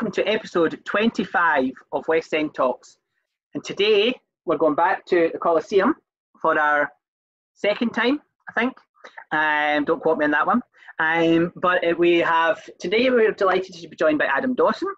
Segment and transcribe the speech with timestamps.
[0.00, 2.96] welcome to episode 25 of West End Talks.
[3.52, 5.94] And today we're going back to the Coliseum
[6.40, 6.90] for our
[7.52, 8.18] second time,
[8.48, 8.72] I think.
[9.30, 10.62] Um, don't quote me on that one.
[11.00, 14.88] Um, but uh, we have today we're delighted to be joined by Adam Dawson,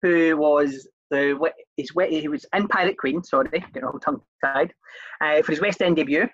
[0.00, 1.38] who was the
[1.76, 3.22] his, he was in Pirate Queen.
[3.22, 4.72] Sorry, getting all tongue tied
[5.20, 6.28] uh, for his West End debut.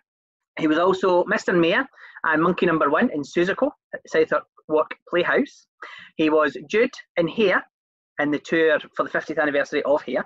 [0.61, 1.59] He was also Mr.
[1.59, 1.85] Mayor
[2.23, 5.67] and Monkey Number One in Seussical at Southwark Playhouse.
[6.17, 7.65] He was Jude in Hair
[8.21, 10.25] in the tour for the 50th anniversary of Hair.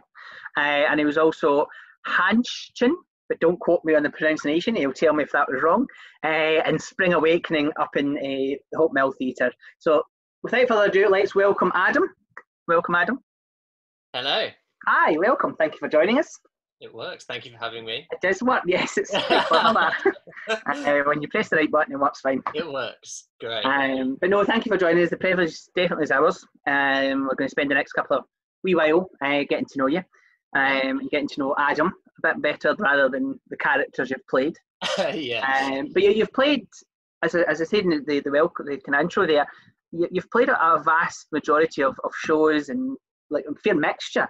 [0.57, 1.67] uh, and he was also
[2.07, 2.93] Hanschen,
[3.29, 4.77] but don't quote me on the pronunciation.
[4.77, 5.87] He'll tell me if that was wrong.
[6.25, 9.53] Uh, and Spring Awakening up in uh, the Hope Mill Theatre.
[9.79, 10.03] So,
[10.43, 12.05] without further ado, let's welcome Adam.
[12.69, 13.19] Welcome, Adam.
[14.13, 14.49] Hello.
[14.87, 15.57] Hi, welcome.
[15.57, 16.39] Thank you for joining us.
[16.81, 17.25] It works.
[17.25, 18.07] Thank you for having me.
[18.11, 18.63] It does work.
[18.67, 19.91] Yes, it's uh,
[21.07, 22.43] when you press the right button, it works fine.
[22.55, 23.29] It works.
[23.41, 23.65] Great.
[23.65, 25.11] Um, but no, thank you for joining us.
[25.11, 26.45] The privilege definitely is ours.
[26.67, 28.25] Um, we're going to spend the next couple of
[28.63, 30.03] wee while uh, getting to know you
[30.55, 34.57] um, and getting to know Adam a bit better rather than the characters you've played.
[35.15, 35.71] yeah.
[35.73, 36.67] Um, but you, have played,
[37.23, 39.47] as I, as I said in the the, welcome, the kind of intro there,
[39.93, 42.97] you, have played a, a, vast majority of, of shows and
[43.31, 44.29] like a fair mixture.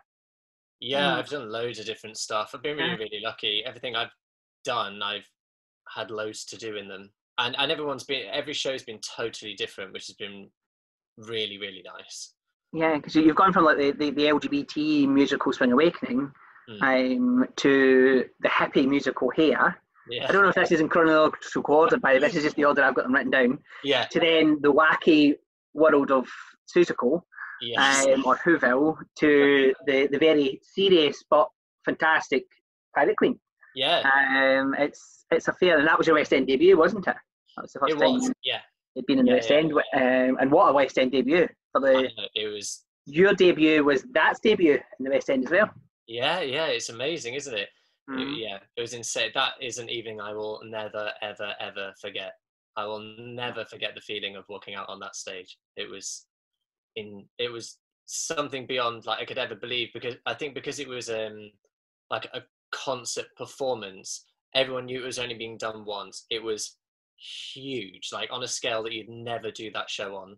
[0.80, 1.14] Yeah, mm.
[1.14, 2.50] I've done loads of different stuff.
[2.54, 3.62] I've been really, really lucky.
[3.64, 4.10] Everything I've
[4.64, 5.28] done, I've
[5.94, 9.92] had loads to do in them, and and everyone's been every show's been totally different,
[9.92, 10.50] which has been
[11.18, 12.34] really, really nice.
[12.72, 16.30] Yeah, because you've gone from like the, the, the LGBT musical Spring Awakening
[16.68, 17.16] mm.
[17.16, 19.80] um, to the happy musical Hair.
[20.10, 20.26] Yeah.
[20.28, 22.82] I don't know if this is in chronological order, but this is just the order
[22.82, 23.58] I've got them written down.
[23.82, 24.04] Yeah.
[24.04, 25.34] To then the wacky
[25.74, 26.28] world of
[26.74, 27.22] Seussical,
[27.60, 28.06] yes.
[28.06, 31.48] um, or Whoville to the, the very serious but
[31.84, 32.44] fantastic
[32.94, 33.38] Pirate Queen.
[33.74, 34.00] Yeah.
[34.00, 37.16] Um, it's it's a fair, and that was your West End debut, wasn't it?
[37.56, 38.60] That was the first it time was, yeah.
[38.94, 41.80] you'd been in the yeah, West End, um, and what a West End debut for
[41.80, 42.10] the.
[42.34, 42.82] It was.
[43.08, 45.70] Your debut was that's debut in the West End as well.
[46.08, 47.68] Yeah, yeah, it's amazing, isn't it?
[48.10, 48.38] Mm.
[48.38, 49.30] Yeah, it was insane.
[49.34, 52.32] That is an evening I will never, ever, ever forget.
[52.76, 55.56] I will never forget the feeling of walking out on that stage.
[55.76, 56.26] It was
[56.96, 57.24] in.
[57.38, 61.10] It was something beyond like I could ever believe because I think because it was
[61.10, 61.50] um
[62.10, 62.42] like a
[62.72, 64.24] concert performance,
[64.54, 66.26] everyone knew it was only being done once.
[66.30, 66.76] It was
[67.52, 70.36] huge, like on a scale that you'd never do that show on,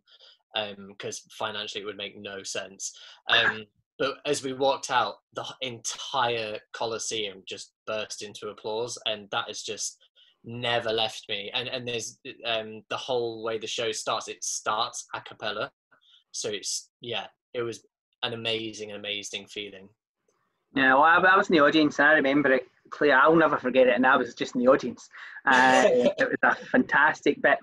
[0.89, 2.97] because um, financially it would make no sense.
[3.29, 3.67] Um,
[3.99, 9.63] but as we walked out, the entire Coliseum just burst into applause, and that has
[9.63, 9.99] just
[10.45, 11.51] never left me.
[11.53, 14.29] And and there's um, the whole way the show starts.
[14.29, 15.71] It starts a cappella,
[16.39, 17.85] so it's yeah, it was
[18.23, 19.89] an amazing, amazing feeling.
[20.75, 23.19] Yeah, well, I, I was in the audience and I remember it clear.
[23.19, 25.09] I'll never forget it, and I was just in the audience.
[25.45, 27.59] Uh, it was a fantastic bit.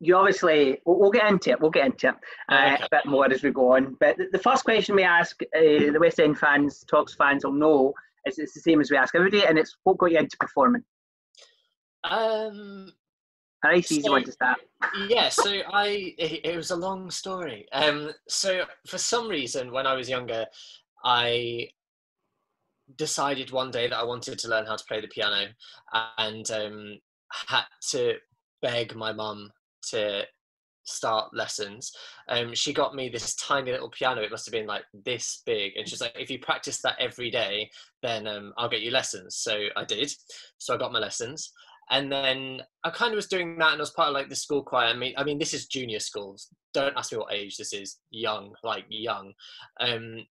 [0.00, 1.60] You obviously, we'll, we'll, get into it.
[1.60, 2.14] We'll get into it
[2.50, 2.84] uh, okay.
[2.84, 3.96] a bit more as we go on.
[4.00, 7.52] But the, the first question we ask uh, the West End fans, Talks fans will
[7.52, 7.94] know,
[8.26, 10.36] is it's the same as we ask every day, and it's what got you into
[10.38, 10.82] performing.
[12.02, 12.92] Um,
[13.64, 14.58] nice easy so, one to start.
[15.08, 17.66] yeah, so I it, it, was a long story.
[17.72, 20.46] Um, so for some reason, when I was younger,
[21.04, 21.68] I
[22.96, 25.46] decided one day that I wanted to learn how to play the piano,
[26.18, 26.98] and um,
[27.48, 28.14] had to
[28.62, 29.50] beg my mum
[29.90, 30.24] to
[30.84, 31.92] start lessons.
[32.28, 34.22] Um, she got me this tiny little piano.
[34.22, 37.30] It must have been like this big, and she's like, "If you practice that every
[37.30, 37.70] day,
[38.02, 40.12] then um, I'll get you lessons." So I did.
[40.58, 41.52] So I got my lessons,
[41.90, 44.36] and then I kind of was doing that, and I was part of like the
[44.36, 44.86] school choir.
[44.86, 46.48] I mean, I mean, this is junior schools.
[46.72, 47.98] Don't ask me what age this is.
[48.10, 49.32] Young, like young.
[49.80, 50.26] Um,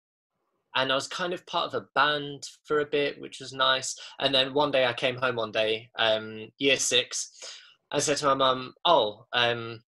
[0.75, 3.96] and I was kind of part of a band for a bit, which was nice.
[4.19, 7.31] And then one day I came home one day, um, year six.
[7.91, 9.81] I said to my mum, "Oh, um,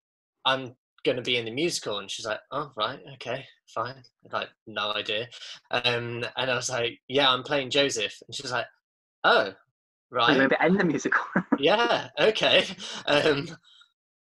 [0.46, 4.50] I'm going to be in the musical," and she's like, "Oh, right, okay, fine." Like
[4.68, 5.28] no idea.
[5.72, 8.68] Um, and I was like, "Yeah, I'm playing Joseph," and she was like,
[9.24, 9.54] "Oh,
[10.12, 11.22] right." Maybe in the musical.
[11.60, 12.10] yeah.
[12.20, 12.66] Okay.
[13.06, 13.48] Um,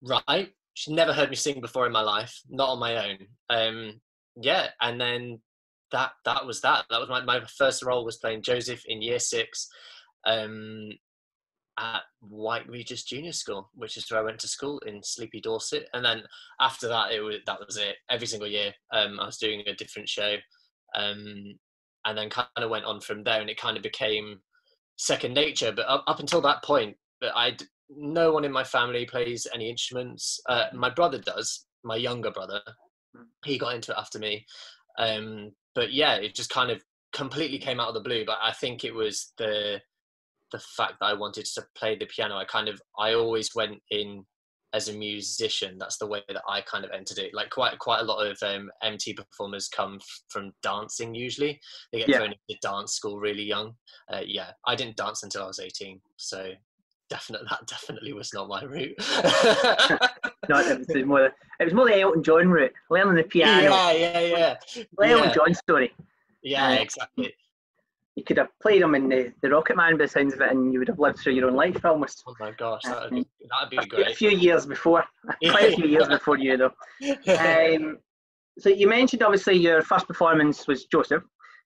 [0.01, 0.49] right.
[0.73, 3.17] She's never heard me sing before in my life, not on my own.
[3.49, 4.01] Um,
[4.41, 5.39] yeah, and then
[5.91, 6.85] that that was that.
[6.89, 9.67] That was my, my first role was playing Joseph in year six
[10.25, 10.89] um,
[11.79, 15.87] at Lyme Regis Junior School, which is where I went to school in Sleepy Dorset.
[15.93, 16.23] And then
[16.59, 17.95] after that, it was that was it.
[18.09, 20.35] Every single year, um, I was doing a different show,
[20.95, 21.57] um,
[22.05, 23.41] and then kind of went on from there.
[23.41, 24.39] And it kind of became
[24.97, 25.71] second nature.
[25.71, 27.57] But up, up until that point, but I
[27.89, 30.39] no one in my family plays any instruments.
[30.49, 31.65] Uh, my brother does.
[31.83, 32.61] My younger brother,
[33.15, 33.23] hmm.
[33.43, 34.45] he got into it after me.
[34.97, 36.83] Um, but yeah, it just kind of
[37.13, 38.25] completely came out of the blue.
[38.25, 39.81] But I think it was the
[40.51, 42.37] the fact that I wanted to play the piano.
[42.37, 44.25] I kind of I always went in
[44.75, 47.33] as a musician, that's the way that I kind of entered it.
[47.33, 51.15] Like quite quite a lot of um, MT performers come f- from dancing.
[51.15, 51.59] Usually,
[51.91, 52.17] they get Yeah.
[52.17, 53.73] thrown into dance school really young.
[54.11, 56.51] Uh, yeah, I didn't dance until I was eighteen, so
[57.09, 58.95] definitely that definitely was not my route.
[60.47, 61.25] No, it was more.
[61.59, 63.63] It was more the Elton John route, learning the piano.
[63.63, 64.55] yeah, yeah, yeah,
[64.97, 65.33] The Elton yeah.
[65.33, 65.91] John story.
[66.43, 67.33] yeah, Uh, exactly.
[68.15, 70.51] You could have played him in the, the Rocket Man by the sounds of it,
[70.51, 72.23] and you would have lived through your own life almost.
[72.25, 74.15] Oh my gosh, that would um, be that'd be A great.
[74.15, 75.03] few years before,
[75.49, 76.71] quite a few years before you though.
[77.37, 77.97] Um,
[78.57, 81.23] so you mentioned obviously your first performance was Joseph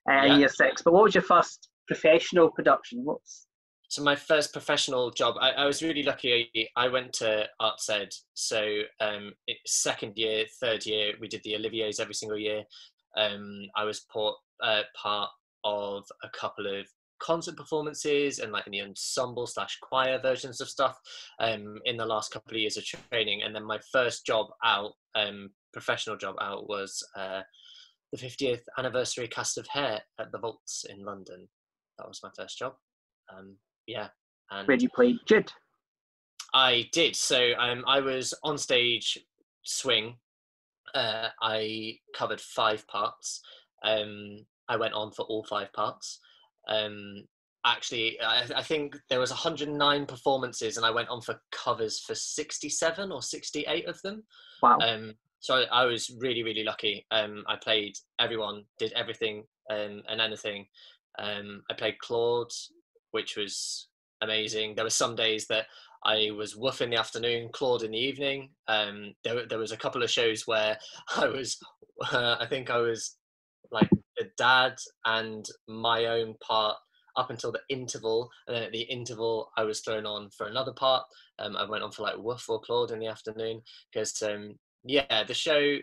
[0.09, 0.25] uh, Yeah.
[0.25, 3.01] in year six, but what was your first professional production?
[3.03, 3.45] What's
[3.89, 8.09] so my first professional job I, I was really lucky i went to arts ed
[8.35, 12.61] so um, it, second year third year we did the olivier's every single year
[13.17, 15.29] um, i was port, uh, part
[15.63, 16.87] of a couple of
[17.19, 20.97] concert performances and like in the ensemble slash choir versions of stuff
[21.41, 24.93] um, in the last couple of years of training and then my first job out
[25.15, 27.41] um, professional job out was uh,
[28.13, 31.45] the 50th anniversary cast of hair at the vaults in london
[31.97, 32.73] that was my first job
[33.37, 34.07] um, yeah
[34.51, 35.51] and where did you played Jude?
[36.53, 37.15] I did.
[37.15, 39.19] So um, I was on stage
[39.63, 40.15] swing.
[40.95, 43.41] Uh, I covered five parts.
[43.83, 46.19] Um, I went on for all five parts.
[46.67, 47.23] Um,
[47.65, 52.15] actually, I, I think there was 109 performances, and I went on for covers for
[52.15, 54.23] 67 or 68 of them.
[54.61, 54.77] Wow.
[54.77, 57.05] Um, so I, I was really, really lucky.
[57.11, 60.65] Um, I played everyone, did everything um, and anything.
[61.17, 62.51] Um, I played Claude,
[63.11, 63.87] which was
[64.21, 64.75] amazing.
[64.75, 65.65] There were some days that
[66.05, 68.49] I was Woof in the afternoon, Claude in the evening.
[68.67, 70.77] Um, there, there was a couple of shows where
[71.15, 71.57] I was,
[72.11, 73.15] uh, I think I was
[73.71, 73.89] like
[74.39, 74.75] dad
[75.05, 76.77] and my own part
[77.17, 80.73] up until the interval, and then at the interval I was thrown on for another
[80.73, 81.03] part.
[81.37, 85.23] Um, I went on for like Woof or Claude in the afternoon because um, yeah,
[85.25, 85.77] the show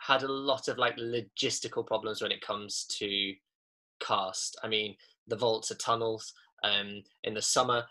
[0.00, 3.34] had a lot of like logistical problems when it comes to
[4.00, 4.58] cast.
[4.62, 4.96] I mean,
[5.28, 6.32] the vaults are tunnels.
[6.62, 7.84] Um, in the summer,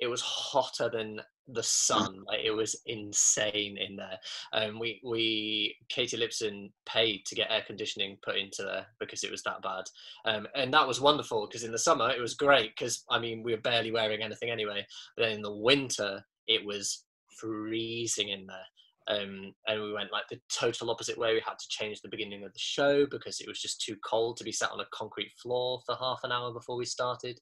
[0.00, 2.24] it was hotter than the sun.
[2.26, 4.18] Like it was insane in there.
[4.52, 9.30] Um, we we Katy Lipson paid to get air conditioning put into there because it
[9.30, 9.84] was that bad.
[10.24, 13.42] Um, and that was wonderful because in the summer it was great because I mean
[13.42, 14.86] we were barely wearing anything anyway.
[15.16, 17.04] But then in the winter it was
[17.38, 18.66] freezing in there.
[19.08, 21.34] Um, and we went like the total opposite way.
[21.34, 24.36] We had to change the beginning of the show because it was just too cold
[24.36, 27.40] to be sat on a concrete floor for half an hour before we started.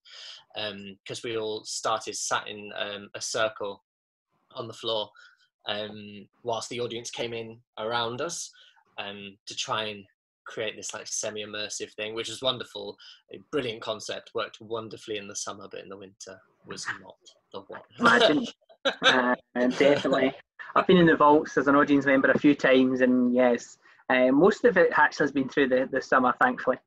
[0.55, 3.85] Because we all started sat in um, a circle
[4.55, 5.11] on the floor
[5.67, 8.51] um, whilst the audience came in around us
[8.99, 10.05] um, to try and
[10.47, 12.97] create this like semi-immersive thing, which was wonderful.
[13.33, 17.17] A brilliant concept, worked wonderfully in the summer, but in the winter was not
[17.53, 17.81] the one.
[17.99, 18.47] Imagine.
[19.03, 20.33] uh, definitely.
[20.75, 24.31] I've been in the vaults as an audience member a few times, and yes, uh,
[24.33, 26.79] most of it actually has been through the, the summer, thankfully.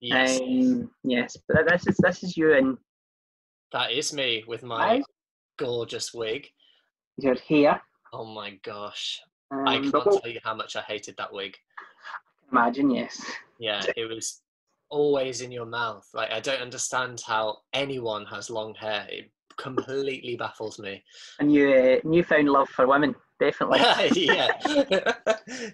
[0.00, 2.76] yes, Um, yes, but this is this is you and
[3.72, 5.02] that is me with my
[5.58, 6.48] gorgeous wig.
[7.22, 7.80] Your hair.
[8.12, 9.20] Oh my gosh.
[9.50, 11.56] Um, I can't tell you how much I hated that wig.
[12.50, 13.24] imagine, yes.
[13.58, 14.42] Yeah, it was
[14.90, 16.06] always in your mouth.
[16.14, 19.06] Like I don't understand how anyone has long hair.
[19.08, 21.02] It completely baffles me.
[21.38, 23.80] And you uh, newfound love for women, definitely.
[24.26, 24.50] yeah.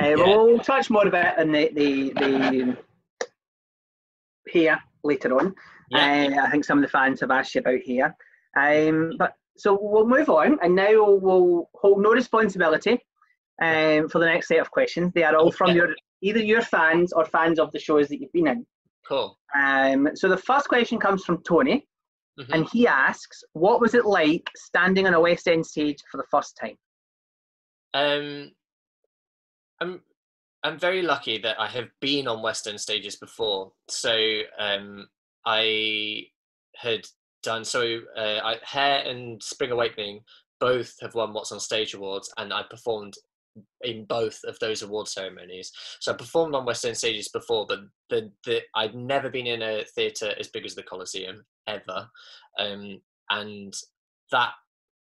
[0.00, 0.14] Uh, Yeah.
[0.14, 2.76] We'll touch more about in the the, the
[4.50, 5.54] hair later on.
[5.90, 6.28] yeah.
[6.38, 8.16] Uh, I think some of the fans have asked you about hair.
[8.56, 12.98] Um, but so we'll move on, and now we'll, hold no responsibility
[13.62, 15.12] um, for the next set of questions.
[15.14, 18.32] They are all from your either your fans or fans of the shows that you've
[18.32, 18.66] been in.
[19.06, 19.38] Cool.
[19.54, 21.86] Um, so the first question comes from Tony,
[22.38, 22.48] Mhm.
[22.52, 26.26] and he asks, "What was it like standing on a West End stage for the
[26.30, 26.76] first time?"
[27.94, 28.52] Um,
[29.80, 30.02] I'm
[30.62, 33.72] I'm very lucky that I have been on Western stages before.
[33.88, 35.08] So um,
[35.44, 36.24] I
[36.74, 37.06] had
[37.46, 38.00] done so.
[38.16, 40.20] Uh, I, Hair and Spring Awakening
[40.60, 43.14] both have won What's on Stage awards, and I performed
[43.82, 45.72] in both of those award ceremonies.
[46.00, 49.62] So I performed on West End stages before, but the, the I'd never been in
[49.62, 52.08] a theatre as big as the Coliseum ever,
[52.58, 53.00] um,
[53.30, 53.74] and
[54.32, 54.52] that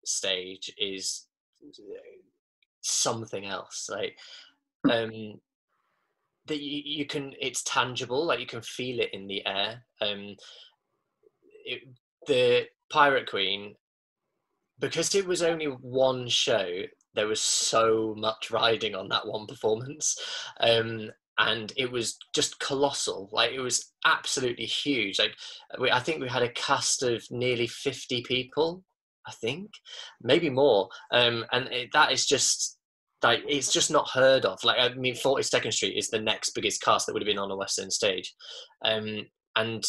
[0.05, 1.27] stage is
[2.81, 3.89] something else.
[3.91, 4.19] Like
[4.91, 5.41] um,
[6.47, 8.25] that you, you can, it's tangible.
[8.25, 9.85] Like you can feel it in the air.
[10.01, 10.37] Um,
[11.65, 11.83] it,
[12.27, 13.75] the Pirate Queen,
[14.79, 16.69] because it was only one show,
[17.15, 20.17] there was so much riding on that one performance.
[20.61, 23.31] Um, and it was just colossal.
[23.33, 25.19] Like it was absolutely huge.
[25.19, 25.35] Like
[25.81, 28.85] we, I think we had a cast of nearly 50 people
[29.27, 29.71] I think
[30.23, 30.89] maybe more.
[31.13, 32.79] Um, and it, that is just
[33.23, 34.63] like it's just not heard of.
[34.65, 37.39] Like I mean, Forty Second Street is the next biggest cast that would have been
[37.39, 38.35] on a West End stage,
[38.85, 39.85] um, and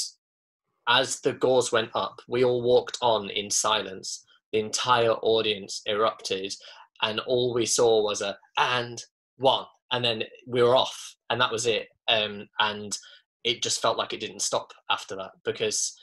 [0.91, 4.25] as the gauze went up, we all walked on in silence.
[4.51, 6.53] The entire audience erupted,
[7.01, 9.01] and all we saw was a and
[9.37, 11.87] one, and then we were off, and that was it.
[12.09, 12.97] Um, and
[13.45, 15.97] it just felt like it didn't stop after that because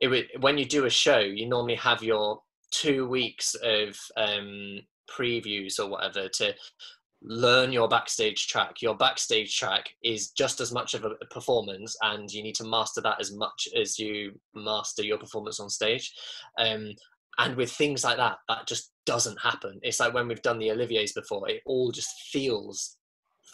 [0.00, 4.80] it would, when you do a show, you normally have your two weeks of um,
[5.08, 6.52] previews or whatever to
[7.22, 8.80] learn your backstage track.
[8.80, 13.00] Your backstage track is just as much of a performance, and you need to master
[13.02, 16.12] that as much as you master your performance on stage.
[16.58, 16.92] Um,
[17.38, 19.80] and with things like that, that just doesn't happen.
[19.82, 22.96] It's like when we've done the Olivier's before, it all just feels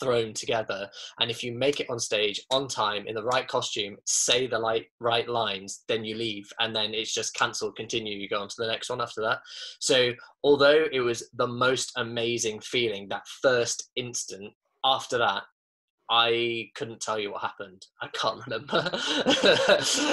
[0.01, 0.89] thrown together.
[1.21, 4.61] And if you make it on stage on time in the right costume say the
[4.61, 8.49] right right lines then you leave and then it's just cancelled continue you go on
[8.49, 9.41] to the next one after that.
[9.81, 10.13] So
[10.45, 14.53] although it was the most amazing feeling that first instant
[14.85, 15.43] after that
[16.11, 17.85] I couldn't tell you what happened.
[18.01, 18.91] I can't remember.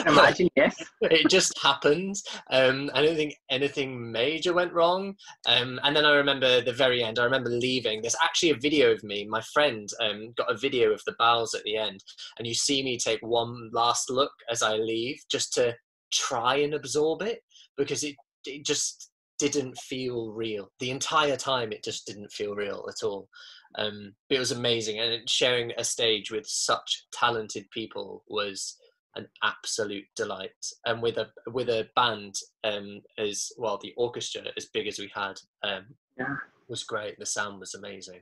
[0.10, 0.76] Imagine, yes.
[1.02, 2.16] it just happened.
[2.50, 5.16] Um, I don't think anything major went wrong.
[5.48, 7.20] Um, and then I remember the very end.
[7.20, 8.02] I remember leaving.
[8.02, 9.28] There's actually a video of me.
[9.30, 12.04] My friend um, got a video of the bows at the end,
[12.38, 15.76] and you see me take one last look as I leave, just to
[16.12, 17.40] try and absorb it
[17.76, 19.10] because it it just
[19.40, 21.72] didn't feel real the entire time.
[21.72, 23.28] It just didn't feel real at all.
[23.76, 28.78] Um, but it was amazing, and sharing a stage with such talented people was
[29.16, 30.52] an absolute delight.
[30.86, 35.12] And with a with a band um, as well, the orchestra as big as we
[35.14, 35.86] had, um,
[36.18, 36.36] yeah,
[36.68, 37.20] was great.
[37.20, 38.22] The sound was amazing.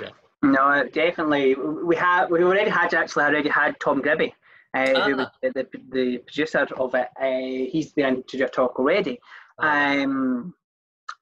[0.00, 0.10] Yeah.
[0.42, 1.54] No, definitely.
[1.54, 4.32] We had we already had actually already had Tom Gribby,
[4.76, 5.04] uh, ah.
[5.06, 7.08] who was the, the, the, producer of it.
[7.20, 9.18] Uh, he's been to your talk already.
[9.60, 10.02] Ah.
[10.02, 10.54] Um,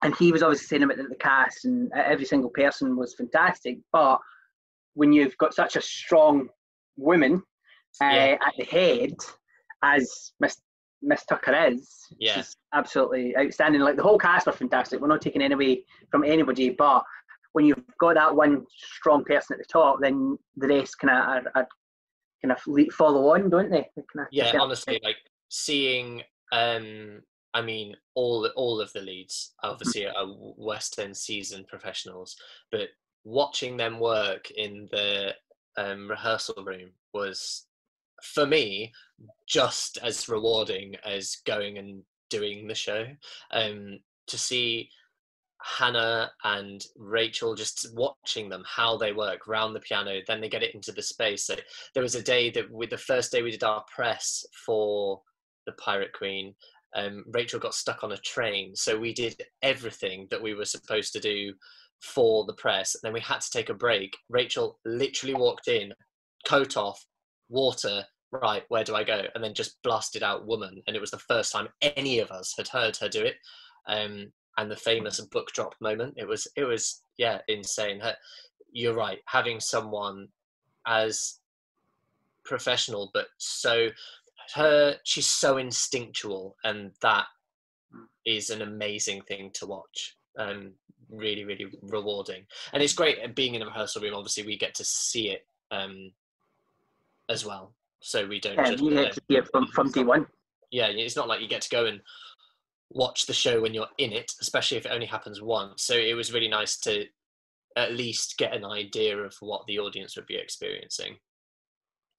[0.03, 4.19] and he was obviously saying about the cast and every single person was fantastic but
[4.95, 6.49] when you've got such a strong
[6.97, 7.43] woman
[8.03, 8.37] uh, yeah.
[8.45, 9.13] at the head
[9.83, 10.57] as miss,
[11.03, 12.35] miss tucker is yeah.
[12.35, 16.25] she's absolutely outstanding like the whole cast are fantastic we're not taking any away from
[16.25, 17.03] anybody but
[17.53, 21.47] when you've got that one strong person at the top then the rest kind of
[21.55, 21.69] are, are
[22.43, 25.17] kind of follow on don't they, they yeah honestly like
[25.49, 27.21] seeing um
[27.55, 32.37] I mean, all all of the leads obviously are West End seasoned professionals,
[32.71, 32.89] but
[33.25, 35.35] watching them work in the
[35.77, 37.67] um, rehearsal room was,
[38.23, 38.93] for me,
[39.47, 43.07] just as rewarding as going and doing the show.
[43.53, 44.89] Um, to see
[45.63, 50.63] Hannah and Rachel just watching them how they work round the piano, then they get
[50.63, 51.45] it into the space.
[51.45, 51.57] So
[51.95, 55.23] there was a day that with the first day we did our press for
[55.67, 56.55] the Pirate Queen,
[56.95, 58.75] um, Rachel got stuck on a train.
[58.75, 61.53] So we did everything that we were supposed to do
[62.01, 62.97] for the press.
[63.03, 64.17] Then we had to take a break.
[64.29, 65.93] Rachel literally walked in,
[66.47, 67.05] coat off,
[67.49, 69.23] water, right, where do I go?
[69.35, 70.83] And then just blasted out woman.
[70.87, 73.37] And it was the first time any of us had heard her do it.
[73.87, 76.15] Um, and the famous book drop moment.
[76.17, 78.01] It was, it was, yeah, insane.
[78.01, 78.15] Her,
[78.71, 79.19] you're right.
[79.27, 80.29] Having someone
[80.87, 81.39] as
[82.45, 83.89] professional, but so
[84.55, 87.27] her she's so instinctual and that
[88.25, 90.73] is an amazing thing to watch and
[91.11, 92.45] really really rewarding.
[92.73, 96.13] And it's great being in a rehearsal room obviously we get to see it um
[97.29, 97.75] as well.
[98.01, 100.27] So we don't yeah, just, you get to see it from, from day one.
[100.71, 102.01] Yeah it's not like you get to go and
[102.91, 105.83] watch the show when you're in it especially if it only happens once.
[105.85, 107.07] So it was really nice to
[107.77, 111.17] at least get an idea of what the audience would be experiencing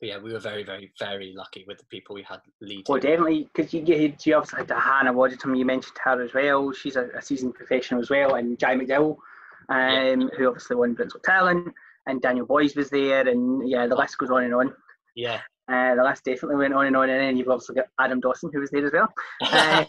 [0.04, 2.84] but yeah, we were very, very, very lucky with the people we had leading.
[2.90, 6.74] Well, definitely, because you, you, you obviously had Hannah Waddingham, you mentioned her as well.
[6.74, 9.16] She's a, a seasoned professional as well, and Jai McDowell,
[9.70, 10.28] um, yeah.
[10.38, 11.74] who obviously won Britain's Got Talent,
[12.06, 14.74] and Daniel Boys was there, and yeah, the list goes on and on.
[15.16, 15.40] Yeah.
[15.72, 18.50] Uh, the list definitely went on and on, and then you've also got Adam Dawson,
[18.54, 19.08] who was there as well.
[19.42, 19.86] uh,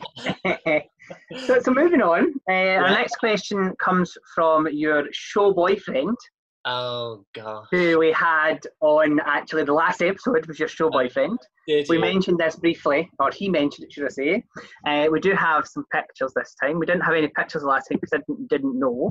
[1.44, 2.82] so, so moving on, uh, yeah.
[2.84, 6.16] our next question comes from your show boyfriend,
[6.66, 7.66] Oh god.
[7.70, 11.38] Who we had on actually the last episode was your show boyfriend.
[11.68, 14.44] Did we mentioned this briefly, or he mentioned it, should I say?
[14.86, 16.78] Uh, we do have some pictures this time.
[16.78, 19.10] We didn't have any pictures last time because I didn't, didn't know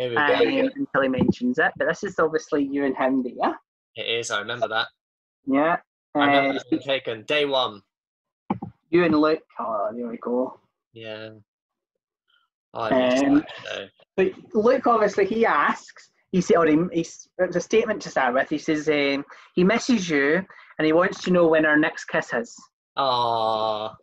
[0.00, 1.72] um, until he mentions it.
[1.76, 3.58] But this is obviously you and him there.
[3.96, 4.30] It is.
[4.30, 4.86] I remember that.
[5.46, 5.76] Yeah.
[6.14, 7.82] I remember uh, taken day one.
[8.90, 9.42] You and Luke.
[9.58, 10.60] Oh, there we go.
[10.92, 11.30] Yeah.
[12.74, 13.44] Oh, um,
[14.16, 18.10] but Luke, obviously, he asks he said, or he, he, it was a statement to
[18.10, 18.48] start with.
[18.48, 19.24] He says um,
[19.54, 20.44] he misses you
[20.78, 22.56] and he wants to know when our next kiss is.
[22.96, 23.94] Ah,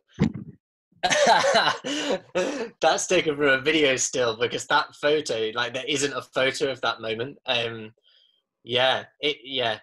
[2.82, 6.82] That's taken from a video still because that photo, like, there isn't a photo of
[6.82, 7.38] that moment.
[7.46, 7.94] Um,
[8.64, 9.80] yeah, it, yeah.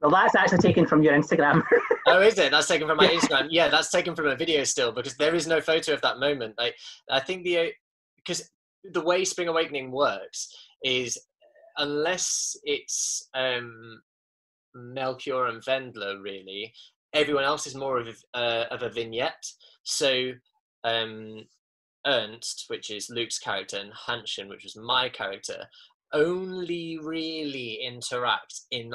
[0.00, 1.62] Well, that's actually taken from your Instagram.
[2.06, 2.50] oh, is it?
[2.50, 3.48] That's taken from my Instagram.
[3.50, 6.54] Yeah, that's taken from a video still because there is no photo of that moment.
[6.58, 6.74] Like,
[7.10, 7.72] I think the
[8.16, 8.50] because
[8.82, 10.48] the way Spring Awakening works
[10.82, 11.18] is
[11.80, 14.00] unless it's um,
[14.74, 16.72] Melchior and Wendla, really,
[17.12, 19.44] everyone else is more of a, uh, of a vignette.
[19.82, 20.30] So
[20.84, 21.44] um,
[22.06, 25.66] Ernst, which is Luke's character, and Hanschen, which was my character,
[26.12, 28.92] only really interact in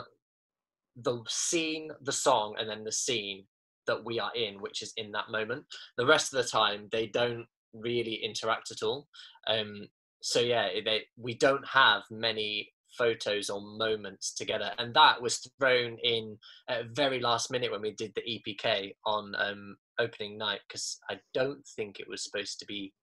[0.96, 3.46] the scene, the song, and then the scene
[3.88, 5.66] that we are in, which is in that moment.
[5.98, 9.08] The rest of the time, they don't really interact at all.
[9.48, 9.88] Um,
[10.22, 15.98] so yeah, they, we don't have many photos or moments together, and that was thrown
[16.04, 16.38] in
[16.70, 21.20] at very last minute when we did the EPK on um, opening night because I
[21.34, 22.94] don't think it was supposed to be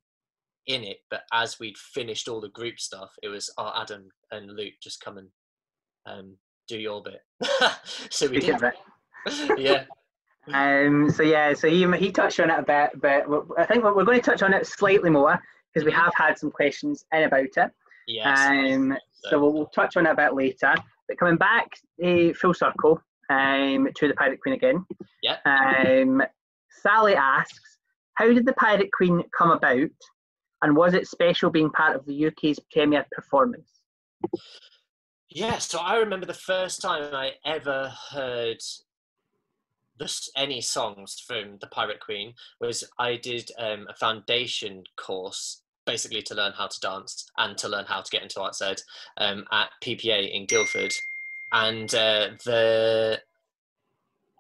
[0.67, 0.99] in it.
[1.11, 4.75] But as we'd finished all the group stuff, it was our oh, Adam and Luke
[4.83, 5.29] just come and
[6.07, 6.37] um,
[6.69, 7.21] do your bit.
[8.11, 8.61] so we did.
[9.59, 9.85] yeah.
[10.53, 13.27] Um, so yeah, so he, he touched on it a bit, but
[13.59, 15.41] I think we're going to touch on it slightly more
[15.73, 17.71] because we have had some questions in about it.
[18.09, 18.39] Yes.
[18.39, 18.97] Um,
[19.31, 20.75] so we'll, we'll, touch on it a bit later.
[21.09, 21.69] But coming back
[22.05, 23.00] uh, full circle
[23.31, 24.85] um, to the Pirate Queen again.
[25.23, 25.37] Yeah.
[25.45, 26.23] Um,
[26.83, 27.79] Sally asks,
[28.14, 29.91] how did the Pirate Queen come about,
[30.62, 33.69] and was it special being part of the UK's premiere performance?
[35.31, 38.59] Yeah, so I remember the first time I ever heard
[39.99, 46.23] this, any songs from the Pirate Queen was I did um, a foundation course basically
[46.23, 48.81] to learn how to dance and to learn how to get into arts ed
[49.19, 50.93] um, at PPA in Guildford.
[51.53, 53.21] And uh, the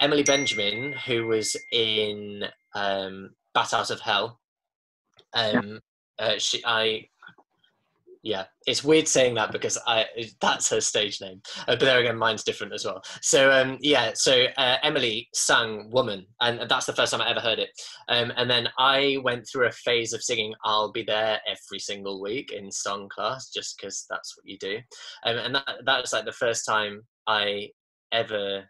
[0.00, 2.44] Emily Benjamin, who was in
[2.74, 4.40] um, Bat Out of Hell,
[5.34, 5.80] um,
[6.18, 6.26] yeah.
[6.26, 7.08] uh, she, I
[8.22, 10.06] yeah, it's weird saying that because I
[10.40, 13.02] that's her stage name, uh, but there again, mine's different as well.
[13.20, 17.40] So um, yeah, so uh, Emily sang "Woman," and that's the first time I ever
[17.40, 17.70] heard it.
[18.08, 22.22] Um, and then I went through a phase of singing "I'll Be There" every single
[22.22, 24.78] week in song class, just because that's what you do.
[25.24, 27.70] Um, and that that was like the first time I
[28.12, 28.64] ever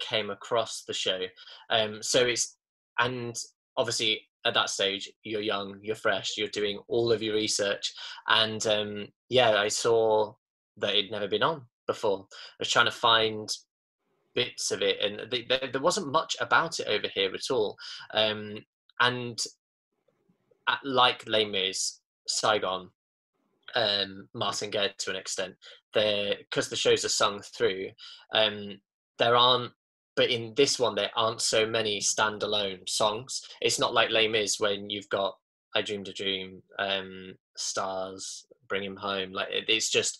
[0.00, 1.20] came across the show.
[1.70, 2.56] Um, so it's
[2.98, 3.36] and
[3.76, 7.92] obviously at that stage you're young you're fresh you're doing all of your research.
[8.28, 10.32] And um, yeah i saw
[10.78, 12.26] that it'd never been on before.
[12.30, 13.48] I was trying to find
[14.34, 15.30] bits of it and
[15.72, 17.76] there wasn't much about it over here at all.
[18.14, 18.58] Um,
[19.00, 19.38] and
[20.68, 22.90] at, like Les Mis saigon
[23.74, 25.54] um, martin Guerre to an extent
[25.92, 27.88] because the shows are sung through
[28.34, 28.78] um,
[29.18, 29.72] there aren't
[30.18, 33.40] but in this one there aren't so many standalone songs.
[33.60, 35.34] It's not like Les Mis when you've got
[35.76, 40.18] i dreamed a dream um, stars bring him home like it's just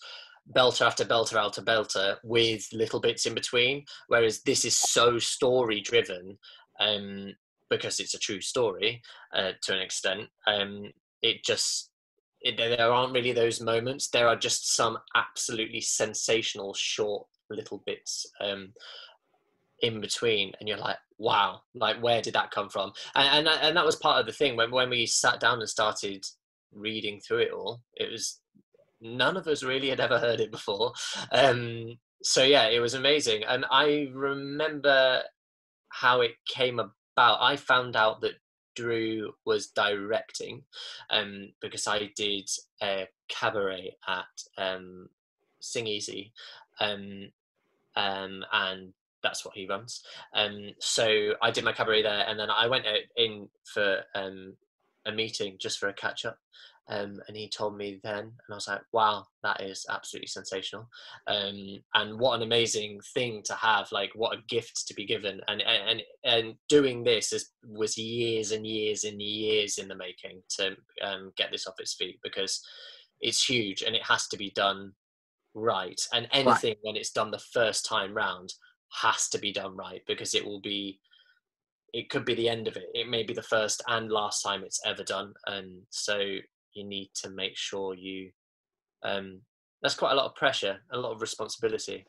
[0.55, 5.81] belter after belter after belter with little bits in between whereas this is so story
[5.81, 6.37] driven
[6.79, 7.33] um,
[7.69, 9.01] because it's a true story
[9.35, 10.83] uh, to an extent um,
[11.23, 11.89] it just
[12.41, 14.07] it, there aren't really those moments.
[14.07, 18.73] There are just some absolutely sensational short little bits um,
[19.81, 22.91] in between and you're like wow like where did that come from?
[23.15, 24.55] And and, and that was part of the thing.
[24.55, 26.25] When, when we sat down and started
[26.73, 28.39] reading through it all it was
[29.01, 30.93] none of us really had ever heard it before.
[31.31, 33.43] Um so yeah it was amazing.
[33.43, 35.21] And i remember
[35.91, 37.39] how it came about.
[37.41, 38.33] I found out that
[38.75, 40.63] drew was directing
[41.09, 42.47] um because i did
[42.81, 44.25] a cabaret at
[44.57, 45.09] um
[45.59, 46.31] sing easy.
[46.79, 47.31] Um
[47.95, 50.01] um, and that's what he runs.
[50.35, 54.55] Um, so I did my cabaret there, and then I went out in for um,
[55.05, 56.37] a meeting just for a catch up.
[56.91, 60.89] Um, and he told me then, and I was like, "Wow, that is absolutely sensational!"
[61.27, 63.91] Um, and what an amazing thing to have!
[63.91, 65.39] Like, what a gift to be given!
[65.47, 70.41] And and and doing this is, was years and years and years in the making
[70.57, 72.59] to um, get this off its feet because
[73.21, 74.93] it's huge and it has to be done
[75.53, 75.99] right.
[76.13, 76.77] And anything right.
[76.81, 78.53] when it's done the first time round
[79.01, 80.99] has to be done right because it will be
[81.91, 82.85] it could be the end of it.
[82.93, 86.19] It may be the first and last time it's ever done and so
[86.73, 88.31] you need to make sure you
[89.03, 89.41] um
[89.81, 92.05] that's quite a lot of pressure a lot of responsibility.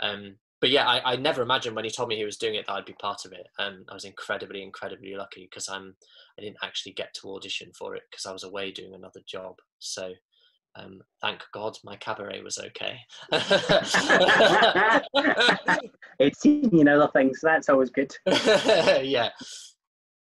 [0.00, 2.66] Um but yeah I, I never imagined when he told me he was doing it
[2.66, 5.96] that I'd be part of it and I was incredibly incredibly lucky because I'm
[6.38, 9.56] I didn't actually get to audition for it because I was away doing another job.
[9.78, 10.12] So
[10.78, 12.98] um, thank God my cabaret was okay.
[16.18, 17.40] it's seen other things.
[17.42, 18.14] That's always good.
[18.26, 19.30] yeah.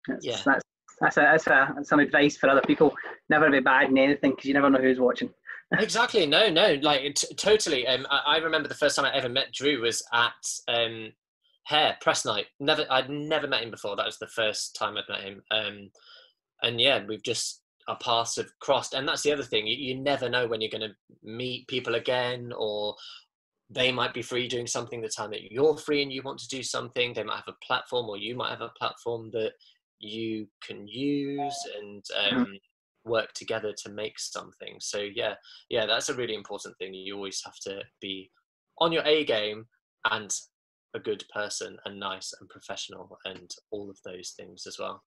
[0.07, 0.39] That's, yeah.
[0.45, 0.63] That's
[1.01, 2.95] That's a, that's a, some advice for other people.
[3.29, 5.29] Never be bad in anything because you never know who's watching.
[5.79, 6.25] exactly.
[6.25, 7.87] No, no, like t- totally.
[7.87, 11.11] Um, I, I, remember the first time I ever met Drew was at um,
[11.65, 12.47] Hair press night.
[12.59, 13.95] Never, I'd never met him before.
[13.95, 15.43] That was the first time I'd met him.
[15.51, 15.91] Um,
[16.61, 18.93] and yeah, we've just our paths have crossed.
[18.93, 19.67] And that's the other thing.
[19.67, 22.95] You, you never know when you're going to meet people again, or
[23.69, 26.47] they might be free doing something the time that you're free and you want to
[26.47, 27.13] do something.
[27.13, 29.53] They might have a platform, or you might have a platform that
[29.99, 32.37] you can use and mm-hmm.
[32.37, 32.57] um,
[33.05, 34.75] work together to make something.
[34.79, 35.33] So yeah,
[35.69, 36.93] yeah, that's a really important thing.
[36.93, 38.31] You always have to be
[38.77, 39.65] on your A game
[40.09, 40.33] and
[40.95, 45.03] a good person and nice and professional and all of those things as well.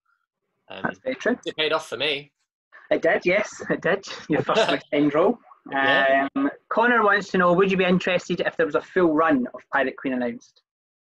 [0.69, 1.37] Um, that's very true.
[1.45, 2.31] It paid off for me.
[2.93, 4.05] It did, yes, it did.
[4.29, 5.39] Your first West End role.
[5.71, 6.27] Yeah.
[6.35, 9.47] Um, Connor wants to know: Would you be interested if there was a full run
[9.53, 10.61] of Pirate Queen announced?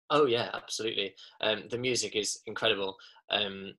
[0.09, 1.13] Oh yeah, absolutely.
[1.41, 2.95] Um, the music is incredible.
[3.29, 3.73] Um,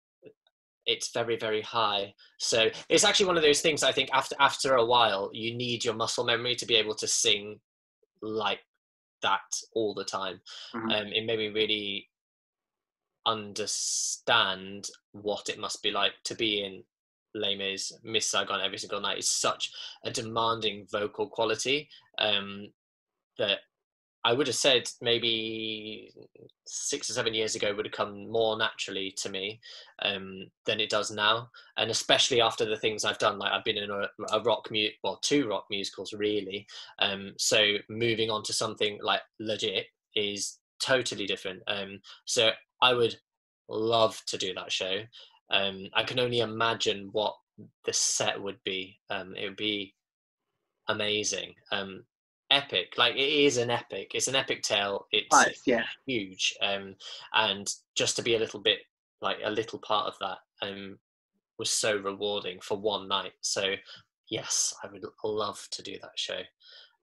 [0.86, 4.76] it's very very high so it's actually one of those things i think after after
[4.76, 7.58] a while you need your muscle memory to be able to sing
[8.22, 8.60] like
[9.20, 9.40] that
[9.74, 10.40] all the time
[10.72, 10.90] mm-hmm.
[10.90, 12.08] um, it made me really
[13.26, 16.84] understand what it must be like to be in
[17.37, 19.70] Les Mis, Miss Saigon every single night is such
[20.05, 22.68] a demanding vocal quality um,
[23.38, 23.59] that
[24.27, 26.12] I would have said maybe
[26.66, 29.61] six or seven years ago would have come more naturally to me
[30.03, 33.38] um, than it does now, and especially after the things I've done.
[33.38, 36.66] Like I've been in a, a rock mu- well, two rock musicals really.
[36.99, 41.62] Um, so moving on to something like legit is totally different.
[41.68, 42.51] Um, so
[42.83, 43.14] I would
[43.68, 45.03] love to do that show.
[45.50, 47.35] Um, I can only imagine what
[47.85, 48.98] the set would be.
[49.11, 49.94] Um, it would be
[50.88, 51.54] amazing.
[51.72, 52.04] Um,
[52.50, 52.94] epic.
[52.96, 54.12] Like it is an epic.
[54.14, 55.06] It's an epic tale.
[55.12, 55.85] It's nice, yeah.
[56.06, 56.54] huge.
[56.62, 56.94] Um
[57.35, 58.78] and just to be a little bit
[59.20, 60.98] like a little part of that um
[61.59, 63.32] was so rewarding for one night.
[63.40, 63.74] So
[64.28, 66.40] yes i would love to do that show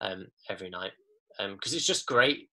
[0.02, 0.92] um every night.
[1.40, 2.50] Um because it's just great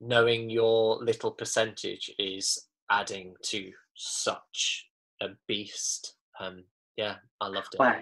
[0.00, 4.88] knowing your little percentage is adding to such
[5.22, 6.62] a beast um
[6.96, 7.96] yeah i loved it wow.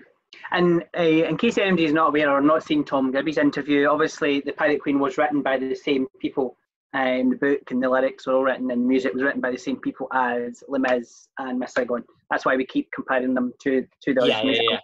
[0.50, 4.40] And uh, in case anybody is not aware or not seen Tom Gibby's interview, obviously
[4.40, 6.56] the Pirate Queen was written by the same people.
[6.92, 9.50] Um, the book and the lyrics were all written, and the music was written by
[9.50, 12.04] the same people as Les Mis and Miss Saigon.
[12.30, 14.78] That's why we keep comparing them to to those yeah, yeah, yeah,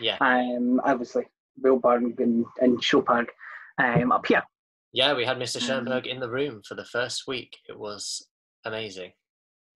[0.00, 0.16] yeah.
[0.20, 1.24] Um, obviously,
[1.60, 3.28] Wilburg and, and Chopard
[3.82, 4.42] um, up here.
[4.92, 5.60] Yeah, we had Mr.
[5.60, 7.56] Schoenberg um, in the room for the first week.
[7.68, 8.24] It was
[8.64, 9.12] amazing.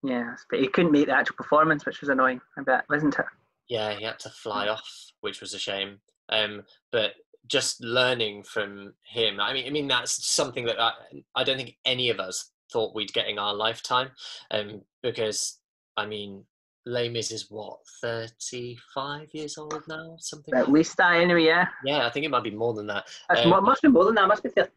[0.03, 2.41] Yeah, but he couldn't make the actual performance, which was annoying.
[2.57, 3.25] I bet, wasn't it?
[3.69, 5.99] Yeah, he had to fly off, which was a shame.
[6.29, 7.13] Um, but
[7.47, 10.91] just learning from him, I mean, I mean that's something that I,
[11.35, 14.09] I don't think any of us thought we'd get in our lifetime,
[14.51, 15.59] um, because
[15.95, 16.43] I mean,
[16.85, 20.53] Les Mis is what thirty-five years old now, something.
[20.53, 21.45] At like least that, anyway.
[21.45, 21.67] Yeah.
[21.85, 23.05] Yeah, I think it might be more than that.
[23.29, 24.27] Um, must be more than that.
[24.27, 24.69] Must be 30.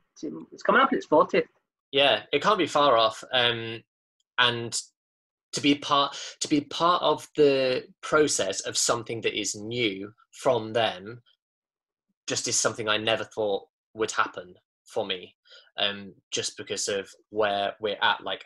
[0.53, 0.93] It's coming up.
[0.93, 1.43] It's forty.
[1.91, 3.25] Yeah, it can't be far off.
[3.33, 3.83] Um,
[4.39, 4.81] and
[5.53, 10.73] to be part to be part of the process of something that is new from
[10.73, 11.23] them
[12.27, 14.55] just is something I never thought would happen
[14.85, 15.35] for me
[15.79, 18.45] um, just because of where we're at like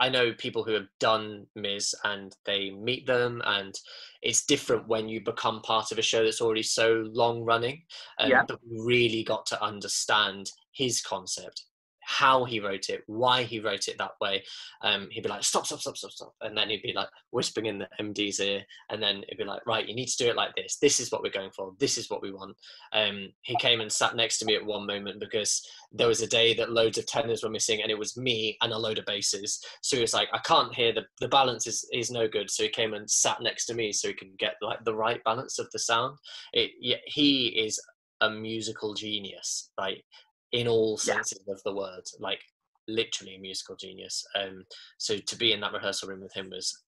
[0.00, 3.78] I know people who have done Mis and they meet them, and
[4.22, 7.82] it's different when you become part of a show that's already so long running.
[8.18, 8.42] Um, yeah.
[8.48, 11.66] But we really got to understand his concept,
[12.10, 14.42] how he wrote it, why he wrote it that way.
[14.82, 16.34] Um, he'd be like, stop, stop, stop, stop, stop.
[16.40, 18.64] And then he'd be like whispering in the MD's ear.
[18.90, 20.78] And then it'd be like, right, you need to do it like this.
[20.82, 21.72] This is what we're going for.
[21.78, 22.56] This is what we want.
[22.92, 26.26] Um, he came and sat next to me at one moment because there was a
[26.26, 29.06] day that loads of tenors were missing and it was me and a load of
[29.06, 29.64] basses.
[29.80, 32.50] So he was like, I can't hear the, the balance is, is no good.
[32.50, 35.22] So he came and sat next to me so he could get like the right
[35.22, 36.18] balance of the sound.
[36.52, 36.72] It,
[37.06, 37.80] he is
[38.20, 39.70] a musical genius.
[39.78, 40.04] Like
[40.52, 41.54] in all senses yeah.
[41.54, 42.40] of the word, like
[42.88, 44.24] literally a musical genius.
[44.38, 44.64] Um,
[44.98, 46.82] so to be in that rehearsal room with him was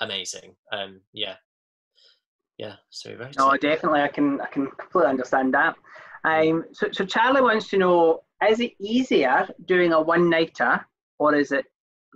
[0.00, 0.54] amazing.
[0.72, 1.36] Um, yeah,
[2.58, 2.74] yeah.
[2.90, 3.32] So very.
[3.36, 5.74] No, definitely, I can I can completely understand that.
[6.24, 10.84] Um, so so Charlie wants to know: Is it easier doing a one nighter,
[11.18, 11.66] or is it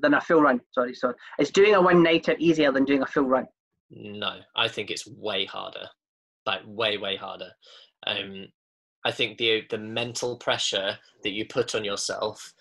[0.01, 0.61] than a full run?
[0.73, 3.47] Sorry, so is doing a one nighter easier than doing a full run?
[3.91, 5.87] No, I think it's way harder,
[6.47, 7.51] like way way harder.
[8.07, 8.49] Um,
[9.05, 12.53] I think the the mental pressure that you put on yourself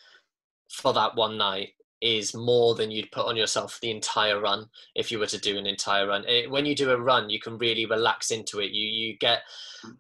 [0.70, 1.70] for that one night
[2.02, 5.58] is more than you'd put on yourself the entire run if you were to do
[5.58, 6.26] an entire run.
[6.28, 8.72] It, when you do a run, you can really relax into it.
[8.72, 9.42] You you get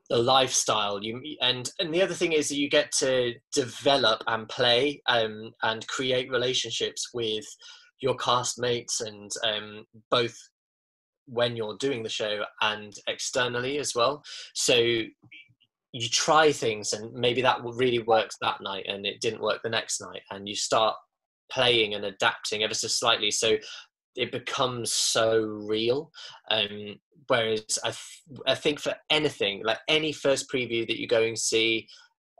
[0.09, 1.03] the lifestyle.
[1.03, 5.51] You and and the other thing is that you get to develop and play um,
[5.61, 7.45] and create relationships with
[7.99, 10.35] your castmates and um, both
[11.27, 14.23] when you're doing the show and externally as well.
[14.53, 15.03] So
[15.93, 19.69] you try things and maybe that really works that night and it didn't work the
[19.69, 20.95] next night and you start
[21.51, 23.57] playing and adapting ever so slightly so
[24.15, 26.11] it becomes so real.
[26.49, 26.95] Um,
[27.27, 31.37] whereas I, th- I think for anything like any first preview that you go and
[31.37, 31.87] see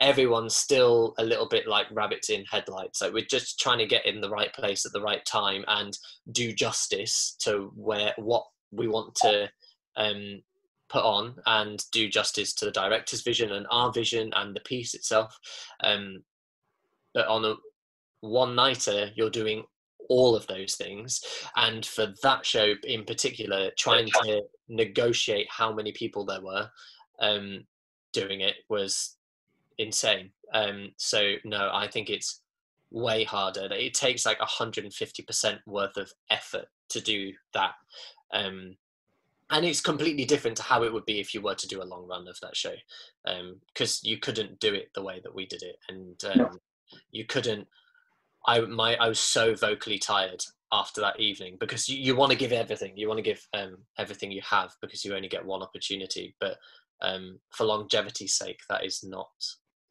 [0.02, 3.02] everyone's still a little bit like rabbits in headlights.
[3.02, 5.96] Like we're just trying to get in the right place at the right time and
[6.32, 9.50] do justice to where what we want to
[9.98, 10.42] um,
[10.92, 14.94] put on and do justice to the director's vision and our vision and the piece
[14.94, 15.38] itself.
[15.84, 16.24] Um,
[17.14, 17.56] but on a
[18.22, 19.64] one nighter you're doing
[20.10, 21.22] all of those things.
[21.56, 26.70] And for that show in particular trying to negotiate how many people there were
[27.20, 27.66] um,
[28.14, 29.16] doing it was
[29.78, 30.32] insane.
[30.54, 32.42] Um, so no i think it's
[32.92, 33.70] way harder.
[33.72, 37.74] It takes like 150% worth of effort to do that.
[38.34, 38.76] Um,
[39.52, 41.86] and it's completely different to how it would be if you were to do a
[41.86, 42.74] long run of that show
[43.74, 45.76] because um, you couldn't do it the way that we did it.
[45.90, 46.50] And um, no.
[47.12, 47.68] you couldn't
[48.48, 52.38] i my i was so vocally tired after that evening because you, you want to
[52.38, 52.94] give everything.
[52.96, 56.36] You want to give um, everything you have because you only get one opportunity.
[56.40, 56.58] But
[57.02, 59.30] um, for longevity's sake that is not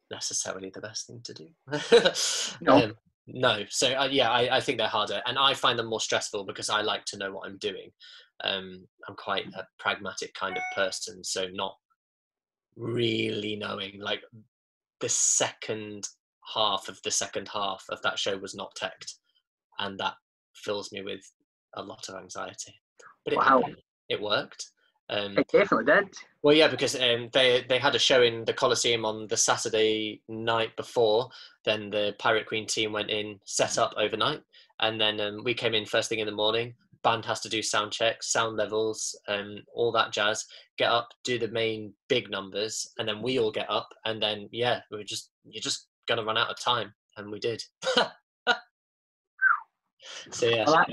[0.09, 1.47] necessarily the best thing to do.
[2.61, 2.77] No.
[2.77, 2.93] Um,
[3.27, 3.63] no.
[3.69, 5.21] So uh, yeah I, I think they're harder.
[5.27, 7.91] And i find them more stressful because i like to know what i'm doing
[8.43, 11.75] um, I'm quite a pragmatic kind of person, so not
[12.75, 14.21] really knowing like
[14.99, 16.07] the second
[16.53, 19.15] half of the second half of that show was not teched,
[19.79, 20.15] and that
[20.55, 21.21] fills me with
[21.75, 22.73] a lot of anxiety.
[23.23, 23.63] But it, wow.
[24.09, 24.67] it worked.
[25.09, 26.13] Um, it definitely did.
[26.41, 30.21] Well, yeah, because um, they they had a show in the Coliseum on the Saturday
[30.29, 31.29] night before.
[31.65, 34.41] Then the Pirate Queen team went in, set up overnight,
[34.79, 36.73] and then um, we came in first thing in the morning
[37.03, 40.45] band has to do sound checks, sound levels, and um, all that jazz.
[40.77, 44.49] Get up, do the main big numbers, and then we all get up, and then
[44.51, 47.63] yeah, we are just you're just gonna run out of time, and we did.
[50.31, 50.65] so yeah.
[50.65, 50.89] Well, that,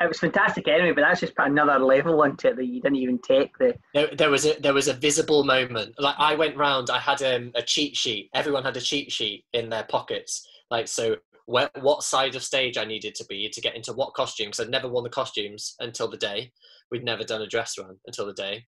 [0.00, 2.96] it was fantastic anyway, but that's just put another level onto it that you didn't
[2.96, 3.74] even take the.
[3.94, 5.94] There, there was a there was a visible moment.
[5.98, 8.28] Like I went round, I had um, a cheat sheet.
[8.34, 10.46] Everyone had a cheat sheet in their pockets.
[10.70, 14.14] Like so, where, what side of stage I needed to be to get into what
[14.14, 16.52] costume because I'd never worn the costumes until the day.
[16.90, 18.64] We'd never done a dress run until the day.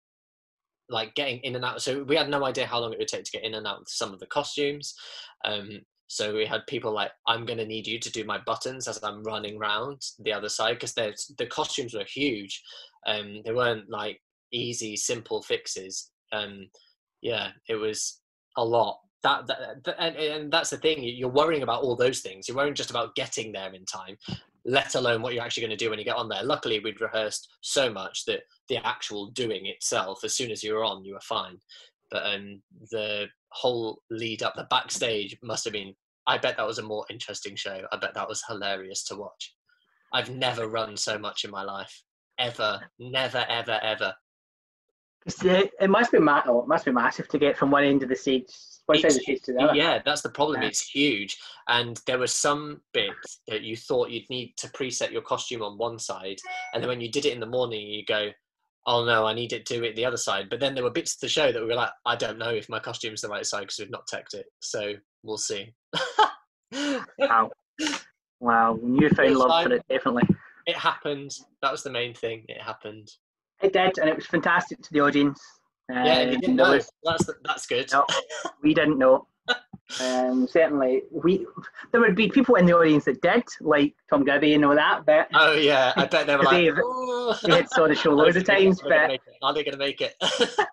[0.88, 1.82] Like getting in and out.
[1.82, 3.80] So we had no idea how long it would take to get in and out
[3.80, 4.94] of some of the costumes.
[5.44, 8.86] Um, so we had people like, I'm going to need you to do my buttons
[8.86, 12.62] as I'm running round the other side because the costumes were huge.
[13.06, 14.20] Um, they weren't like
[14.52, 16.10] easy, simple fixes.
[16.32, 16.68] Um,
[17.22, 18.20] yeah, it was
[18.56, 22.46] a lot that, that, and, and, that's the thing you're worrying about all those things.
[22.46, 24.16] You're worrying just about getting there in time
[24.66, 26.42] let alone what you're actually going to do when you get on there.
[26.42, 30.84] Luckily we'd rehearsed so much that the actual doing itself as soon as you were
[30.84, 31.56] on you were fine.
[32.10, 32.60] But um,
[32.90, 35.94] the whole lead up the backstage must have been
[36.26, 37.82] i bet that was a more interesting show.
[37.92, 39.54] I bet that was hilarious to watch.
[40.12, 42.02] I've never run so much in my life.
[42.38, 42.80] Ever.
[42.98, 44.12] Never ever ever.
[45.24, 48.16] It must be oh, it must be massive to get from one end of the
[48.16, 48.46] stage
[49.74, 50.62] yeah, that's the problem.
[50.62, 50.68] Yeah.
[50.68, 51.36] It's huge.
[51.68, 55.78] And there were some bits that you thought you'd need to preset your costume on
[55.78, 56.38] one side.
[56.72, 58.30] And then when you did it in the morning, you go,
[58.86, 60.48] oh no, I need it to it the other side.
[60.48, 62.50] But then there were bits of the show that we were like, I don't know
[62.50, 64.46] if my costume's the right side because we've not teched it.
[64.60, 65.74] So we'll see.
[67.18, 67.50] wow.
[68.40, 68.78] Wow.
[68.82, 70.28] You found love for it, definitely.
[70.66, 71.32] It happened.
[71.62, 72.44] That was the main thing.
[72.48, 73.10] It happened.
[73.62, 75.40] It did, and it was fantastic to the audience.
[75.88, 76.78] Yeah, you didn't know.
[77.04, 77.90] That's that's good.
[77.92, 78.04] No,
[78.62, 79.28] we didn't know.
[80.00, 81.46] um, certainly, we
[81.92, 85.06] there would be people in the audience that did, like Tom Gibby and all that.
[85.06, 86.54] But oh yeah, I bet they were like,
[87.42, 88.80] they had saw the show loads of times.
[88.82, 90.16] But are they going to make it?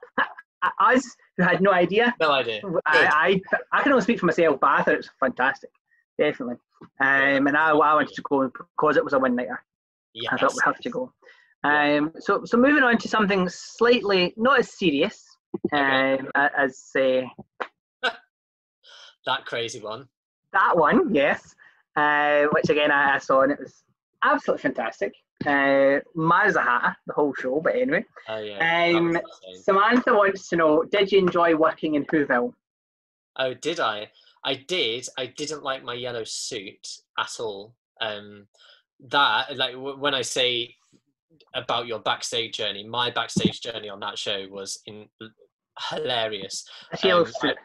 [0.80, 1.04] us
[1.38, 2.14] who had no idea.
[2.20, 2.62] No idea.
[2.86, 5.70] I, I, I can only speak for myself, but I thought it was fantastic,
[6.18, 6.56] definitely.
[7.00, 9.64] Um, and I, I wanted to go because it was a one nighter.
[10.14, 11.14] Yeah, I thought we have to go.
[11.64, 15.24] Um, so, so moving on to something slightly not as serious
[15.72, 17.22] um, as uh,
[19.26, 20.08] that crazy one.
[20.52, 21.56] That one, yes.
[21.96, 23.84] Uh, which again I, I, saw and it was
[24.24, 25.14] absolutely fantastic.
[25.46, 28.04] Uh, Mazahata, the whole show, but anyway.
[28.28, 29.20] Oh, yeah, um,
[29.62, 32.54] Samantha wants to know: Did you enjoy working in Whoville?
[33.36, 34.10] Oh, did I?
[34.44, 35.08] I did.
[35.18, 37.76] I didn't like my yellow suit at all.
[38.02, 38.48] Um,
[39.10, 40.76] that like when I say
[41.54, 42.88] about your backstage journey.
[42.88, 45.08] My backstage journey on that show was in
[45.90, 46.66] hilarious.
[46.92, 47.58] Um, yellow suit.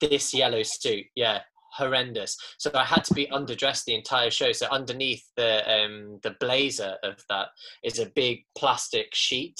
[0.00, 1.40] this yellow suit, yeah,
[1.72, 2.36] horrendous.
[2.58, 4.52] So I had to be underdressed the entire show.
[4.52, 7.48] So underneath the um, the blazer of that
[7.82, 9.58] is a big plastic sheet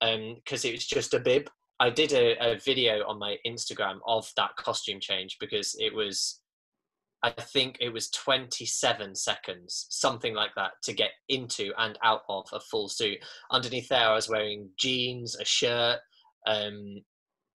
[0.00, 1.48] because um, it was just a bib.
[1.80, 6.41] I did a, a video on my Instagram of that costume change because it was
[7.22, 12.46] I think it was 27 seconds, something like that, to get into and out of
[12.52, 13.18] a full suit.
[13.50, 16.00] Underneath there, I was wearing jeans, a shirt,
[16.46, 17.00] um,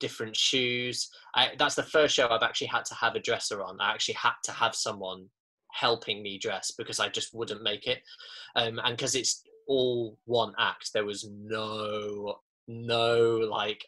[0.00, 1.10] different shoes.
[1.34, 3.80] I, that's the first show I've actually had to have a dresser on.
[3.80, 5.26] I actually had to have someone
[5.72, 8.00] helping me dress because I just wouldn't make it.
[8.56, 12.38] Um, and because it's all one act, there was no
[12.70, 13.84] no like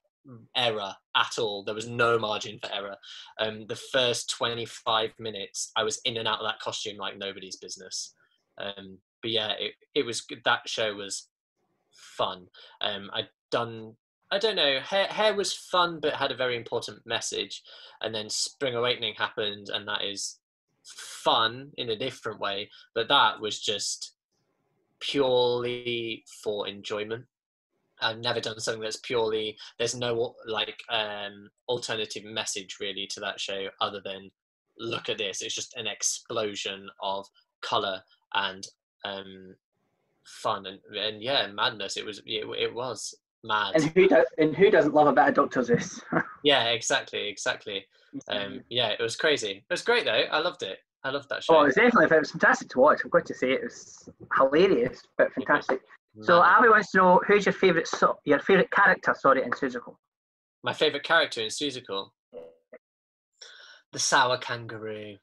[0.57, 1.65] error at all.
[1.65, 2.97] There was no margin for error.
[3.39, 7.57] Um, the first 25 minutes, I was in and out of that costume like nobody's
[7.57, 8.15] business.
[8.59, 11.29] Um, but yeah, it, it was that show was
[11.93, 12.47] fun.
[12.81, 13.95] Um, I'd done,
[14.31, 17.63] I don't know, hair, hair was fun, but had a very important message.
[18.01, 20.39] And then Spring Awakening happened, and that is
[20.85, 22.71] fun in a different way.
[22.95, 24.15] But that was just
[25.01, 27.25] purely for enjoyment.
[28.01, 33.41] I've never done something that's purely there's no like um alternative message really to that
[33.41, 34.31] show other than
[34.79, 35.43] look at this.
[35.43, 37.27] It's just an explosion of
[37.63, 38.03] color
[38.35, 38.67] and
[39.05, 39.55] um
[40.25, 41.97] fun and, and yeah madness.
[41.97, 43.73] It was it, it was mad.
[43.75, 46.01] And who does and who doesn't love a of dr Seuss
[46.45, 47.87] yeah exactly exactly.
[48.29, 49.65] Um yeah it was crazy.
[49.69, 50.25] It was great though.
[50.31, 50.79] I loved it.
[51.03, 51.57] I loved that show.
[51.57, 53.01] oh it was definitely it was fantastic to watch.
[53.05, 55.81] I've got to say it was hilarious but fantastic
[56.23, 59.97] so Abby wants to know who's your favourite so- your favourite character, sorry, in Seussical.
[60.63, 62.11] My favourite character in Seussical?
[63.93, 65.17] The sour kangaroo.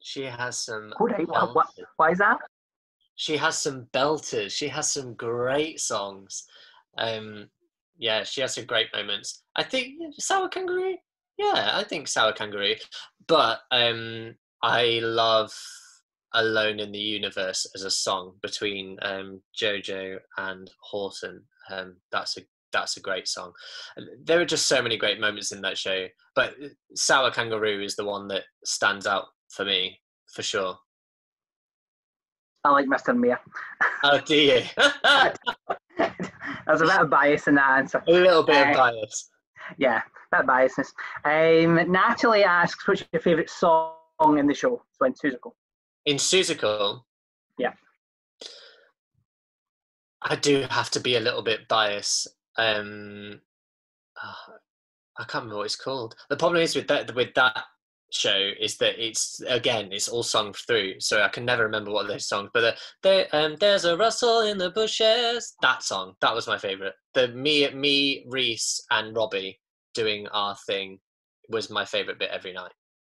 [0.00, 0.92] She has some.
[1.00, 1.26] Right.
[1.28, 2.38] What, what, why is that?
[3.16, 4.52] She has some belters.
[4.52, 6.44] She has some great songs.
[6.96, 7.48] Um,
[7.98, 9.42] yeah, she has some great moments.
[9.56, 10.96] I think sour kangaroo.
[11.36, 12.74] Yeah, I think sour kangaroo.
[13.26, 15.52] But um, I love
[16.34, 21.42] Alone in the Universe as a song between um, Jojo and Horton.
[21.70, 23.52] Um, that's a that's a great song.
[24.24, 26.54] There are just so many great moments in that show, but
[26.94, 30.00] Sour Kangaroo is the one that stands out for me
[30.34, 30.76] for sure.
[32.64, 33.16] I like Mr.
[33.16, 33.40] Mayor.
[34.04, 34.62] Oh, do you?
[35.96, 38.02] There's a bit of bias in that answer.
[38.06, 39.30] A little bit uh, of bias.
[39.78, 40.88] Yeah, that biasness.
[41.24, 45.52] Um, Natalie asks, "What's your favourite song in the show?" So in Seussical
[46.08, 47.02] in Seussical,
[47.58, 47.74] yeah,
[50.22, 52.28] I do have to be a little bit biased.
[52.56, 53.42] Um,
[54.22, 54.54] oh,
[55.18, 56.16] I can't remember what it's called.
[56.30, 57.62] The problem is with that with that
[58.10, 62.08] show is that it's again it's all sung through, so I can never remember what
[62.08, 62.48] those songs.
[62.54, 65.54] But the, the um, there's a rustle in the bushes.
[65.60, 66.94] That song that was my favorite.
[67.12, 69.60] The me me Reese and Robbie
[69.92, 71.00] doing our thing
[71.50, 72.72] was my favorite bit every night.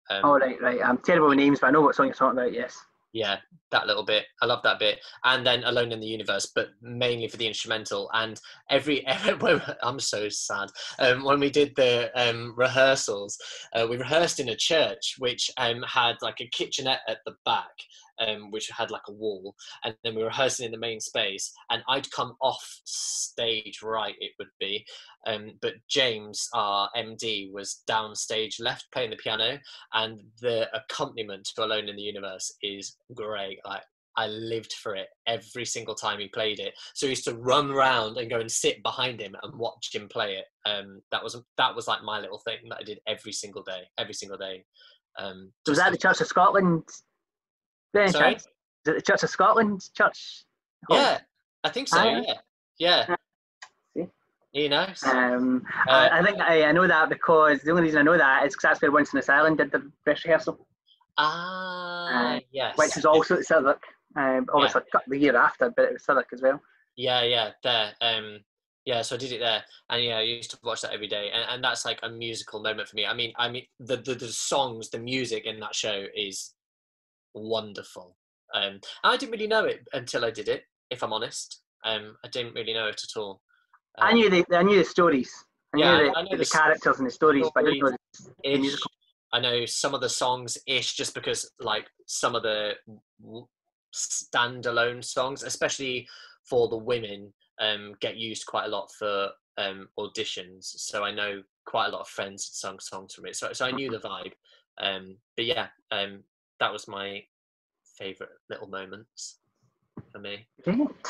[0.09, 0.79] Um, oh right, right.
[0.83, 2.53] I'm terrible with names, but I know what song you're talking about.
[2.53, 2.77] Yes.
[3.13, 3.37] Yeah,
[3.71, 4.25] that little bit.
[4.41, 4.99] I love that bit.
[5.23, 8.09] And then Alone in the Universe, but mainly for the instrumental.
[8.13, 10.69] And every, every I'm so sad.
[10.97, 13.37] Um, when we did the um, rehearsals,
[13.75, 17.71] uh, we rehearsed in a church which um, had like a kitchenette at the back
[18.19, 21.52] um, which had like a wall, and then we were rehearsing in the main space.
[21.69, 24.86] And I'd come off stage right, it would be,
[25.28, 29.60] um, but James, our MD, was downstage left playing the piano,
[29.93, 33.60] and the accompaniment to Alone in the Universe is great.
[33.65, 33.84] Like
[34.15, 36.73] I lived for it every single time he played it.
[36.93, 40.08] So I used to run around and go and sit behind him and watch him
[40.08, 40.45] play it.
[40.69, 43.84] Um, that was that was like my little thing that I did every single day,
[43.97, 44.65] every single day.
[45.17, 46.84] Um, was that the Church of Scotland
[47.93, 48.36] Sorry?
[48.36, 48.47] Is
[48.86, 50.45] it the Church of Scotland Church?
[50.88, 50.97] Hall?
[50.97, 51.19] Yeah,
[51.63, 51.97] I think so.
[51.99, 52.34] Ah, yeah,
[52.77, 53.15] yeah.
[53.95, 54.08] See?
[54.51, 54.88] You know.
[55.06, 58.17] Um, uh, I, I, think I, I, know that because the only reason I know
[58.17, 60.67] that is because that's where Winston Island did the dress rehearsal.
[61.17, 62.77] Ah, uh, yes.
[62.77, 63.84] Which was also at Southwark.
[64.15, 64.99] Um, obviously, yeah.
[65.08, 66.62] the year after, but it was Southwark as well.
[66.95, 67.93] Yeah, yeah, there.
[68.01, 68.39] Um,
[68.86, 71.29] yeah, so I did it there, and yeah, I used to watch that every day,
[71.34, 73.06] and, and that's like a musical moment for me.
[73.06, 76.54] I mean, I mean, the, the the songs, the music in that show is
[77.34, 78.15] wonderful.
[78.54, 80.63] Um, I didn't really know it until I did it.
[80.90, 83.42] If I'm honest, um, I didn't really know it at all.
[83.98, 85.31] Um, I knew the I knew the stories.
[85.75, 87.79] I yeah, knew the, I know the, the characters and the stories, but I didn't
[87.79, 87.98] know
[88.44, 88.92] the, musical.
[89.34, 92.73] I know some of the songs ish, just because like some of the
[93.94, 96.08] standalone songs, especially
[96.48, 100.65] for the women, um, get used quite a lot for um, auditions.
[100.65, 103.36] So I know quite a lot of friends had sung songs from it.
[103.36, 104.34] So so I knew the vibe.
[104.79, 106.23] Um, but yeah, um,
[106.63, 107.21] that was my
[107.97, 109.39] favorite little moments
[110.13, 110.47] for me.
[110.63, 111.07] Great,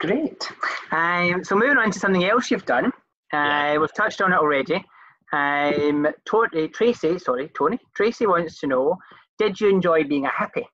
[0.00, 0.52] great.
[0.90, 2.86] Um, so moving on to something else you've done.
[2.86, 2.90] Uh,
[3.32, 3.78] yeah.
[3.78, 4.84] We've touched on it already.
[5.32, 7.78] Um, Tony, Tracy, sorry, Tony.
[7.94, 8.96] Tracy wants to know:
[9.38, 10.66] Did you enjoy being a hippie?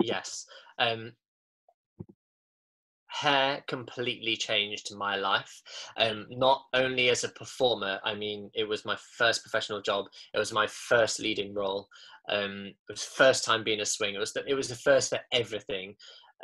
[0.00, 0.46] Yes.
[0.78, 1.12] Um,
[3.12, 5.62] hair completely changed my life.
[5.96, 10.06] Um, not only as a performer, I mean, it was my first professional job.
[10.34, 11.88] It was my first leading role.
[12.28, 14.14] Um, it was first time being a swing.
[14.14, 15.94] It was the, it was the first for everything.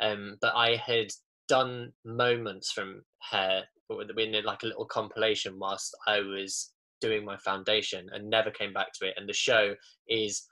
[0.01, 1.07] Um, but I had
[1.47, 6.71] done moments from hair in like a little compilation whilst I was
[7.01, 9.15] doing my foundation and never came back to it.
[9.17, 9.73] And the show
[10.07, 10.45] is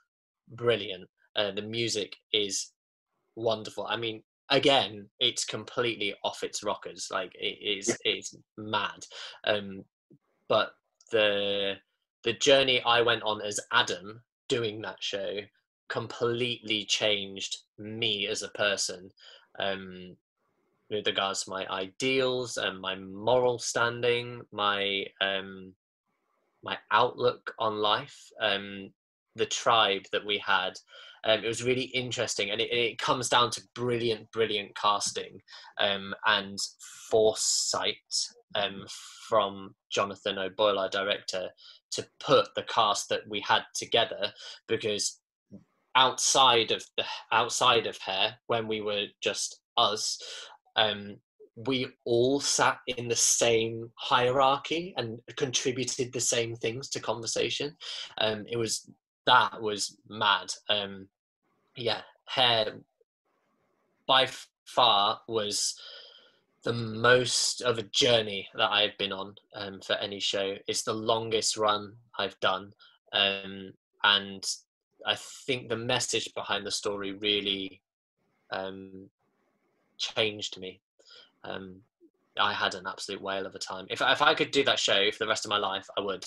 [0.52, 1.08] brilliant.
[1.36, 2.72] Uh, the music is
[3.36, 3.86] wonderful.
[3.86, 7.08] I mean, again, it's completely off its rockers.
[7.10, 9.04] Like it is, it's mad.
[9.46, 9.84] Um,
[10.48, 10.70] but
[11.12, 11.74] the
[12.24, 15.40] the journey I went on as Adam doing that show
[15.88, 19.10] completely changed me as a person.
[19.58, 20.16] Um,
[20.90, 25.74] with regards to my ideals and my moral standing, my um,
[26.62, 28.90] my outlook on life, um,
[29.36, 30.74] the tribe that we had.
[31.24, 35.40] Um, it was really interesting, and it, it, comes down to brilliant, brilliant casting
[35.78, 36.58] um, and
[37.10, 37.96] foresight
[38.54, 38.84] um,
[39.28, 41.48] from Jonathan O'Boyle, our director,
[41.92, 44.32] to put the cast that we had together.
[44.66, 45.20] Because
[45.94, 50.18] outside of the outside of Hair, when we were just us,
[50.76, 51.16] um,
[51.66, 57.76] we all sat in the same hierarchy and contributed the same things to conversation.
[58.18, 58.88] Um, it was
[59.26, 60.52] that was mad.
[60.68, 61.08] Um,
[61.76, 62.74] yeah, hair
[64.06, 64.28] by
[64.64, 65.78] far was
[66.68, 70.54] the most of a journey that I've been on um, for any show.
[70.66, 72.74] It's the longest run I've done,
[73.14, 73.72] um,
[74.04, 74.46] and
[75.06, 75.14] I
[75.46, 77.80] think the message behind the story really
[78.52, 79.08] um,
[79.96, 80.82] changed me.
[81.42, 81.76] Um,
[82.38, 83.86] I had an absolute whale of a time.
[83.88, 86.26] If if I could do that show for the rest of my life, I would,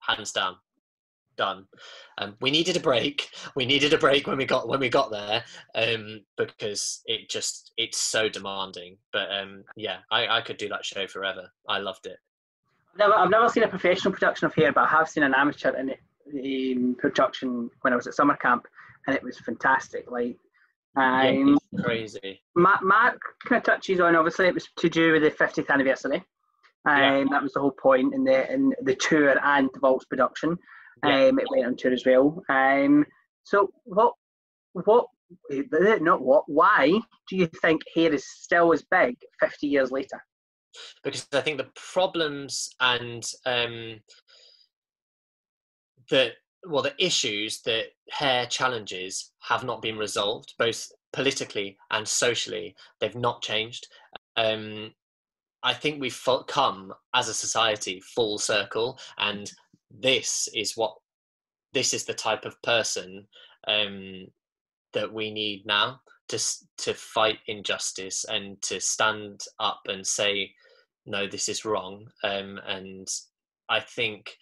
[0.00, 0.56] hands down.
[1.40, 1.64] Done.
[2.18, 3.30] Um, we needed a break.
[3.56, 5.42] We needed a break when we got when we got there
[5.74, 8.98] um, because it just it's so demanding.
[9.10, 11.50] But um, yeah, I, I could do that show forever.
[11.66, 12.18] I loved it.
[12.98, 15.74] Never, I've never seen a professional production of Hair, but I have seen an amateur
[15.74, 15.94] in
[16.30, 18.66] the production when I was at summer camp,
[19.06, 20.10] and it was fantastic.
[20.10, 20.36] Like
[20.96, 22.42] um, yeah, crazy.
[22.54, 26.22] Mark, Mark kind of touches on obviously it was to do with the 50th anniversary.
[26.84, 27.24] Um, yeah.
[27.30, 30.58] That was the whole point in the in the tour and the Vaults production.
[31.04, 31.26] Yeah.
[31.26, 32.42] Um, it went on tour as well.
[32.48, 33.04] Um,
[33.44, 34.14] so what
[34.72, 35.06] what
[36.00, 36.88] not what why
[37.28, 40.22] do you think hair is still as big 50 years later?
[41.02, 44.00] Because I think the problems and um,
[46.10, 46.32] the
[46.68, 52.76] well, the issues that hair challenges have not been resolved, both politically and socially.
[53.00, 53.86] They've not changed.
[54.36, 54.92] Um,
[55.62, 59.50] I think we've come as a society full circle, and
[59.90, 60.94] this is what
[61.72, 63.26] this is the type of person
[63.66, 64.26] um,
[64.92, 66.38] that we need now to
[66.78, 70.52] to fight injustice and to stand up and say,
[71.06, 72.06] no, this is wrong.
[72.22, 73.08] Um, and
[73.68, 74.36] I think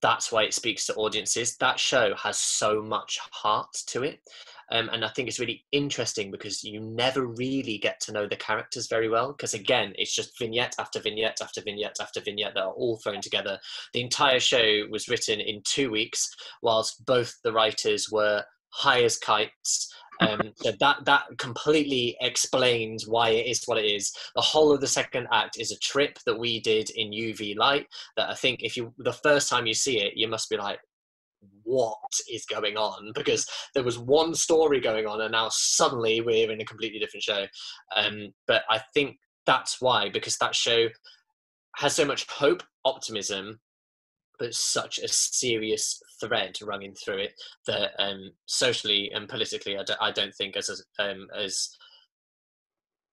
[0.00, 1.56] that's why it speaks to audiences.
[1.58, 4.20] That show has so much heart to it.
[4.72, 8.36] Um, and I think it's really interesting because you never really get to know the
[8.36, 9.32] characters very well.
[9.32, 13.20] Because again, it's just vignette after vignette after vignette after vignette that are all thrown
[13.20, 13.58] together.
[13.92, 19.18] The entire show was written in two weeks, whilst both the writers were high as
[19.18, 24.12] kites um, so that that completely explains why it is what it is.
[24.34, 27.86] The whole of the second act is a trip that we did in UV light.
[28.16, 30.80] That I think if you the first time you see it, you must be like,
[31.64, 31.98] what
[32.30, 33.12] is going on?
[33.14, 37.22] Because there was one story going on, and now suddenly we're in a completely different
[37.22, 37.46] show.
[37.96, 40.88] Um, but I think that's why because that show
[41.76, 43.60] has so much hope, optimism,
[44.38, 47.32] but such a serious thread running through it
[47.66, 51.70] that um, socially and politically, I don't, don't think as a, um, as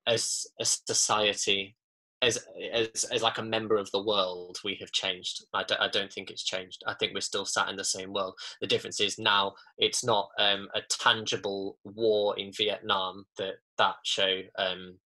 [0.07, 1.75] as a society,
[2.21, 2.37] as,
[2.73, 5.45] as as like a member of the world, we have changed.
[5.53, 6.83] I don't, think it's changed.
[6.85, 8.37] I think we're still sat in the same world.
[8.61, 14.41] The difference is now it's not um, a tangible war in Vietnam that that show
[14.57, 14.97] um,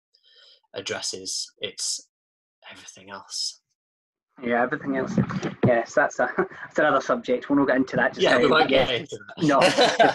[0.74, 1.52] addresses.
[1.58, 2.08] It's
[2.70, 3.60] everything else.
[4.42, 5.16] Yeah, everything else.
[5.64, 7.48] Yes, that's a that's another subject.
[7.48, 8.14] We'll not get into that.
[8.14, 9.46] Just yeah, we won't get into that.
[9.46, 9.60] No,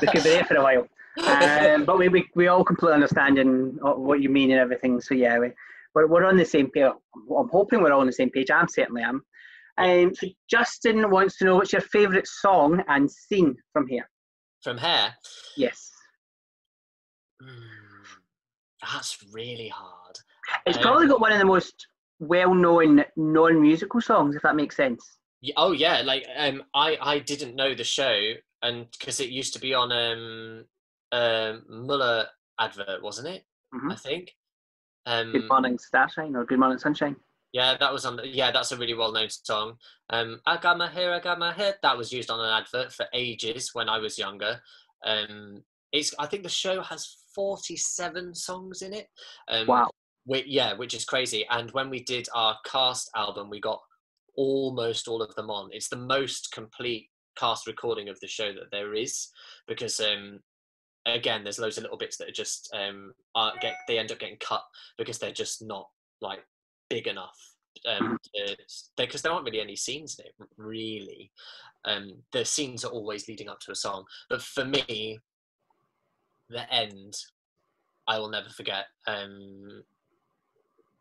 [0.01, 0.87] we could be there for a while.
[1.19, 5.01] Um, but we, we we all completely understand and what you mean and everything.
[5.01, 5.51] So yeah, we
[5.95, 6.85] we're, we're on the same page.
[6.85, 8.51] I'm hoping we're all on the same page.
[8.51, 9.23] I'm certainly am.
[9.77, 14.09] Um, so Justin wants to know what's your favourite song and scene from Hair.
[14.61, 15.15] From Hair.
[15.55, 15.89] Yes.
[17.41, 17.47] Mm,
[18.81, 20.17] that's really hard.
[20.65, 21.87] It's um, probably got one of the most
[22.19, 25.17] well-known non-musical songs, if that makes sense.
[25.41, 29.53] Yeah, oh yeah, like um, I I didn't know the show, and because it used
[29.53, 30.65] to be on um,
[31.13, 32.27] um Muller
[32.59, 33.45] advert, wasn't it?
[33.73, 33.89] Mhm.
[33.89, 34.35] I think.
[35.09, 37.15] Good Um, morning, Starshine, or Good morning, Sunshine.
[37.51, 38.15] yeah, that was on.
[38.15, 39.77] The, yeah, that's a really well-known song.
[40.11, 41.77] Um, I got my hair, I got my head.
[41.81, 44.61] That was used on an advert for ages when I was younger.
[45.03, 46.13] Um, it's.
[46.19, 49.07] I think the show has forty-seven songs in it.
[49.47, 49.89] Um, Wow.
[50.27, 51.43] Yeah, which is crazy.
[51.49, 53.81] And when we did our cast album, we got
[54.35, 55.69] almost all of them on.
[55.71, 59.29] It's the most complete cast recording of the show that there is
[59.67, 60.39] because um
[61.05, 64.19] again there's loads of little bits that are just um are get they end up
[64.19, 64.63] getting cut
[64.97, 65.87] because they're just not
[66.21, 66.45] like
[66.89, 67.37] big enough
[67.87, 68.17] um
[68.97, 71.31] because there aren't really any scenes in it really.
[71.85, 75.19] Um the scenes are always leading up to a song but for me
[76.49, 77.15] the end
[78.07, 79.83] i will never forget um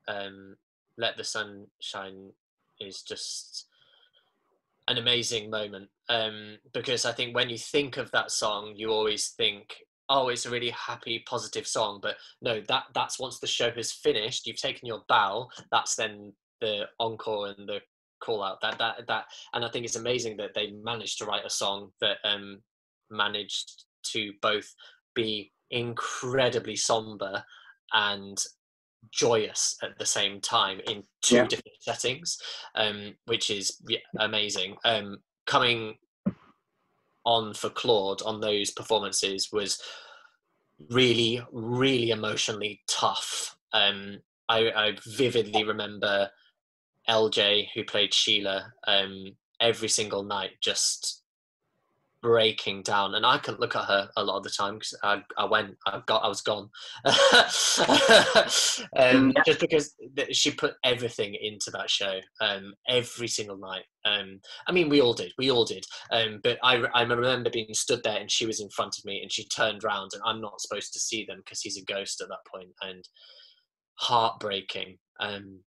[0.07, 0.57] um
[0.99, 2.31] let the sun shine
[2.79, 3.67] is just
[4.89, 9.29] an amazing moment um, because I think when you think of that song, you always
[9.29, 9.77] think,
[10.09, 13.93] "Oh, it's a really happy, positive song." But no, that that's once the show has
[13.93, 15.49] finished, you've taken your bow.
[15.71, 17.81] That's then the encore and the
[18.21, 18.61] call out.
[18.61, 21.91] That that that, and I think it's amazing that they managed to write a song
[22.01, 22.63] that um,
[23.11, 24.75] managed to both
[25.15, 27.45] be incredibly somber
[27.93, 28.43] and
[29.11, 31.47] joyous at the same time in two Yeah.
[31.47, 32.39] different settings,
[32.75, 34.77] um, which is yeah, amazing.
[34.85, 35.97] Um, coming
[37.29, 39.79] on for Claude on those performances was
[40.89, 43.55] really, really emotionally tough.
[43.75, 46.31] Um, I, I vividly remember
[47.07, 51.18] LJ, who played Sheila, um, every single night just
[52.21, 55.23] breaking down and i couldn't look at her a lot of the time because I,
[55.37, 56.69] I went i got i was gone.
[58.97, 59.43] Um, Yeah.
[59.47, 59.95] just because
[60.33, 63.85] she put everything into that show um, every single night.
[64.05, 65.85] Um, i mean we all did we all did.
[66.13, 69.21] Um, but I, I remember being stood there and she was in front of me
[69.23, 72.21] and she turned round and i'm not supposed to see them because he's a ghost
[72.21, 73.05] at that point and
[73.97, 74.97] heartbreaking.
[75.21, 75.61] Um,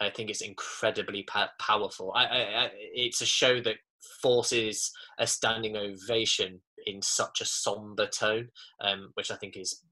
[0.00, 2.12] i think it's incredibly pa- powerful.
[2.14, 3.76] I, I, I, it's a show that
[4.22, 8.48] forces a standing ovation in such a somber tone,
[8.80, 9.82] um, which I think is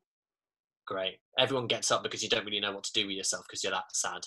[0.87, 1.19] great.
[1.39, 3.73] Everyone gets up because you don't really know what to do with yourself because you're
[3.73, 4.27] that sad.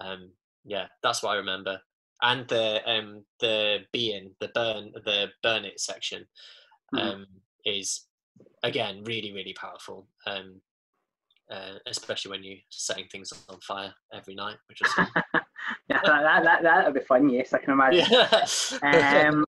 [0.00, 0.32] Um,
[0.64, 1.80] yeah, that's what I remember.
[2.22, 6.26] And the um, the being the burn the burn it section
[6.94, 6.98] Mhm.
[6.98, 7.26] um,
[7.64, 8.06] is
[8.62, 10.08] again really really powerful.
[10.26, 10.62] Um,
[11.50, 15.08] uh, especially when you're setting things on fire every night, which was fun.
[15.88, 18.06] yeah, that, that, that, that'll be fun, yes, I can imagine.
[18.10, 19.28] yeah.
[19.28, 19.44] Um,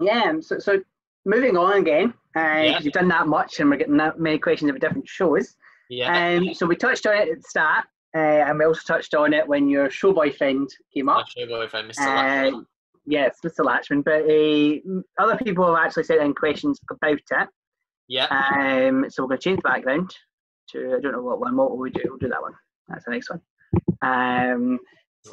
[0.00, 0.80] yeah, um, so, so
[1.26, 2.78] moving on again, because Yeah.
[2.80, 5.54] you've done that much and we're getting that many questions about different shows.
[5.90, 6.36] yeah.
[6.38, 7.84] Um, so we touched on it at the start,
[8.16, 11.26] uh, and we also touched on it when your show boyfriend came My up.
[11.28, 12.54] show boyfriend, Mr.
[12.56, 12.60] Uh,
[13.06, 13.64] yes, Mr.
[13.64, 17.48] Latchman, but uh, other people have actually sent in questions about it.
[18.08, 18.26] Yeah.
[18.26, 20.10] Um, so we're going to change the background
[20.72, 22.02] to, I don't know what one, what will we do?
[22.04, 22.54] We'll do that one.
[22.88, 23.40] That's the next one.
[24.02, 24.78] Um,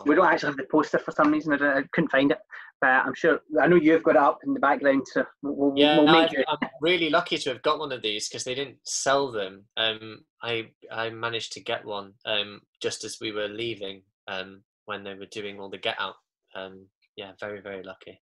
[0.06, 1.54] we don't actually have the poster for some reason.
[1.54, 2.38] I, don't, I couldn't find it,
[2.80, 3.42] but I'm sure.
[3.60, 6.30] I know you've got it up in the background, so we'll, Yeah, we'll no, make
[6.30, 6.46] I'm, it.
[6.48, 9.66] I'm really lucky to have got one of these because they didn't sell them.
[9.78, 15.04] Um, I I managed to get one um, just as we were leaving um, when
[15.04, 16.16] they were doing all the get out.
[16.56, 16.86] Um,
[17.16, 18.22] yeah, very very lucky.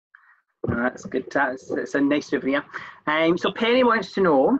[0.66, 1.30] No, that's good.
[1.30, 2.64] That's, that's a nice souvenir.
[3.06, 4.58] Um, so Penny wants to know.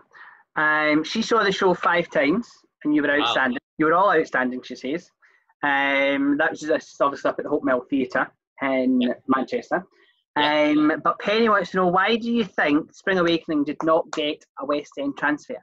[0.57, 2.49] Um, she saw the show five times,
[2.85, 3.21] and you were Wow.
[3.21, 3.59] outstanding.
[3.79, 5.11] You were all outstanding, she says.
[5.63, 8.31] Um, that was just obviously up at the Hope Mill Theatre
[8.63, 9.85] in Manchester.
[10.37, 10.71] Yeah.
[10.71, 14.45] Um, but Penny wants to know why do you think Spring Awakening did not get
[14.61, 15.57] a West End transfer?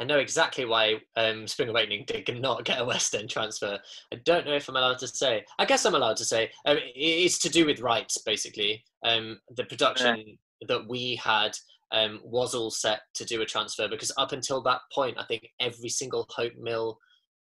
[0.00, 3.78] I know exactly why um, Spring Awakening did not get a West End transfer.
[4.10, 5.44] I don't know if I'm allowed to say.
[5.58, 6.50] I guess I'm allowed to say.
[6.64, 8.82] Um, it's to do with rights, basically.
[9.04, 11.52] Um, the production that we had
[11.92, 15.48] um, was all set to do a transfer because up until that point, I think
[15.60, 16.98] every single Hope Mill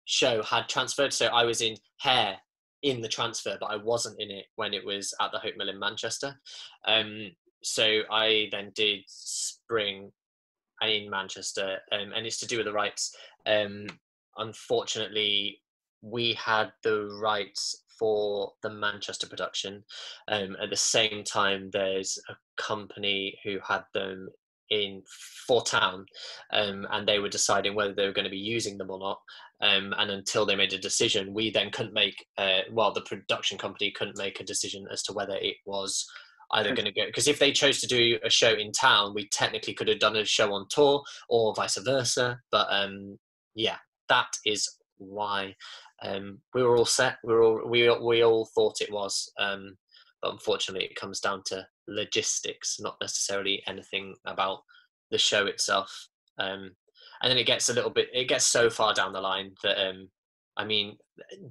[0.05, 1.13] show had transferred.
[1.13, 2.37] So I was in Hair
[2.83, 5.69] in the transfer, but I wasn't in it when it was at the Hope Mill
[5.69, 6.39] in Manchester.
[6.87, 7.31] Um,
[7.63, 10.11] so I then did Spring
[10.81, 13.15] in Manchester, um, and it's to do with the rights.
[13.45, 13.87] Um,
[14.37, 15.59] unfortunately,
[16.01, 19.83] we had the rights for the Manchester production.
[20.27, 24.29] Um, at the same time, there's a company who had them
[24.69, 25.01] in
[25.47, 26.05] for town,
[26.51, 29.19] um, and they were deciding whether they were going to be using them or not.
[29.61, 32.25] Um, and until they made a decision, we then couldn't make.
[32.37, 36.05] Uh, well, the production company couldn't make a decision as to whether it was
[36.53, 39.27] either going to go because if they chose to do a show in town, we
[39.29, 42.39] technically could have done a show on tour or vice versa.
[42.51, 43.17] But um,
[43.55, 43.77] yeah,
[44.09, 45.55] that is why
[46.03, 47.17] um, we were all set.
[47.23, 49.31] We were all we we all thought it was.
[49.39, 49.77] Um,
[50.21, 54.59] but unfortunately, it comes down to logistics, not necessarily anything about
[55.11, 56.07] the show itself.
[56.39, 56.71] Um,
[57.21, 59.79] and then it gets a little bit, it gets so far down the line that,
[59.79, 60.09] um,
[60.55, 60.97] I mean,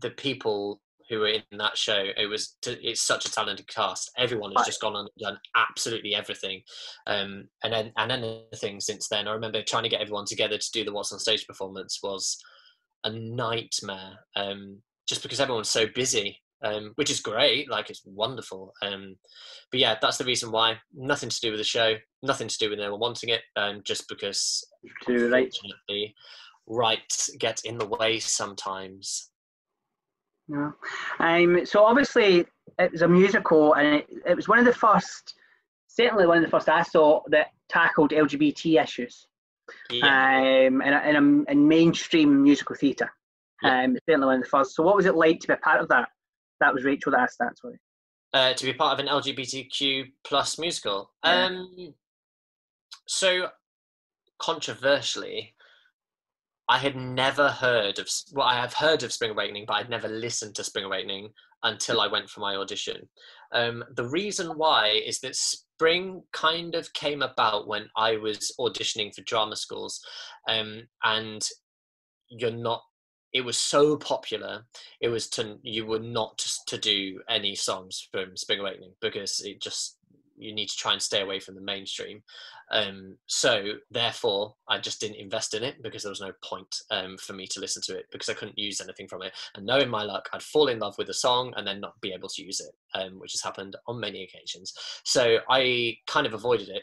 [0.00, 4.10] the people who were in that show, it was it's such a talented cast.
[4.18, 6.62] Everyone has just gone on and done absolutely everything,
[7.06, 9.28] um, and then and anything since then.
[9.28, 12.36] I remember trying to get everyone together to do the What's on Stage performance was
[13.06, 17.70] a nightmare, um, just because everyone's so busy um, which is great.
[17.70, 18.72] Like it's wonderful.
[18.82, 19.16] Um,
[19.70, 20.78] but yeah, that's the reason why.
[20.94, 21.94] Nothing to do with the show.
[22.22, 23.42] Nothing to do with anyone wanting it.
[23.56, 24.66] Um, just because
[25.04, 25.54] Too right.
[26.66, 29.30] right get in the way sometimes.
[30.48, 30.70] Yeah.
[31.18, 32.46] Um, so obviously
[32.78, 35.34] it was a musical, and it, it was one of the first,
[35.88, 39.26] certainly one of the first I saw that tackled LGBT issues.
[39.90, 40.66] Yeah.
[40.66, 43.10] Um, in, a, in, a, in mainstream musical theatre.
[43.62, 43.84] Yeah.
[43.84, 44.74] Um, certainly one of the first.
[44.74, 46.08] So, what was it like to be a part of that?
[46.60, 47.58] that was Rachel that asked that.
[47.58, 47.78] Sorry.
[48.32, 51.12] Uh, to be part of an LGBTQ plus musical.
[51.24, 51.46] Yeah.
[51.46, 51.94] Um,
[53.06, 53.48] so
[54.38, 55.54] controversially,
[56.68, 58.08] I had never heard of.
[58.32, 61.30] Well, I have heard of Spring Awakening, but I'd never listened to Spring Awakening
[61.62, 63.08] until I went for my audition.
[63.52, 69.14] Um, the reason why is that Spring kind of came about when I was auditioning
[69.14, 70.00] for drama schools,
[70.48, 71.46] um, and
[72.28, 72.82] you're not
[73.32, 74.64] it was so popular
[75.00, 79.60] it was to you were not to do any songs from spring awakening because it
[79.60, 79.98] just
[80.38, 82.22] you need to try and stay away from the mainstream
[82.70, 87.16] um, so therefore i just didn't invest in it because there was no point um,
[87.18, 89.32] for me to listen to it because i couldn't use anything from it.
[89.54, 92.12] And knowing my luck i'd fall in love with a song and then not be
[92.12, 94.72] able to use it um, which has happened on many occasions.
[95.04, 96.82] So i kind of avoided it.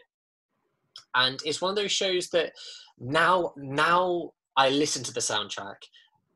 [1.15, 2.53] And it's one of those shows that
[2.99, 5.77] now now i listen to the soundtrack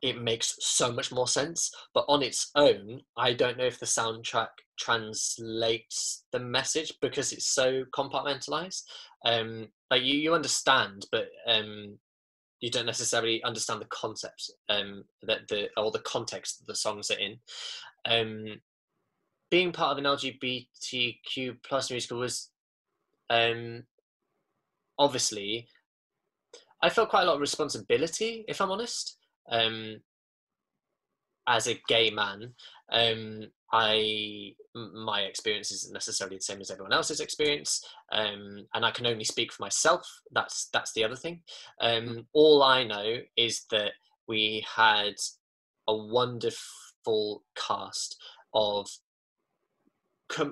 [0.01, 1.71] it makes so much more sense.
[1.93, 7.47] But on its own, I don't know if the soundtrack translates the message because it's
[7.47, 8.83] so compartmentalized.
[9.25, 11.97] Um, like you, you understand, but um,
[12.59, 17.09] you don't necessarily understand the concepts um, that the or the context that the songs
[17.09, 17.37] are in.
[18.05, 18.61] Um,
[19.49, 22.49] being part of an LGBTQ plus musical was
[23.29, 23.83] um,
[24.99, 25.67] obviously
[26.81, 29.17] I felt quite a lot of responsibility, if I'm honest
[29.49, 29.97] um,
[31.47, 32.53] as a gay man,
[32.91, 38.91] um, I my experience isn't necessarily the same as everyone else's experience, um, and I
[38.91, 40.07] can only speak for myself.
[40.31, 41.41] That's that's the other thing.
[41.81, 43.91] Um, all I know is that
[44.27, 45.15] we had
[45.87, 48.17] a wonderful cast
[48.53, 48.87] of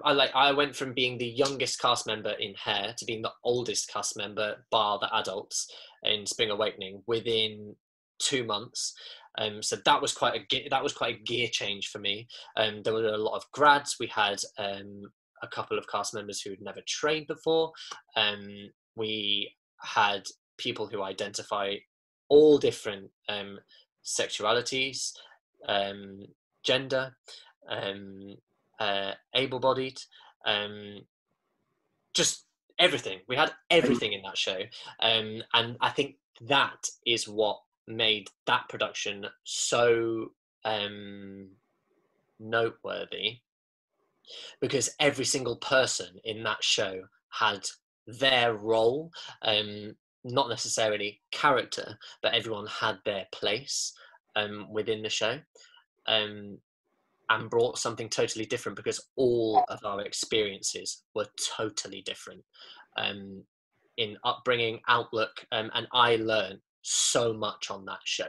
[0.03, 3.33] I like I went from being the youngest cast member in Hair to being the
[3.43, 5.69] oldest cast member, bar the adults,
[6.03, 7.75] in Spring Awakening within
[8.19, 8.93] two months.
[9.37, 12.27] Um, so that was quite a that was quite a gear change for me.
[12.55, 13.97] Um, there were a lot of grads.
[13.99, 15.11] We had um,
[15.43, 17.71] a couple of cast members who had never trained before.
[18.15, 18.47] Um,
[18.95, 19.51] we
[19.81, 20.23] had
[20.57, 21.75] people who identify
[22.29, 23.59] all different um,
[24.03, 25.11] sexualities,
[25.67, 26.25] um,
[26.63, 27.15] gender,
[28.79, 29.99] uh, able-bodied,
[32.13, 32.45] just
[32.79, 33.19] everything.
[33.27, 34.59] We had everything in that show,
[35.01, 35.43] and
[35.81, 40.31] I think that is what made that production so
[40.63, 41.49] um,
[42.39, 43.39] noteworthy
[44.59, 47.65] because every single person in that show had
[48.07, 49.11] their role,
[49.43, 53.93] um, not necessarily character, but everyone had their place
[54.35, 55.39] um, within the show.
[56.07, 56.59] Um,
[57.29, 61.25] and brought something totally different because all of our experiences were
[61.57, 62.43] totally different
[62.97, 63.43] um,
[63.97, 68.27] in upbringing, outlook, um, and I learned so much on that show.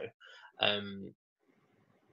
[0.59, 1.13] Um,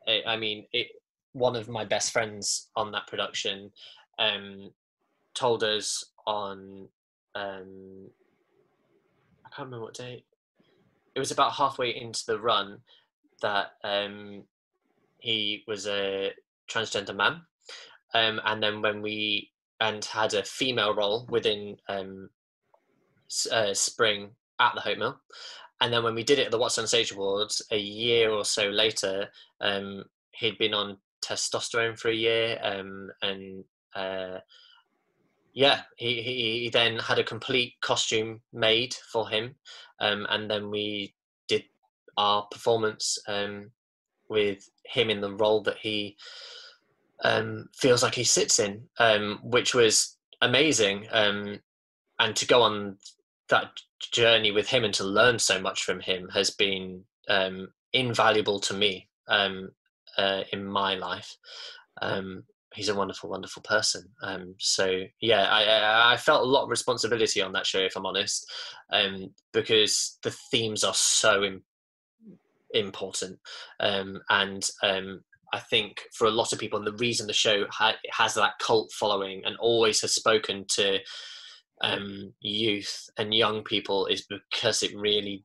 [0.07, 0.89] it, I mean, it,
[1.33, 3.71] one of my best friends on that production
[4.19, 4.71] um,
[5.35, 6.89] told us on
[7.35, 8.11] um,
[9.45, 10.25] I can't remember what day.
[11.15, 12.79] It was about halfway into the run
[13.41, 14.45] that um,
[15.19, 16.33] he was a
[16.71, 17.43] transgender man,
[18.15, 22.31] um, and then when we and had a female role within um,
[23.51, 24.31] uh, Spring
[24.61, 25.21] at the Hope Mill,
[25.85, 28.71] and then when we did it at the What's Stage Awards a year or so
[28.71, 29.29] later,
[29.61, 33.65] um, he'd been on testosterone for a year, um, and
[33.95, 34.39] uh,
[35.53, 39.57] yeah, he, he then had a complete costume made for him,
[40.01, 41.13] um, and then we
[41.49, 41.65] did
[42.17, 43.71] our performance um,
[44.31, 46.17] with him in the role that he
[47.25, 51.07] um, feels like he sits in, um, which was amazing.
[51.13, 51.61] and
[52.37, 52.97] to go on
[53.51, 53.69] that
[54.13, 58.75] journey with him and to learn so much from him has been um, invaluable to
[58.75, 59.71] me um,
[60.19, 61.37] uh, in my life.
[62.03, 62.45] Um,
[62.75, 64.09] he's a wonderful, wonderful person.
[64.23, 68.07] Um, so yeah, I, I felt a lot of responsibility on that show, if I'm
[68.07, 68.51] honest,
[68.93, 71.63] um, because the themes are so Im-
[72.73, 73.39] important,
[73.81, 74.69] um, and
[75.55, 78.59] I think for a lot of people, and the reason the show ha- has that
[78.59, 80.99] cult following and always has spoken to
[81.81, 85.45] um, youth and young people is because it really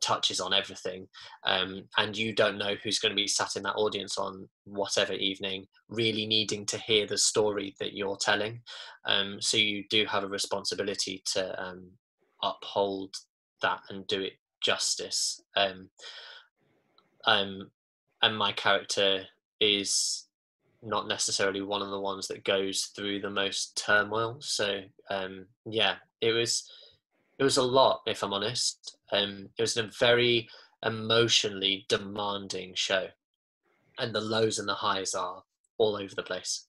[0.00, 1.08] touches on everything
[1.44, 5.14] um, and you don't know who's going to be sat in that audience on whatever
[5.14, 8.60] evening really needing to hear the story that you're telling
[9.06, 11.88] um, so you do have a responsibility to um,
[12.42, 13.14] uphold
[13.62, 15.88] that and do it justice um,
[17.24, 17.70] um,
[18.22, 19.24] and my character
[19.60, 20.25] is
[20.82, 25.96] not necessarily one of the ones that goes through the most turmoil so um, yeah
[26.20, 26.70] it was
[27.38, 28.96] it was a lot, if I'm honest.
[29.12, 30.48] Um, it was a very
[30.84, 33.08] emotionally demanding show,
[33.98, 35.42] and the lows and the highs are
[35.78, 36.66] all over the place.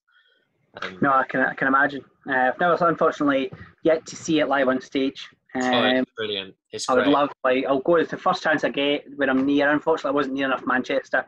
[0.82, 2.04] Um, no, I can I can imagine.
[2.28, 3.50] Uh, I've never unfortunately
[3.82, 5.26] yet to see it live on stage.
[5.54, 6.54] Um, oh, it's um, brilliant!
[6.70, 9.46] It's I would love like I'll go as the first chance I get when I'm
[9.46, 9.70] near.
[9.70, 11.26] Unfortunately, I wasn't near enough Manchester.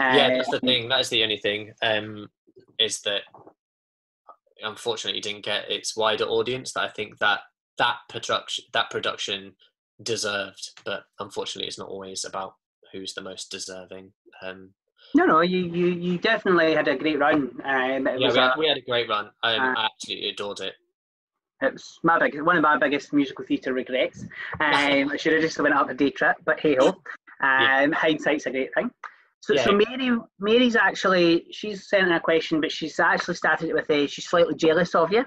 [0.00, 0.88] Uh, yeah, that's the thing.
[0.88, 1.72] That is the only thing.
[1.82, 2.28] Um,
[2.78, 3.22] is that
[4.62, 6.72] unfortunately you didn't get its wider audience.
[6.72, 7.40] That I think that
[7.78, 9.54] that production that production
[10.02, 12.54] deserved, but unfortunately, it's not always about
[12.92, 14.12] who's the most deserving.
[14.42, 14.70] Um,
[15.14, 17.50] no, no, you, you, you definitely had a great run.
[17.64, 19.26] Um, yeah, we had, a, we had, a great run.
[19.42, 20.74] Um, uh, I absolutely adored it.
[21.60, 24.24] It was my big, one of my biggest musical theatre regrets.
[24.60, 26.88] Um, I should have just went up a day trip, but hey ho.
[26.88, 26.94] Um,
[27.40, 27.86] yeah.
[27.92, 28.90] Hindsight's a great thing.
[29.40, 29.64] So, yeah.
[29.64, 34.06] so Mary, Mary's actually she's sending a question, but she's actually started it with a
[34.06, 35.24] she's slightly jealous of you.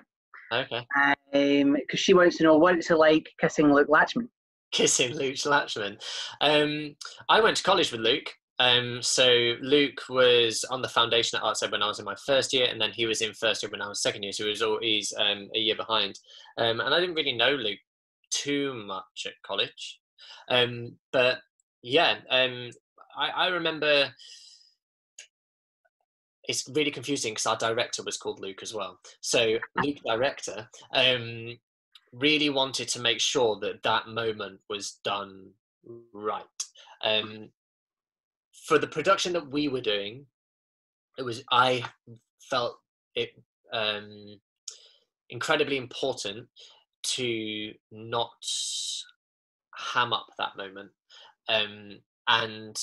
[0.53, 0.85] Okay.
[1.33, 4.27] Um, because she wants to know what it's like kissing Luke Latchman.
[4.71, 6.01] Kissing Luke Latchman.
[6.41, 6.95] Um,
[7.29, 8.29] I went to college with Luke.
[8.59, 12.53] Um, so Luke was on the foundation at ArtsEd when I was in my first
[12.53, 14.31] year, and then he was in first year when I was second year.
[14.33, 16.19] So he was always um, a year behind.
[16.57, 17.79] Um, and I didn't really know Luke
[18.29, 19.99] too much at college.
[20.49, 21.39] Um, but
[21.81, 22.69] yeah, um,
[23.17, 24.13] I, I remember
[26.47, 28.99] it's really confusing because our director was called Luke as well.
[29.21, 31.57] So Luke director um,
[32.13, 35.51] really wanted to make sure that that moment was done
[36.13, 36.43] right.
[37.03, 37.49] Um,
[38.67, 40.25] for the production that we were doing,
[41.17, 41.83] it was I
[42.49, 42.79] felt
[43.15, 43.31] it
[43.71, 44.39] um,
[45.29, 46.47] incredibly important
[47.03, 48.31] to not
[49.75, 50.91] ham up that moment.
[51.47, 52.77] Um, and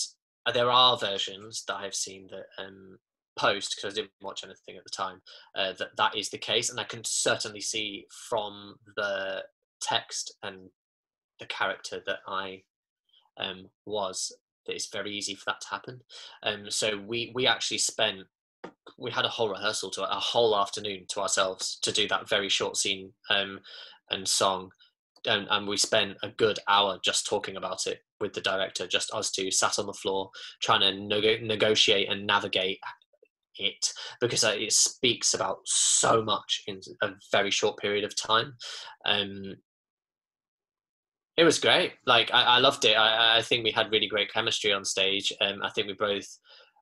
[0.53, 2.99] there are versions that I've seen that um,
[3.37, 5.23] post because I didn't watch anything at the time
[5.57, 9.45] uh, that that is the case, and I can certainly see from the
[9.81, 10.71] text and
[11.39, 12.63] the character that I
[13.39, 14.37] um, was
[14.67, 16.01] that it's very easy for that to happen.
[16.43, 18.27] Um, so we we actually spent
[18.99, 22.49] we had a whole rehearsal to a whole afternoon to ourselves to do that very
[22.49, 23.61] short scene um,
[24.11, 24.71] and song.
[25.27, 29.13] And, and, we spent a good hour just talking about it with the director, just
[29.15, 32.79] us two sat on the floor trying to neg- negotiate and navigate
[33.59, 38.55] it because uh, it speaks about so much in a very short period of time.
[39.05, 39.57] Um,
[41.37, 41.93] it was great.
[42.07, 42.97] Like I, I loved it.
[42.97, 45.33] I, I, think we had really great chemistry on stage.
[45.41, 46.27] Um, I think we both.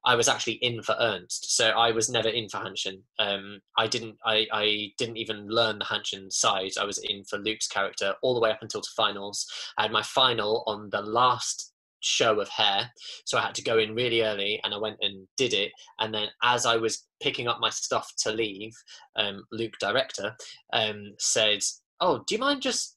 [0.07, 3.02] I was actually in for Ernst, so I was never in for Hanschen.
[3.18, 4.16] Um, I didn't.
[4.24, 6.72] I, I didn't even learn the Hanschen side.
[6.80, 9.46] I was in for Luke's character all the way up until to finals.
[9.76, 12.90] I had my final on the last show of hair.
[13.24, 15.72] So I had to go in really early and I went and did it.
[15.98, 18.72] And then as I was picking up my stuff to leave,
[19.16, 20.36] um, Luke, director,
[20.72, 21.61] um, said,
[22.00, 22.96] Oh, do you mind just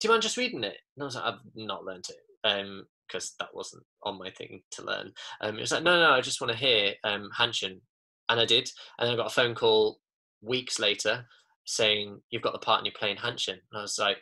[0.00, 0.76] do you mind just reading it?
[0.96, 2.48] And I was like, I've not learned it.
[2.48, 5.12] Um, because that wasn't on my thing to learn.
[5.40, 7.80] Um, it was like, no, no, I just want to hear um, Hanschen.
[8.28, 8.70] And I did.
[8.98, 10.00] And I got a phone call
[10.42, 11.24] weeks later
[11.64, 13.54] saying, You've got the part and you're playing Hanschen.
[13.54, 14.18] And I was like,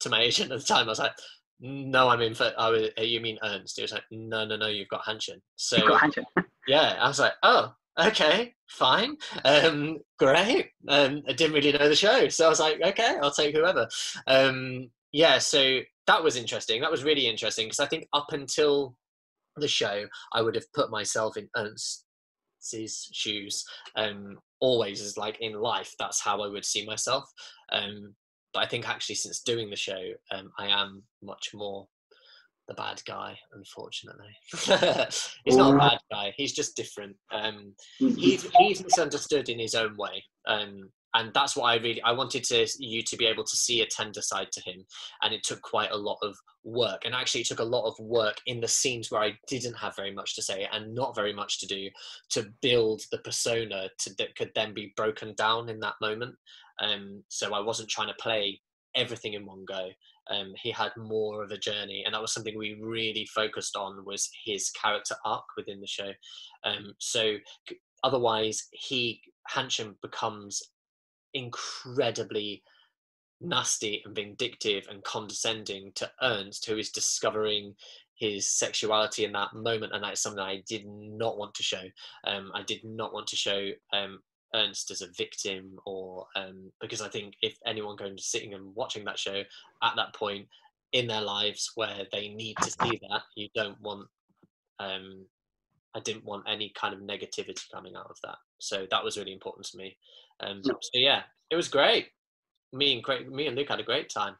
[0.00, 1.12] to my agent at the time, I was like,
[1.60, 2.52] no, I'm in for.
[2.56, 3.76] I was, uh, you mean Ernst?
[3.76, 5.40] He was like, no, no, no, you've got Hanschen.
[5.56, 6.24] So you've got Hanschen.
[6.68, 10.70] yeah, I was like, oh, okay, fine, um, great.
[10.88, 13.88] Um, I didn't really know the show, so I was like, okay, I'll take whoever.
[14.26, 16.80] Um, yeah, so that was interesting.
[16.80, 18.96] That was really interesting because I think up until
[19.56, 23.62] the show, I would have put myself in Ernst's shoes.
[23.94, 27.30] Um, always as like in life, that's how I would see myself.
[27.70, 28.14] Um,
[28.54, 30.00] but I think actually since doing the show,
[30.32, 31.86] um, I am much more
[32.68, 33.36] the bad guy.
[33.52, 34.34] Unfortunately,
[35.44, 36.32] he's not a bad guy.
[36.38, 37.16] He's just different.
[37.30, 40.24] Um, he's he's misunderstood in his own way.
[40.46, 43.80] Um, and that's what I really I wanted to you to be able to see
[43.80, 44.84] a tender side to him,
[45.22, 47.94] and it took quite a lot of work, and actually it took a lot of
[47.98, 51.32] work in the scenes where I didn't have very much to say and not very
[51.32, 51.88] much to do
[52.30, 56.34] to build the persona to, that could then be broken down in that moment.
[56.80, 58.60] Um, so I wasn't trying to play
[58.94, 59.88] everything in one go.
[60.30, 64.04] Um, he had more of a journey, and that was something we really focused on
[64.04, 66.10] was his character arc within the show.
[66.64, 67.36] Um, so
[68.04, 70.62] otherwise, he Hanschen becomes
[71.34, 72.62] incredibly
[73.40, 77.74] nasty and vindictive and condescending to Ernst, who is discovering
[78.18, 81.82] his sexuality in that moment, and that is something I did not want to show.
[82.24, 84.20] Um, I did not want to show um,
[84.54, 88.74] Ernst as a victim, or um, because I think if anyone going to sitting and
[88.74, 89.42] watching that show
[89.82, 90.48] at that point
[90.92, 94.08] in their lives where they need to see that, you don't want.
[94.80, 95.24] Um,
[95.94, 99.32] I didn't want any kind of negativity coming out of that, so that was really
[99.32, 99.96] important to me.
[100.40, 102.08] Um, so yeah, it was great.
[102.72, 104.34] Me and Craig, me and Luke had a great time.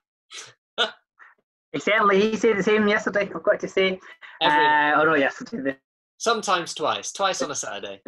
[1.73, 3.31] he certainly he said the same yesterday.
[3.35, 3.99] I've got to say,
[4.43, 5.77] Every, uh, or no, yesterday.
[6.19, 8.01] Sometimes twice, twice on a Saturday.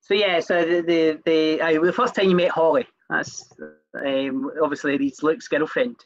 [0.00, 3.50] So yeah, so the the the, uh, the first time you met Holly, that's
[3.94, 5.96] um, obviously he's Luke's girlfriend.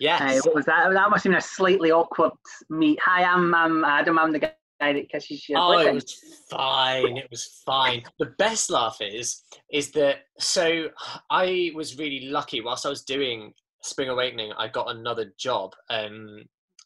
[0.00, 0.20] Yes.
[0.20, 0.92] Uh, what was that?
[0.92, 2.32] That must have been a slightly awkward
[2.70, 2.98] meet.
[3.04, 4.18] Hi, I'm, I'm Adam.
[4.18, 4.52] I'm the guy
[4.90, 6.16] that kisses your Oh, it was
[6.50, 7.16] fine.
[7.16, 8.02] It was fine.
[8.18, 10.88] The best laugh is is that so
[11.30, 12.60] I was really lucky.
[12.60, 13.52] Whilst I was doing
[13.82, 16.42] Spring Awakening, I got another job um,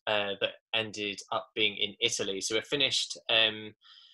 [0.07, 2.41] uh, that ended up being in Italy.
[2.41, 3.17] So we finished.
[3.31, 3.73] Um,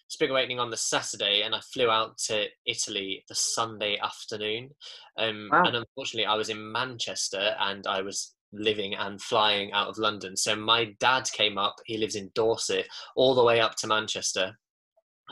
[0.09, 4.69] Spring Awakening on the Saturday, and I flew out to Italy the Sunday afternoon.
[5.17, 5.63] Um, wow.
[5.65, 10.37] And unfortunately, I was in Manchester, and I was living and flying out of London.
[10.37, 11.77] So my dad came up.
[11.87, 12.87] He lives in Dorset,
[13.17, 14.59] all the way up to Manchester,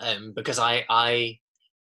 [0.03, 1.39] um, because I I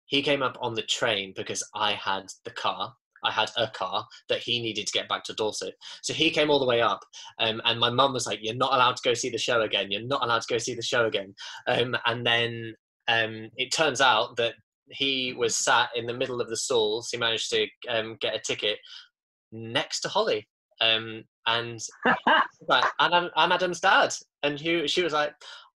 [0.07, 2.93] he came up on the train because I had the car.
[3.25, 5.75] I had a car that he needed to get back to Dorset.
[6.03, 7.01] So he came all the way up,
[7.41, 9.91] um, and my mum was like, "You're not allowed to go see the show again.
[9.91, 11.35] You're not allowed to go see the show again."
[11.67, 12.75] Um, and then
[13.09, 14.55] um, it turns out that
[14.91, 17.09] he was sat in the middle of the stalls.
[17.11, 18.79] He managed to um, get a ticket
[19.53, 20.47] next to Holly.
[20.81, 21.81] Um, and
[22.69, 24.15] like, I'm, I'm Adam's dad.
[24.43, 25.33] And he, she was like,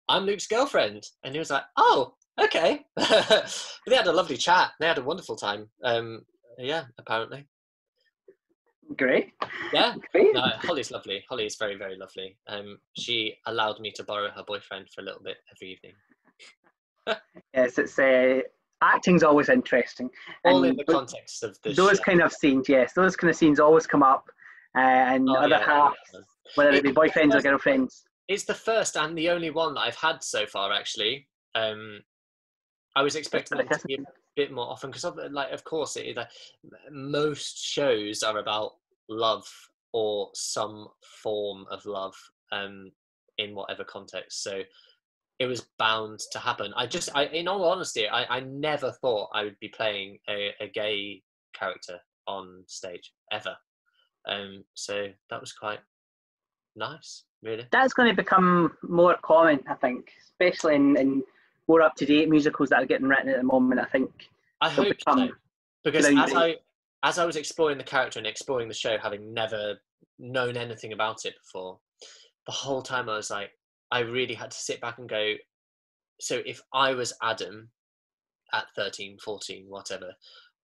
[0.09, 1.05] I'm Luke's girlfriend.
[1.25, 2.85] And he was like, oh, okay.
[2.97, 4.71] they had a lovely chat.
[4.81, 5.69] They had a wonderful time.
[5.85, 6.23] Um,
[6.59, 7.47] yeah, apparently.
[8.97, 9.33] Great.
[9.73, 9.95] Yeah.
[10.13, 10.35] Great.
[10.35, 11.23] No, Holly's lovely.
[11.29, 12.37] Holly is very, very lovely.
[12.49, 15.93] Um, she allowed me to borrow her boyfriend for a little bit every evening.
[17.55, 18.41] yes, it's uh,
[18.83, 20.09] acting's always interesting.
[20.45, 22.05] All and in the context of the those show.
[22.05, 22.69] kind of scenes.
[22.69, 24.29] Yes, those kind of scenes always come up,
[24.75, 26.21] and oh, other yeah, half, yeah.
[26.55, 28.05] whether it be boyfriends or girlfriends.
[28.29, 30.73] It's the first and the only one that I've had so far.
[30.73, 32.01] Actually, um,
[32.95, 33.99] I was expecting it to be a
[34.37, 36.17] bit more often because, like, of course, it is.
[36.17, 36.29] Like,
[36.91, 38.73] most shows are about
[39.09, 39.47] love
[39.93, 40.89] or some
[41.23, 42.15] form of love
[42.53, 42.91] um,
[43.39, 44.43] in whatever context.
[44.43, 44.63] So
[45.39, 46.73] it was bound to happen.
[46.77, 50.51] I just, I, in all honesty, I, I never thought I would be playing a,
[50.61, 51.23] a gay
[51.55, 53.57] character on stage ever.
[54.27, 55.81] Um, so that was quite
[56.77, 57.67] nice, really.
[57.71, 61.23] That's going to become more common, I think, especially in, in
[61.67, 63.81] more up to date musicals that are getting written at the moment.
[63.81, 64.11] I think.
[64.61, 65.29] I hope so,
[65.85, 66.57] because as I
[67.05, 69.79] as I was exploring the character and exploring the show, having never
[70.19, 71.79] known anything about it before,
[72.47, 73.51] the whole time I was like,
[73.91, 75.35] I really had to sit back and go,
[76.21, 77.71] so if I was Adam
[78.53, 80.13] at 13, 14, whatever,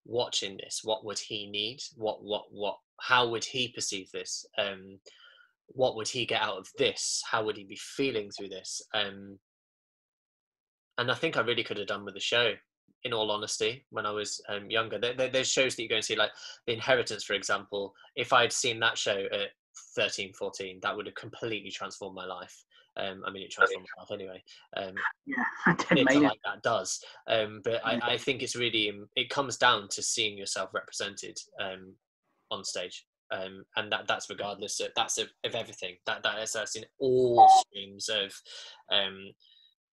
[0.05, 1.81] watching this, what would he need?
[1.97, 4.47] What, what, what, how would he perceive this?
[4.59, 4.99] Um,
[5.69, 7.23] what would he get out of this?
[7.31, 8.81] How would he be feeling through this?
[8.95, 9.39] Um,
[10.97, 12.53] and I think I really could have done with the show,
[13.03, 14.99] in all honesty, when I was um, younger.
[14.99, 16.31] There, there, there's shows that you go and see, like
[16.67, 17.93] The Inheritance, for example.
[18.17, 19.51] If I'd seen that show at
[19.97, 22.65] 13, 14, that would have completely transformed my life.
[22.97, 24.43] Um, I mean, it transforms life anyway.
[24.77, 24.95] Um,
[25.27, 27.05] yeah, I didn't like that does.
[27.27, 31.95] Um, but I, I, think it's really it comes down to seeing yourself represented um,
[32.55, 35.97] on stage, um, and that that's regardless of that's of, of everything.
[36.07, 38.33] That that is that's in all streams of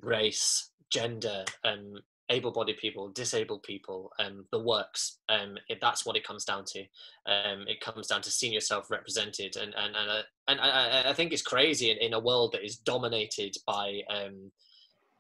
[0.02, 2.00] race, gender, and
[2.32, 5.20] able-bodied people, disabled people, um, the works.
[5.30, 6.80] Um, it, that's what it comes down to.
[7.26, 11.14] Um, it comes down to seeing yourself represented, and and and, uh, and I, I,
[11.14, 14.52] think it's crazy in, in, a world that is dominated by um,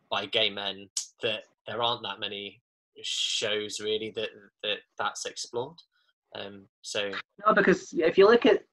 [0.10, 0.90] by gay men
[1.22, 2.62] that there aren't that many
[3.02, 4.30] shows really that
[4.64, 5.78] that that's explored.
[6.36, 7.12] Um, so
[7.46, 8.64] no, because if you look at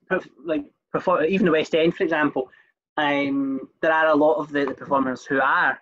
[0.45, 2.49] like perform, even the West End, for example,
[2.97, 5.79] um, there are a lot of the, the performers who are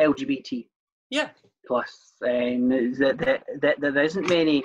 [0.00, 0.66] LGBT.
[1.10, 1.28] Yeah,
[1.66, 2.14] plus.
[2.22, 4.64] Um, that, that, that, there isn't many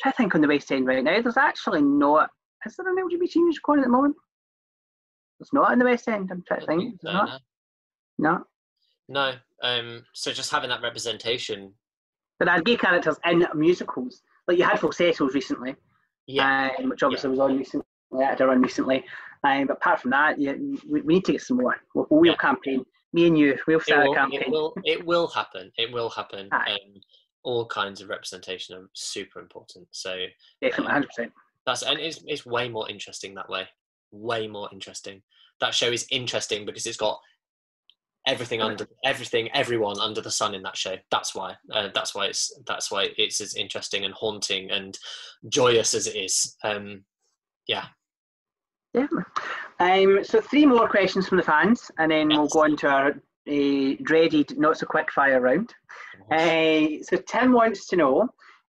[0.00, 1.20] try to think on the West End right now.
[1.20, 2.30] There's actually not.
[2.66, 4.16] Is there an LGBT musical on at the moment?
[5.38, 6.30] There's not in the West End.
[6.30, 7.02] I'm trying to think.
[7.02, 7.40] No, Not?
[8.18, 8.32] no.
[8.32, 8.44] No.
[9.08, 9.34] No.
[9.62, 11.72] Um, so just having that representation.
[12.38, 14.22] But there are gay characters in musicals.
[14.48, 15.76] Like you had Falsettos recently,
[16.26, 16.70] Yeah.
[16.78, 17.86] um, which obviously was on recently,
[18.20, 19.04] had a run recently.
[19.44, 20.54] Um, but apart from that, yeah,
[20.88, 21.76] we, we need to get some more.
[21.94, 22.36] We'll, we'll Yeah.
[22.36, 22.84] campaign.
[23.12, 24.42] Me and you, we'll start a will, campaign.
[24.42, 24.74] it will.
[24.84, 25.70] It will happen.
[25.76, 26.48] It will happen.
[26.52, 27.00] Um,
[27.44, 29.86] all kinds of representation are super important.
[29.92, 30.26] So
[30.60, 31.32] Definitely, hundred percent.
[31.64, 33.66] that's and it's it's way more interesting that way.
[34.10, 35.22] Way more interesting.
[35.60, 37.18] That show is interesting because it's got
[38.28, 42.26] everything under everything everyone under the sun in that show that's why uh, that's why
[42.26, 44.98] it's that's why it's as interesting and haunting and
[45.48, 47.02] joyous as it is um
[47.66, 47.86] yeah
[48.94, 49.24] Definitely.
[49.80, 53.08] Um, so three more questions from the fans, and then we'll go on to our
[53.10, 55.72] uh, dreaded not so quick fire round.
[56.30, 58.28] Uh, so Tim wants to know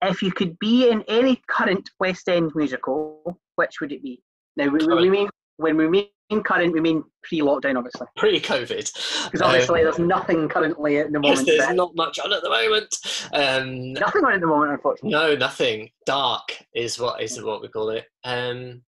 [0.02, 4.22] if you could be in any current West End musical, which would it be?
[4.56, 6.06] Now we, we mean when we mean
[6.44, 8.92] current, we mean pre-lockdown, obviously, pre-covid.
[9.24, 11.46] Because obviously there's nothing currently at the yes, moment.
[11.46, 12.94] there's but- not much on at the moment.
[13.32, 15.10] Um nothing on at the moment, unfortunately.
[15.10, 15.90] no nothing.
[16.06, 18.06] Dark is what is what we call it.
[18.24, 18.82] Um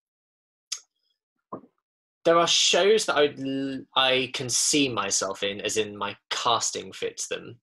[2.24, 3.34] there are shows that I
[3.94, 7.58] I can see myself in, as in my casting fits them,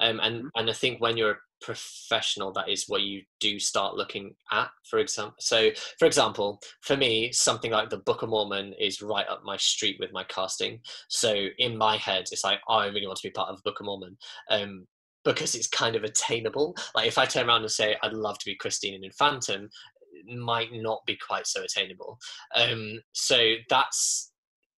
[0.00, 4.34] um, and and I think when you're professional, that is what you do start looking
[4.52, 4.70] at.
[4.88, 9.28] For example, so for example, for me, something like the Book of Mormon is right
[9.28, 10.80] up my street with my casting.
[11.08, 13.70] So in my head, it's like oh, I really want to be part of the
[13.70, 14.16] Book of Mormon.
[14.50, 14.86] Um,
[15.24, 16.74] because it's kind of attainable.
[16.94, 19.68] Like if I turn around and say I'd love to be Christine in Phantom,
[20.12, 22.18] it might not be quite so attainable.
[22.54, 24.32] Um, so that's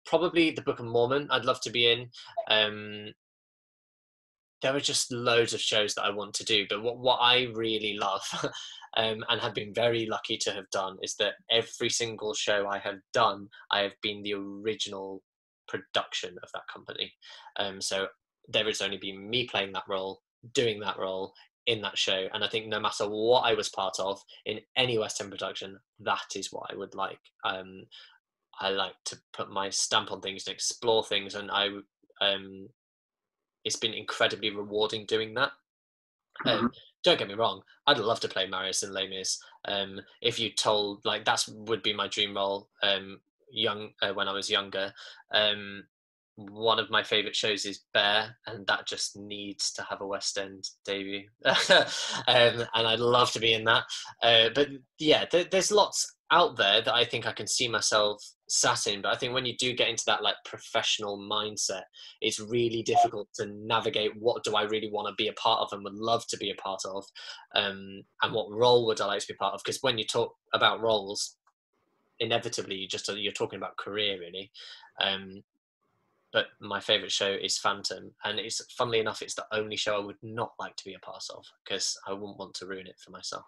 [0.06, 1.28] probably the Book of Mormon.
[1.30, 2.10] I'd love to be in.
[2.50, 3.12] Um,
[4.62, 7.48] there are just loads of shows that I want to do, but what what I
[7.54, 8.24] really love.
[8.98, 12.80] Um, and have been very lucky to have done is that every single show I
[12.80, 15.22] have done, I have been the original
[15.68, 17.14] production of that company.
[17.58, 18.08] Um, so
[18.48, 20.22] there has only been me playing that role,
[20.54, 21.34] doing that role
[21.68, 22.28] in that show.
[22.34, 25.78] And I think no matter what I was part of in any West End production,
[26.00, 27.20] that is what I would like.
[27.46, 27.84] Um,
[28.60, 31.68] I like to put my stamp on things and explore things, and I
[32.22, 32.68] um,
[33.66, 35.52] it's been incredibly rewarding doing that.
[36.46, 36.72] Um,
[37.04, 41.04] don't get me wrong, I'd love to play Marius and Les Um, if you told
[41.04, 42.70] like that's would be my dream role.
[42.82, 43.20] Um,
[43.52, 44.94] young uh, when I was younger.
[45.34, 45.84] Um,
[46.36, 50.38] one of my favourite shows is Bare, and that just needs to have a West
[50.38, 51.28] End debut.
[51.46, 51.56] um,
[52.28, 53.84] and I'd love to be in that.
[54.24, 58.24] Uh, but yeah, there, there's lots out there that I think I can see myself
[58.48, 59.02] sat in.
[59.02, 61.84] But I think when you do get into that like professional mindset,
[62.22, 65.70] it's really difficult to navigate what do I really want to be a part of
[65.72, 67.06] and would love to be a part of,
[67.56, 69.62] um, and what role would I like to be part of?
[69.64, 71.36] Because when you talk about roles,
[72.20, 74.52] inevitably you just you're talking about career really.
[75.02, 75.44] Um,
[76.32, 80.06] but my favorite show is Phantom, and it's funnily enough, it's the only show I
[80.06, 83.00] would not like to be a part of because I wouldn't want to ruin it
[83.04, 83.46] for myself.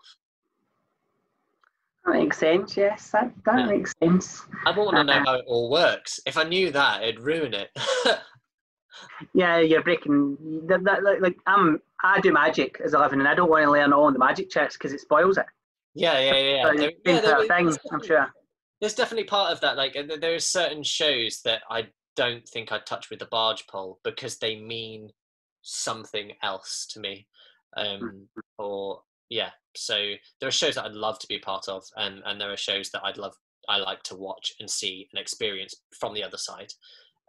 [2.06, 2.76] That makes sense.
[2.76, 3.66] Yes, that, that Yeah.
[3.68, 4.42] makes sense.
[4.66, 6.20] I wouldn't want to know how it all works.
[6.26, 7.70] If I knew that, it'd ruin it.
[9.34, 10.38] Yeah, you're breaking.
[10.68, 13.64] That, that, like, like I'm, I do magic as a living, and I don't want
[13.66, 15.46] to learn all the magic tricks because it spoils it.
[15.96, 16.64] yeah, yeah, yeah.
[16.72, 18.34] So There- yeah, there a thing, there's I'm definitely- sure.
[18.80, 19.78] There's definitely part of that.
[19.78, 23.66] Like, uh, there are certain shows that I don't think I'd touch with the barge
[23.68, 25.10] pole because they mean
[25.62, 27.28] something else to me.
[27.78, 28.28] Um,
[28.58, 32.22] or yeah, so there are shows that I'd love to be a part of, and
[32.26, 33.36] and there are shows that I'd love
[33.70, 36.74] I like to watch and see and experience from the other side.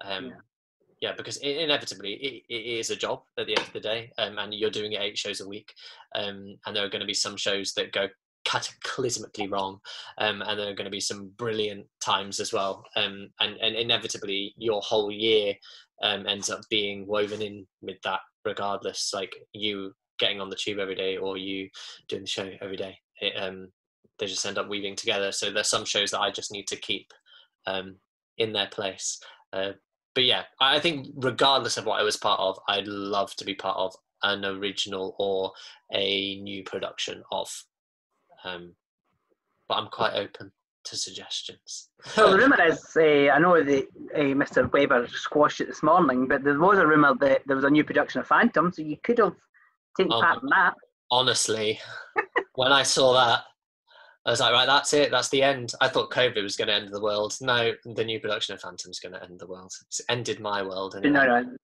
[0.04, 0.30] Um, Yeah.
[1.00, 1.12] yeah.
[1.16, 4.38] because i inevitably it, it is a job at the end of the day, um,
[4.38, 5.72] and you're doing it eight shows a week,
[6.14, 8.08] um, and there are going to be some shows that go
[8.44, 9.78] cataclysmically wrong,
[10.18, 13.76] um, and there are going to be some brilliant times as well, um, and and
[13.76, 15.54] inevitably your whole year
[16.02, 19.12] um, ends up being woven in with that, regardless.
[19.14, 21.68] Like you getting on the tube every day or you
[22.08, 23.68] doing the show every day, it, um,
[24.18, 25.32] they just end up weaving together.
[25.32, 27.12] So there's some shows that I just need to keep
[27.66, 27.96] um,
[28.38, 29.20] in their place.
[29.52, 29.72] Uh,
[30.14, 33.54] but yeah, I think regardless of what I was part of, I'd love to be
[33.54, 35.52] part of an original or
[35.92, 37.48] a new production of.
[38.44, 38.74] Um,
[39.68, 40.52] but I'm quite open
[40.84, 41.88] to suggestions.
[42.14, 44.70] The rumour is, uh, I know that uh, Mr.
[44.72, 47.84] Weber squashed it this morning, but there was a rumour that there was a new
[47.84, 49.34] production of Phantom, so you could have
[50.00, 50.74] Oh part in that.
[51.10, 51.78] Honestly,
[52.54, 53.44] when I saw that,
[54.24, 55.10] I was like, right, that's it.
[55.10, 55.72] That's the end.
[55.80, 57.36] I thought COVID was going to end the world.
[57.40, 59.72] No, the new production of Phantom is going to end the world.
[59.88, 60.94] It's ended my world.
[61.02, 61.56] No, no, no,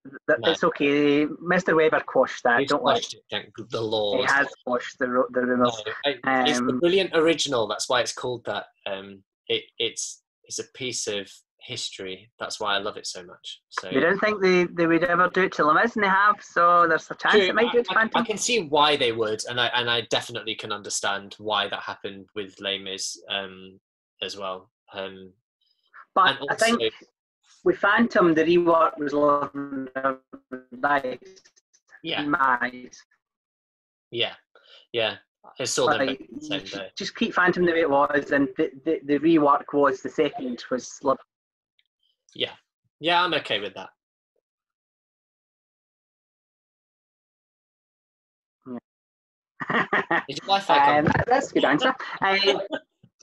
[0.45, 1.25] it's okay.
[1.27, 1.77] Mr.
[1.77, 2.61] Weber quashed that.
[2.61, 2.99] He's Don't worry.
[2.99, 4.21] it, thank the Lord.
[4.21, 5.83] He has quashed the the rumours.
[5.87, 7.69] No, I- it's the Um, brilliant original.
[7.69, 8.67] That's why it's called that.
[8.87, 11.31] Um, it, it's it's a piece of
[11.69, 12.31] history.
[12.41, 13.61] That's why I love it so much.
[13.69, 16.09] So They didn't think they, they would ever do it to Les Mis, and they
[16.09, 16.37] have.
[16.41, 18.63] So there's a chance True, it might do it to I, I, I can see
[18.65, 22.79] why they would, and I and I definitely can understand why that happened with Les
[22.79, 23.79] Mis um,
[24.23, 24.71] as well.
[24.95, 25.33] Um,
[26.15, 27.07] But and I think also-
[27.65, 29.13] with Phantom, the rework was
[30.73, 31.19] nice
[32.03, 32.25] yeah,
[34.11, 34.35] yeah,
[34.93, 35.17] yeah.
[35.61, 36.89] I saw them Like, both the same day.
[36.97, 40.63] just keep Phantom the way it was, and the, the, the rework was the second
[40.71, 41.23] was lovely.
[42.39, 42.53] Yeah,
[43.01, 43.91] yeah, I'm okay with that.
[50.29, 51.93] Did your Wi-Fi um, that's a good answer.
[52.23, 52.39] Uh,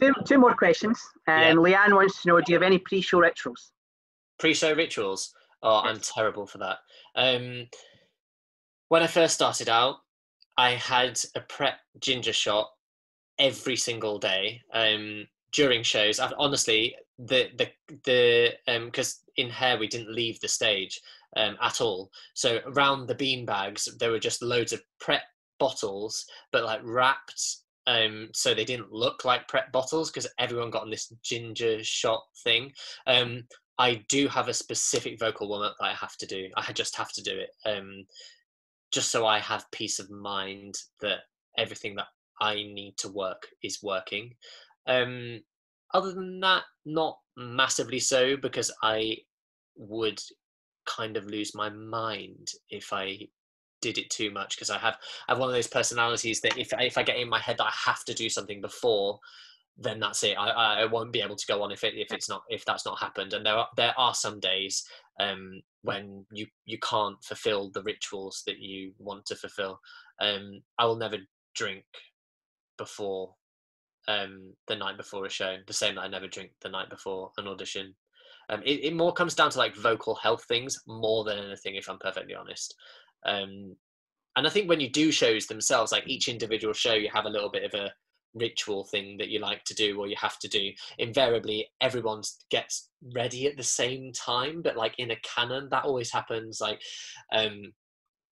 [0.02, 1.02] two, two more questions.
[1.30, 1.54] Um, Yeah.
[1.54, 3.72] Leanne wants to know: Do you have any pre-show rituals?
[4.38, 5.34] pre-show rituals.
[5.64, 6.80] Oh, I'm terrible for that.
[7.16, 7.68] Um,
[8.90, 9.96] when I first started out,
[10.58, 12.70] I had a Pret ginger shot
[13.40, 15.26] every single day um,
[15.56, 16.20] during shows.
[16.20, 17.70] i honestly, the the
[18.04, 18.52] the
[18.86, 21.00] because in hair we didn't leave the stage
[21.38, 22.12] um, at all.
[22.34, 25.24] So around the bean bags, there were just loads of Pret
[25.60, 27.58] bottles, but like wrapped.
[27.88, 32.24] Um, so they didn't look like Pret bottles because everyone got on this ginger shot
[32.44, 32.72] thing.
[33.08, 33.44] Um,
[33.78, 36.50] I do have a specific vocal warm up that I have to do.
[36.58, 38.06] I just have to do it, um,
[38.92, 41.20] just so I have peace of mind that
[41.58, 42.08] everything that
[42.42, 44.36] I need to work is working.
[44.88, 45.42] Um,
[45.94, 49.18] other than that, not massively so because I
[49.76, 50.20] would
[50.86, 53.28] kind of lose my mind if I
[53.82, 54.96] did it too much because I have
[55.28, 57.58] I have one of those personalities that if I, if I get in my head
[57.58, 59.20] that I have to do something before
[59.78, 60.38] then that's it.
[60.38, 62.86] I, I won't be able to go on if it if it's not if that's
[62.86, 63.34] not happened.
[63.34, 64.86] And there are there are some days
[65.20, 69.80] um, when you you can't fulfill the rituals that you want to fulfill.
[70.22, 71.18] Um, I will never
[71.56, 71.84] drink
[72.78, 73.36] before
[74.08, 75.58] um, the night before a show.
[75.68, 77.96] The same that I never drink the night before an audition.
[78.50, 81.90] Um, it, it more comes down to like vocal health things more than anything, if
[81.90, 82.76] I'm perfectly honest.
[83.26, 83.76] Um,
[84.36, 87.30] and I think when you do shows themselves, like each individual show, you have a
[87.30, 87.92] little bit of a
[88.36, 92.90] ritual thing that you like to do or you have to do invariably everyone gets
[93.16, 96.82] ready at the same time but like in a canon that always happens like
[97.34, 97.72] um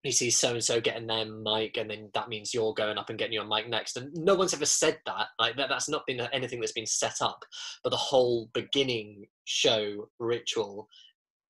[0.04, 3.08] you see so and so getting their mic and then that means you're going up
[3.08, 3.96] and getting your mic next.
[3.96, 7.22] And no one's ever said that like that, that's not been anything that's been set
[7.22, 7.44] up.
[7.82, 10.88] But the whole beginning show ritual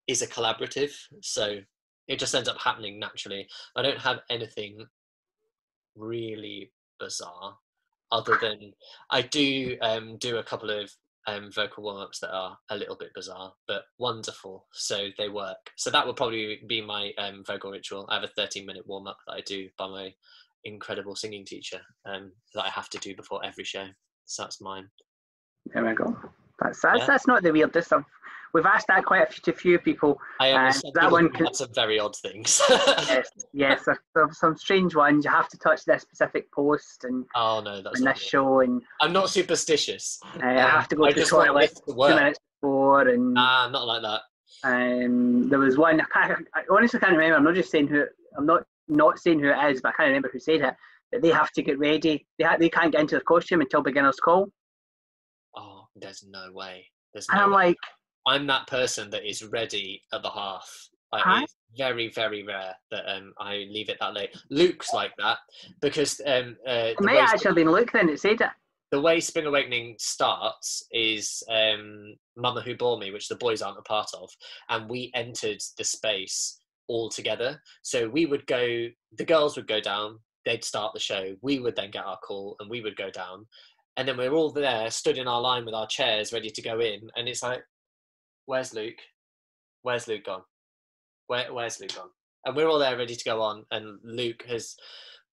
[0.07, 0.93] is a collaborative
[1.23, 1.59] so
[2.07, 3.49] it just ends up happening naturally.
[3.77, 4.87] I don't have anything
[5.97, 7.57] really bizarre
[8.13, 8.73] other than
[9.11, 10.91] I do um, do a couple of
[11.27, 14.66] um, vocal warm ups that are a little bit bizarre, but wonderful.
[14.72, 15.70] So they work.
[15.77, 18.07] So that would probably be my um, vocal ritual.
[18.11, 20.14] I have a 13 minute warm up that I do by my
[20.64, 23.87] incredible singing teacher um, that I have to do before every show.
[24.25, 24.89] So that's mine.
[25.72, 26.16] There we go.
[26.61, 27.07] That's that's, Yeah.
[27.07, 27.93] that's not the weirdest.
[27.93, 28.05] I've,
[28.55, 30.19] we've asked that quite a few, to few people.
[30.41, 32.63] I understand that one can- lots of very odd things.
[32.69, 35.25] Yes, yes, there's some strange ones.
[35.25, 38.81] You have to touch this specific post and oh no, that's not this show, and
[39.03, 40.19] I'm not superstitious.
[40.37, 43.69] uh, I have to go I to the toilet to two minutes before, and Nah,
[43.69, 44.21] not like that.
[44.63, 46.01] um, there was one.
[46.01, 47.37] I, can't, I honestly can't remember.
[47.37, 48.05] I'm not just saying who.
[48.39, 50.75] I'm not not saying who it is, but I can't remember who said it.
[51.13, 52.27] That they have to get ready.
[52.39, 54.49] They ha- they can't get into the costume until beginner's call,
[55.57, 56.87] Oh, there's no way.
[57.13, 57.67] There's and I'm way.
[57.69, 57.77] like,
[58.27, 60.89] I'm that person that is ready at the half.
[61.12, 61.41] Like, Huh?
[61.43, 64.31] It's very, very rare that um, I leave it that late.
[64.51, 65.39] Luke's like that
[65.81, 68.51] because um, uh, it way, actually have been Luke then that said it.
[68.90, 73.78] the way Spring Awakening starts is um, Mama Who Bore Me, which the boys aren't
[73.78, 74.31] a part of,
[74.69, 77.61] and we entered the space all together.
[77.82, 81.77] So we would go, the girls would go down, they'd start the show, we would
[81.77, 83.47] then get our call, and we would go down.
[83.97, 86.81] And then we're all there, stood in our line with our chairs, ready to go
[86.81, 87.09] in.
[87.16, 87.62] And it's like,
[88.47, 88.99] where's Luke?
[89.83, 90.43] Where's Luke gone?
[91.27, 92.11] Where, where's Luke gone?
[92.45, 93.65] And we're all there ready to go on.
[93.71, 94.77] And Luke has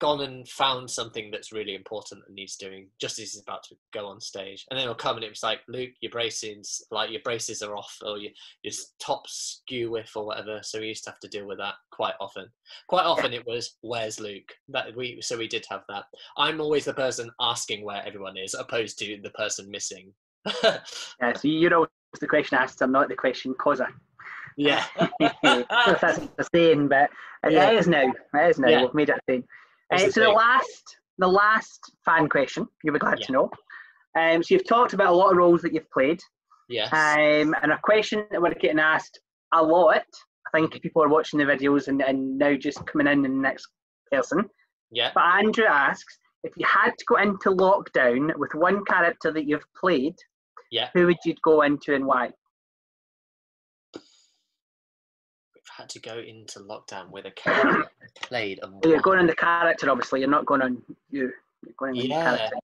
[0.00, 3.74] gone and found something that's really important that needs doing just as he's about to
[3.92, 4.64] go on stage.
[4.70, 7.74] And then he'll come and it was like, Luke, your braces, like your braces are
[7.74, 8.30] off or your,
[8.62, 10.60] your top skew with or whatever.
[10.62, 12.46] So we used to have to deal with that quite often.
[12.88, 14.52] Quite often it was, where's Luke?
[14.68, 16.04] That we So we did have that.
[16.36, 20.12] I'm always the person asking where everyone is opposed to the person missing.
[20.62, 20.78] Yeah,
[21.34, 21.90] so you're always
[22.20, 23.88] the question asked, I'm not the question causer.
[24.56, 24.84] yeah.
[25.20, 27.10] that's the saying, but
[27.44, 27.70] it Yeah.
[27.70, 28.12] is now.
[28.34, 28.68] It is now.
[28.68, 28.82] Yeah.
[28.82, 29.44] We've made it a thing.
[29.92, 33.26] Uh, the so the last, the last fan question, you'll be glad Yeah.
[33.26, 33.50] to know.
[34.18, 36.20] Um, so you've talked about a lot of roles that you've played.
[36.68, 36.92] Yes.
[36.92, 39.20] Um, and a question that we're getting asked
[39.52, 40.02] a lot.
[40.52, 43.68] I think people are watching the videos and, and now just coming in the next
[44.10, 44.48] person.
[44.90, 45.10] yeah.
[45.14, 49.64] But Andrew asks if you had to go into lockdown with one character that you've
[49.78, 50.14] played,
[50.70, 50.90] Yeah.
[50.94, 52.30] who would you go into and why?
[53.94, 54.02] We've
[55.76, 57.88] had to go into lockdown with a character
[58.22, 60.20] played and You're going on the character, obviously.
[60.20, 61.32] You're not going on you.
[61.64, 62.22] You're going on the Yeah.
[62.36, 62.56] character.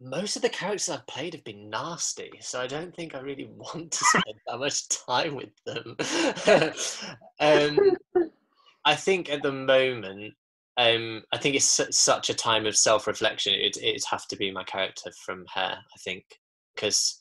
[0.00, 3.44] Most of the characters I've played have been nasty, so I don't think I really
[3.56, 5.96] want to spend that much time with them.
[7.40, 7.78] um,
[8.84, 10.34] I think at the moment,
[10.76, 13.54] um, I think it's su- such a time of self-reflection.
[13.54, 16.24] It it'd have to be my character from Hair, I think,
[16.74, 17.18] because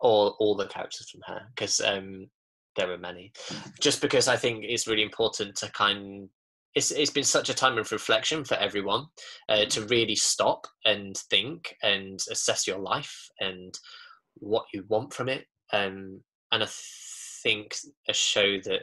[0.00, 2.28] all all the characters from her because um,
[2.76, 3.32] there are many.
[3.80, 6.28] Just because I think it's really important to kind.
[6.74, 9.06] It's it's been such a time of reflection for everyone
[9.48, 13.76] uh, to really stop and think and assess your life and
[14.34, 15.46] what you want from it.
[15.72, 16.22] Um,
[16.52, 16.68] and I
[17.42, 17.76] think
[18.08, 18.82] a show that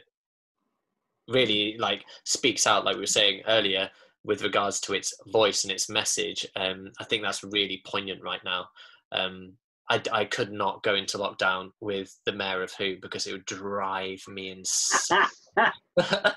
[1.30, 3.89] really like speaks out, like we were saying earlier,
[4.23, 6.45] with regards to its voice and its message.
[6.57, 8.68] Um, I think that's really poignant right now.
[9.14, 9.53] Um,
[9.89, 13.45] I, I could not go into lockdown with the mayor of Who because it would
[13.45, 15.19] drive me insane.
[15.97, 16.34] I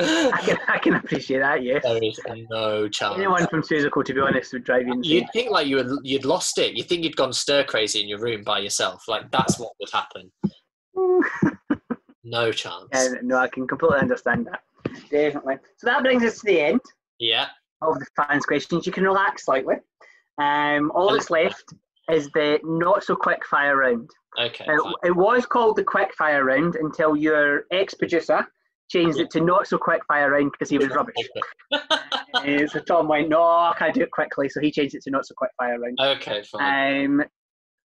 [0.00, 1.82] can, I can appreciate that, yes.
[1.82, 2.18] there is
[2.50, 3.16] no chance.
[3.16, 5.12] Anyone from Seussical, to be honest, would drive you insane.
[5.12, 6.74] You'd think like you had you'd lost it.
[6.76, 9.02] You think you'd gone stir crazy in your room by yourself.
[9.08, 10.30] Like that's what would happen.
[12.24, 12.88] No chance.
[12.92, 14.60] Yeah, no, I can completely understand that.
[15.10, 15.56] Definitely.
[15.76, 16.80] So that brings us to the end
[17.18, 17.48] Yeah.
[17.82, 18.86] of the fans' questions.
[18.86, 19.76] You can relax slightly.
[20.38, 21.74] Um, all that's left
[22.10, 24.10] is the not so quick fire round.
[24.38, 24.64] Okay.
[24.66, 24.92] Fine.
[25.04, 28.46] it was called the quick fire round until your ex producer
[28.90, 31.14] changed it to not so quick fire round because he was rubbish.
[32.34, 34.48] Uh, so Tom went, no, I can't do it quickly.
[34.48, 35.96] So he changed it to not so quick fire round.
[36.00, 36.42] okay.
[36.42, 37.04] Fine.
[37.20, 37.24] Um,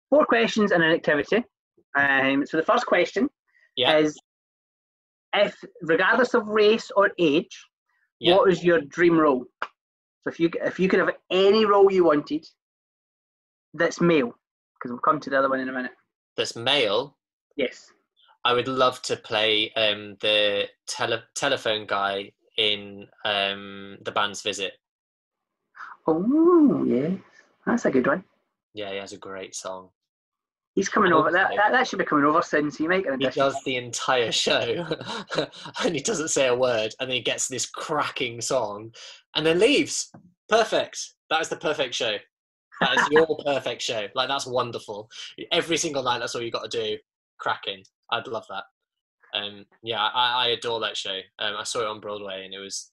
[0.09, 1.45] four questions and an activity.
[1.97, 3.29] Um, so the first question
[3.77, 3.99] Yeah.
[3.99, 4.19] is
[5.37, 7.57] if, regardless of race or age,
[8.21, 8.37] Yeah.
[8.37, 9.45] what is your dream role?
[9.63, 12.45] So if you if you could have any role you wanted
[13.79, 14.35] that's male,
[14.75, 15.93] because we'll come to the other one in a minute.
[16.37, 17.17] That's male.
[17.57, 17.91] Yes.
[18.45, 24.73] I would love to play um, the tele- telephone guy in um, the band's visit.
[26.07, 27.11] Oh, yeah.
[27.67, 28.25] That's a good one.
[28.75, 29.91] Yeah, he has a great song.
[30.75, 31.33] He's coming over.
[31.33, 33.77] That, that, that should be coming over soon, so you get an He does the
[33.77, 34.87] entire show
[35.83, 38.93] and he doesn't say a word and then he gets this cracking song
[39.35, 40.13] and then leaves.
[40.49, 41.15] Perfect.
[41.31, 42.17] That is the perfect show.
[42.81, 44.07] That is your perfect show.
[44.15, 45.09] Like that's wonderful.
[45.53, 46.97] Every single night that's all you got to do.
[47.39, 47.83] Cracking.
[48.11, 48.65] I'd love that.
[49.35, 51.19] Um yeah, I, I adore that show.
[51.39, 52.91] Um I saw it on Broadway and it was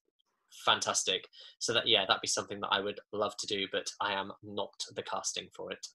[0.66, 1.28] fantastic.
[1.60, 4.32] So that yeah, that'd be something that I would love to do, but I am
[4.44, 5.86] not the casting for it.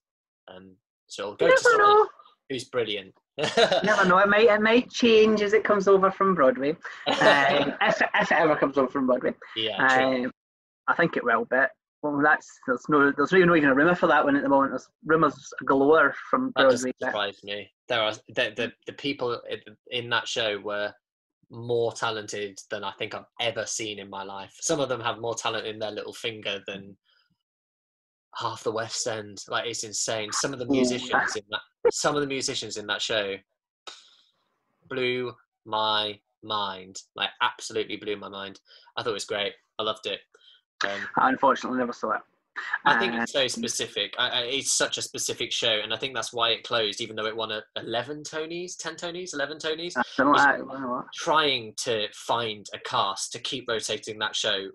[0.47, 0.75] Um
[1.07, 2.07] so I'll go to someone know.
[2.49, 3.13] who's brilliant.
[3.83, 4.17] Never know.
[4.19, 6.75] It might it might change as it comes over from Broadway.
[7.07, 9.33] Um, if, it- if it ever comes over from Broadway.
[9.55, 9.77] yeah.
[9.85, 10.31] Um,
[10.87, 11.71] I think it will, but
[12.03, 14.49] well, that's there's no there's really not even a rumor for that one at the
[14.49, 14.71] moment.
[14.71, 16.99] There's rumors galore from That doesn't Broadway.
[16.99, 17.71] but- surprise me.
[17.87, 20.93] There are the, the the people in- in that show were
[21.49, 24.55] more talented than I think I've ever seen in my life.
[24.61, 26.95] Some of them have more talent in their little finger than
[28.35, 29.43] half the West End.
[29.49, 30.31] Like it's insane.
[30.31, 31.59] Some of the musicians in that
[31.91, 33.35] some of the musicians in that show
[34.89, 35.33] blew
[35.65, 36.97] my mind.
[37.15, 38.59] Like absolutely blew my mind.
[38.97, 39.53] I thought it was great.
[39.79, 40.19] I loved it.
[40.83, 42.21] Um, I unfortunately never saw it.
[42.85, 44.13] I think it's so specific.
[44.17, 47.15] I, I, it's such a specific show, and I think that's why it closed, even
[47.15, 49.93] though it won a, 11 Tonys, 10 Tonys, 11 Tonys.
[49.95, 50.37] I don't know.
[50.37, 51.05] I, I don't.
[51.13, 54.67] Trying to find a cast to keep rotating that show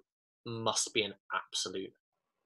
[0.46, 1.92] must be an absolute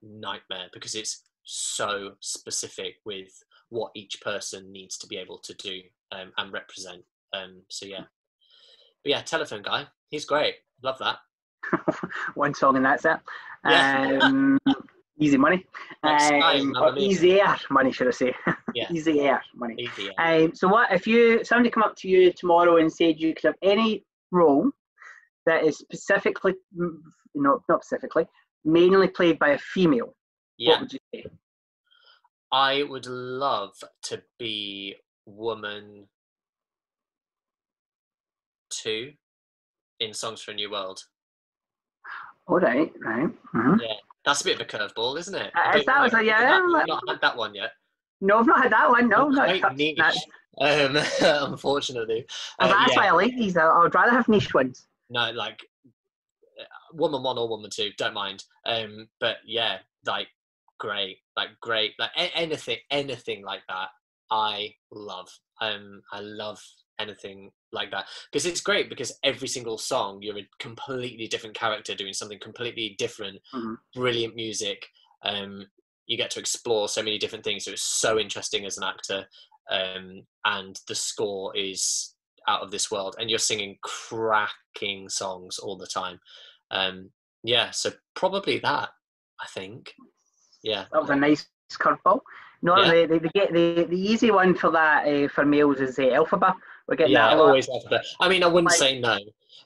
[0.03, 3.31] nightmare because it's so specific with
[3.69, 5.81] what each person needs to be able to do
[6.13, 7.03] um, and represent.
[7.33, 8.05] Um, so, yeah.
[9.05, 10.57] But yeah, Telephone Guy, he's great.
[10.83, 11.19] Love that.
[12.35, 13.19] One song and that's it.
[13.65, 14.59] Um,
[15.19, 15.67] easy money.
[16.03, 18.35] Um, or easy air money, should I say?
[18.75, 18.87] Yeah.
[18.93, 19.75] easy air money.
[19.79, 20.17] Easy.
[20.17, 23.47] Um, so what if you somebody come up to you tomorrow and said you could
[23.47, 24.71] have any role
[25.45, 26.55] that is specifically,
[27.35, 28.27] no, not specifically,
[28.65, 30.15] mainly played by a female?
[30.57, 30.71] yeah.
[30.71, 31.25] What would you say?
[32.53, 33.75] I would love
[34.05, 34.97] to be
[35.27, 36.07] woman
[38.71, 39.13] two
[40.01, 41.01] in Songs for a New World.
[42.51, 43.29] All right, right.
[43.55, 43.79] mhm.
[44.25, 45.53] That's a bit of a curveball, isn't it?
[45.55, 47.71] Uh, that was a- yeah, I've not, had that one yet.
[48.21, 49.09] No, I've not had that one.
[49.09, 50.17] No, I'm not niche, that.
[50.61, 50.97] um,
[51.53, 52.27] unfortunately.
[52.59, 53.57] Uh, that's yeah, why I like these.
[53.57, 54.87] I I would rather have niche ones.
[55.09, 55.61] no, like
[56.61, 58.45] uh, woman one or woman two, don't mind.
[58.67, 60.29] Um, but yeah, like
[60.79, 63.89] great, like great, like anything, anything like that.
[64.31, 65.29] I love.
[65.61, 66.63] Um, I love
[67.01, 71.95] anything like that because it's great because every single song you're a completely different character
[71.95, 73.39] doing something completely different.
[73.55, 73.77] Mhm.
[73.95, 74.87] Brilliant music.
[75.23, 75.67] Um,
[76.07, 77.65] you get to explore so many different things.
[77.65, 79.27] So it's so interesting as an actor.
[79.71, 82.15] Um, and the score is
[82.49, 86.19] out of this world, and you're singing cracking songs all the time.
[86.73, 87.11] Um,
[87.45, 88.89] yeah, so probably that.
[89.41, 89.95] I think.
[90.63, 90.85] Yeah.
[90.93, 92.21] That was a nice curveball.
[92.63, 93.07] No, Yeah.
[93.07, 96.03] the, the, the, get- the, the easy one for that uh, for males is uh,
[96.03, 96.53] Elphaba.
[96.91, 98.05] We're getting Yeah, that a always have that.
[98.19, 99.17] I mean, I wouldn't Like- say no,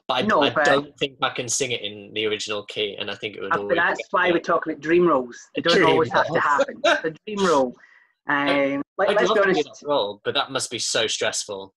[0.07, 2.95] but I, No, I but- don't think I can sing it in the original key,
[2.99, 3.75] and I think it would always.
[3.75, 5.35] That's why we talk about dream roles.
[5.55, 6.79] They don't Dream always have to happen.
[6.83, 7.75] The dream role.
[8.27, 11.05] Um, like, I'd let's love be to do that role, but that must be so
[11.05, 11.75] stressful.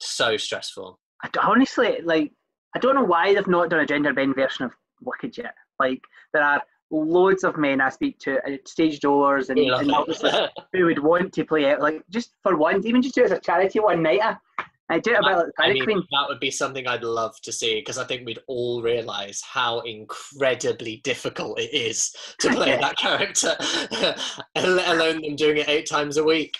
[0.00, 0.98] So stressful.
[1.22, 2.32] I honestly, like,
[2.74, 4.72] I don't know why they've not done a gender bend version of
[5.02, 5.54] Wicked yet.
[5.78, 6.02] Like,
[6.32, 6.60] there are
[6.90, 9.88] loads of men I speak to at stage doors and, and
[10.72, 13.30] who would want to play it, like, just for one, even just do it as
[13.30, 14.36] a charity one nighter.
[14.90, 16.02] I do it about like, I mean, Queen.
[16.12, 19.80] that would be something I'd love to see because I think we'd all realise how
[19.80, 23.56] incredibly difficult it is to play that character,
[24.54, 26.54] let alone them doing it eight times a week.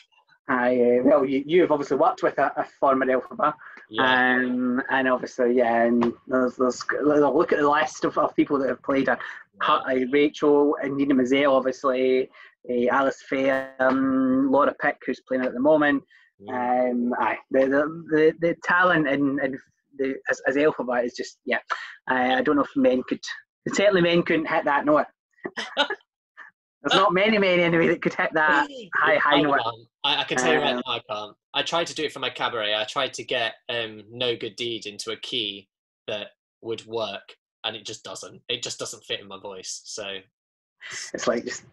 [0.49, 3.55] I, uh, well, you, you've obviously worked with a, a former Elphaba.
[3.91, 8.59] Yeah, Um, and obviously, yeah, and there's, there's look at the list of, of people
[8.59, 9.19] that have played her.
[9.63, 9.75] yeah.
[9.75, 12.31] uh, Rachel and Idina Menzel, obviously,
[12.71, 16.03] uh, Alice Fearn, um, Laura Pick, who's playing at the moment.
[16.49, 19.57] Um, aye, the, the, the, the talent and, and
[19.99, 21.59] the, as, as Elphaba is just, yeah.
[22.09, 23.21] I I don't know if men could,
[23.73, 25.07] certainly men couldn't hit that note.
[25.77, 29.59] There's not many men anyway that could hit that high, high I note.
[29.63, 29.77] can't.
[30.05, 31.37] I, I can tell you right Um, now, I can't.
[31.55, 32.75] I tried to do it for my cabaret.
[32.75, 35.69] I tried to get um, "No Good Deed" into a key
[36.09, 36.29] that
[36.61, 38.43] would work, and it just doesn't.
[38.51, 39.81] It just doesn't fit in my voice.
[39.85, 40.05] So
[41.15, 41.65] It's like, just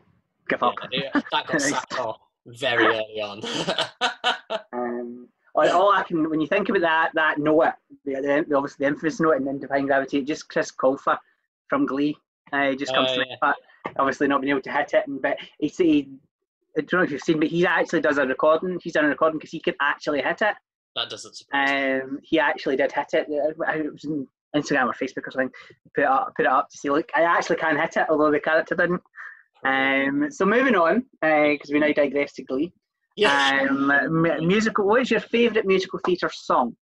[0.48, 0.76] give up.
[0.92, 3.42] it- that got sacked off very early on.
[4.74, 7.74] Um, all, I can, when you think about that, that note,
[8.06, 11.18] the, the, obviously the infamous note in Defying Gravity, just Chris Colfer
[11.68, 12.18] from Glee,
[12.52, 13.26] uh, just comes Oh, to me.
[13.30, 13.36] yeah.
[13.42, 13.56] But
[13.98, 16.10] obviously not being able to hit it, and but he
[16.78, 18.80] I don't know if you've seen, but he actually does a recording.
[18.82, 20.56] He's done a recording because he could actually hit it.
[20.96, 22.00] that doesn't surprise me.
[22.02, 23.28] Um, he actually did hit it.
[23.30, 25.52] Uh, It was in Instagram or Facebook or something.
[25.96, 26.90] Put it up, put it up to see.
[26.90, 29.02] Look, I actually can hit it, although the character didn't.
[29.64, 32.72] Um, so moving on, because we now digress to Glee.
[33.16, 34.86] yeah, Um, m- musical.
[34.88, 36.76] What is your favourite musical theatre song?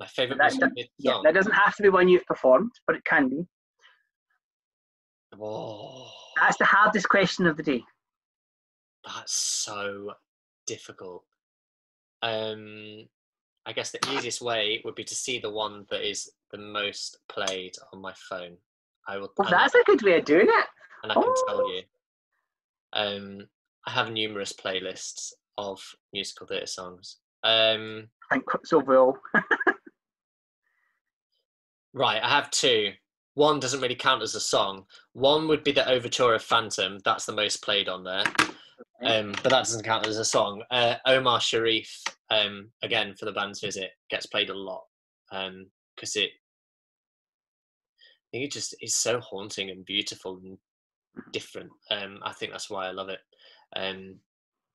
[0.00, 1.22] my favorite that- musical theatre Yeah, song.
[1.24, 3.46] that doesn't have to be one you've performed, but it can be.
[5.40, 7.84] Oh, That's the hardest question of the day.
[9.04, 10.14] that's so
[10.66, 11.24] difficult.
[12.22, 13.08] Um,
[13.66, 17.18] I guess the easiest way would be to see the one that is the most
[17.28, 18.56] played on my phone.
[19.08, 19.32] I will.
[19.36, 20.66] Well, that's a good way of doing it.
[21.02, 21.44] and I can Oh.
[21.48, 21.82] tell you,
[22.92, 23.46] um,
[23.86, 25.80] I have numerous playlists of
[26.12, 27.18] musical theatre songs.
[27.44, 28.46] Um, I think
[31.94, 32.90] right, I have two.
[33.34, 34.84] One doesn't really count as a song.
[35.14, 36.98] One would be the Overture of Phantom.
[37.04, 38.24] That's the most played on there.
[39.02, 40.62] Um, but that doesn't count as a song.
[40.70, 44.82] Uh, Omar Sharif, um, again for the band's visit, gets played a lot
[45.30, 46.30] because it.
[48.28, 50.56] I think it just is so haunting and beautiful and
[51.32, 51.70] different.
[51.90, 53.20] Um, I think that's why I love it.
[53.74, 54.16] Um,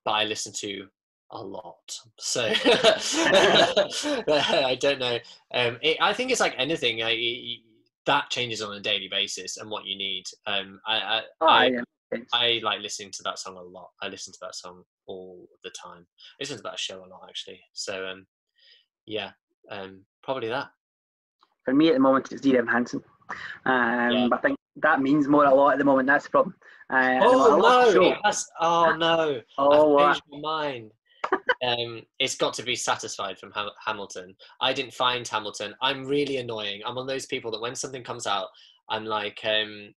[0.04, 0.86] but I listen to
[1.30, 5.18] a lot, so I don't know.
[5.52, 7.02] Um, it, I think it's like anything.
[7.02, 7.56] I, y-
[8.06, 10.24] that changes on a daily basis and what you need.
[10.46, 11.80] Um, I, I, oh, I, yeah.
[12.32, 13.90] I like listening to that song a lot.
[14.00, 16.06] I listen to that song all the time.
[16.06, 17.60] I listen to that show a lot actually.
[17.74, 18.26] So um,
[19.04, 19.32] yeah,
[19.70, 20.68] um, probably that.
[21.66, 23.02] For me at the moment, it's Dear Evan Hansen.
[23.66, 24.28] Um, Yeah.
[24.32, 26.06] I think that means more a lot at the moment.
[26.08, 26.54] That's the problem.
[26.90, 28.16] Uh, Oh no!
[28.24, 29.40] has- oh no!
[29.58, 30.90] Oh, I've changed my mind.
[31.62, 34.34] um, it's got to be satisfied from Ham- Hamilton.
[34.60, 35.74] I didn't find Hamilton.
[35.82, 36.80] I'm really annoying.
[36.86, 38.46] I'm one of those people that when something comes out,
[38.88, 39.92] I'm like, um,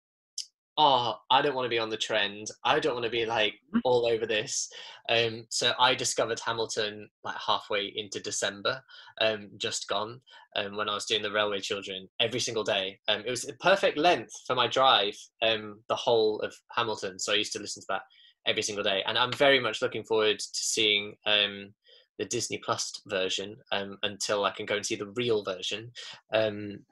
[0.77, 2.47] oh, I don't want to be on the trend.
[2.63, 3.81] I don't want to be like Mhm.
[3.83, 4.69] all over this.
[5.09, 8.83] Um, so I discovered Hamilton like halfway into December,
[9.19, 10.21] um, just gone,
[10.55, 12.99] um, when I was doing the Railway Children every single day.
[13.07, 17.19] Um, it was a perfect length for my drive, um, the whole of Hamilton.
[17.19, 18.03] So I used to listen to that
[18.47, 21.73] every single day, and I'm very much looking forward to seeing um,
[22.17, 25.91] the Disney Plus version um, until I can go and see the real version.
[26.33, 26.85] Um,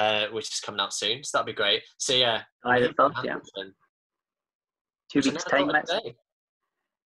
[0.00, 1.82] uh, which is coming out soon, so that'd be great.
[1.98, 3.36] So yeah, I thought, yeah.
[5.10, 5.66] Two weeks' time.
[5.66, 6.14] thought I'd That's, say.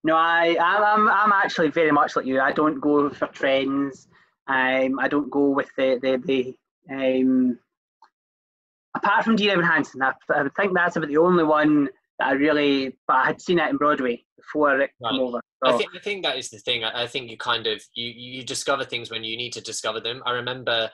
[0.05, 2.41] no, I, I'm, I'm, actually very much like you.
[2.41, 4.09] I don't go for trends.
[4.47, 6.55] Um, I don't go with the, the,
[6.89, 7.59] the um,
[8.95, 11.89] apart from Dear Evan Hansen, I, I would think that's about the only one
[12.19, 15.13] that I really, but I had seen it in Broadway before it Right.
[15.13, 15.41] came over.
[15.65, 16.85] I think I think that is the thing.
[16.85, 19.99] I, I think you kind of you you discover things when you need to discover
[19.99, 20.23] them.
[20.27, 20.91] I remember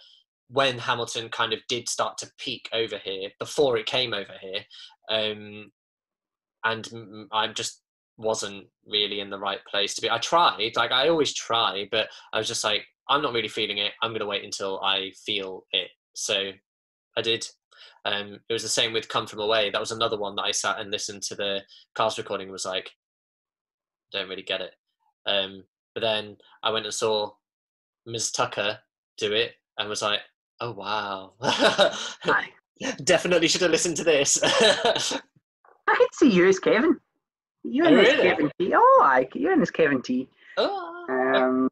[0.53, 4.61] when Hamilton kind of did start to peak over here before it came over here,
[5.09, 5.71] um,
[6.65, 7.83] and I just
[8.19, 10.11] wasn't really in the right place to be.
[10.11, 13.79] I tried, like I always try, but I was just like, I'm not really feeling
[13.79, 13.93] it.
[14.03, 15.91] I'm gonna wait until I feel it.
[16.15, 16.51] So
[17.17, 17.47] I did.
[18.05, 19.71] Um, it was the same with Come From Away.
[19.71, 21.63] That was another one that I sat and listened to the
[21.97, 22.51] cast recording.
[22.51, 22.91] Was like,
[24.13, 24.75] don't really get it.
[25.27, 25.65] Um,
[25.95, 27.33] but then I went and saw
[28.07, 28.33] Ms.
[28.33, 28.79] Tucker
[29.19, 30.21] do it and was like,
[30.61, 31.33] oh wow.
[31.43, 32.49] aye.
[33.05, 34.41] Definitely should have listened to this.
[34.43, 36.99] I could see you as Kevin.
[37.63, 38.23] You Oh, and this really?
[38.29, 38.73] Kevin T.
[38.75, 40.29] Oh, I you and this Kevin T.
[40.57, 41.07] oh.
[41.11, 41.69] Um,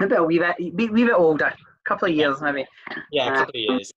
[0.00, 1.56] maybe a wee bit, wee, wee bit older, a
[1.88, 2.66] couple of years maybe.
[3.12, 3.92] yeah, a couple of years.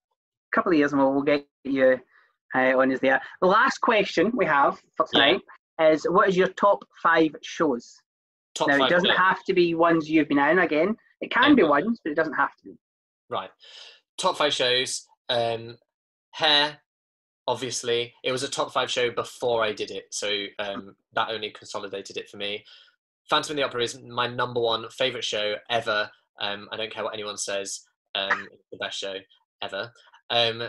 [0.53, 1.97] A couple of years and we'll, we'll get you
[2.53, 3.21] uh, on is there.
[3.41, 5.41] The last question we have for tonight
[5.81, 7.95] is what is your top five shows?
[8.53, 8.87] Top now, five.
[8.87, 9.19] it doesn't films.
[9.19, 10.95] have to be ones you've been in again.
[11.21, 12.75] It can be ones, but it doesn't have to be.
[13.31, 13.49] Right.
[14.17, 15.07] Top five shows.
[15.29, 15.77] Um,
[16.31, 16.79] Hair,
[17.47, 18.13] obviously.
[18.23, 20.29] It was a top five show before I did it, so
[20.59, 22.63] um, that only consolidated it for me.
[23.29, 26.09] Phantom of the Opera is my number one favorite show ever.
[26.39, 27.81] Um, I don't care what anyone says.
[28.13, 29.15] Um, it's the best show
[29.61, 29.91] ever.
[30.29, 30.63] Um,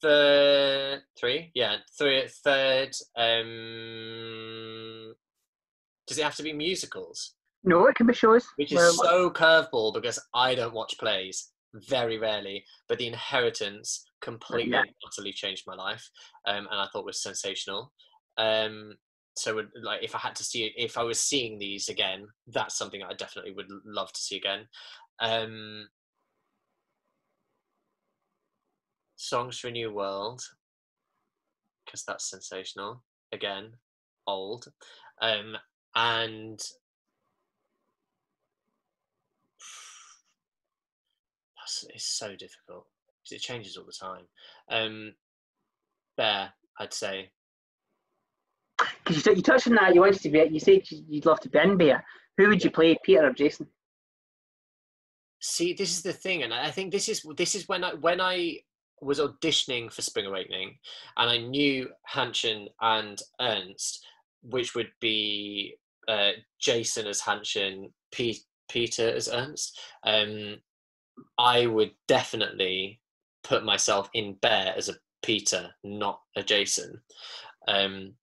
[0.00, 2.94] third, three, yeah, three, third.
[3.16, 5.14] Um,
[6.06, 7.34] does it have to be musicals?
[7.64, 8.46] No, it can be shows.
[8.56, 14.04] which is Well, so curveball because I don't watch plays very rarely, but The Inheritance
[14.20, 14.84] completely Yeah.
[15.06, 16.10] utterly changed my life,
[16.46, 17.92] um, and I thought was sensational.
[18.36, 18.98] Um,
[19.36, 22.32] so, would- like, if I had to see it, if I was seeing these again,
[22.46, 24.68] that's something I definitely would love to see again.
[25.18, 25.90] Um,
[29.16, 30.42] Songs for a New World,
[31.84, 33.02] because that's sensational.
[33.32, 33.78] Again,
[34.26, 34.72] old,
[35.20, 35.56] um,
[35.94, 36.60] and
[41.92, 42.86] it's so difficult
[43.22, 44.26] 'cause it changes all the time.
[44.70, 45.14] Um,
[46.16, 47.32] Bare, I'd say.
[48.78, 50.38] Because you, you touched on that, you wanted to be.
[50.50, 52.04] You said you- you'd love to be in Bare.
[52.36, 53.72] Who would you play, Peter or Jason?
[55.40, 58.20] See, this is the thing, and I think this is this is when I when
[58.20, 58.60] I
[59.00, 60.78] was auditioning for Spring Awakening,
[61.16, 64.04] and I knew Hanschen and Ernst,
[64.42, 65.76] which would be
[66.08, 69.78] uh, Jason as Hanschen, P- Peter as Ernst.
[70.04, 70.62] Um,
[71.38, 73.00] I would definitely
[73.44, 77.00] put myself in Bare as a Peter, not a Jason.
[77.68, 78.14] Um,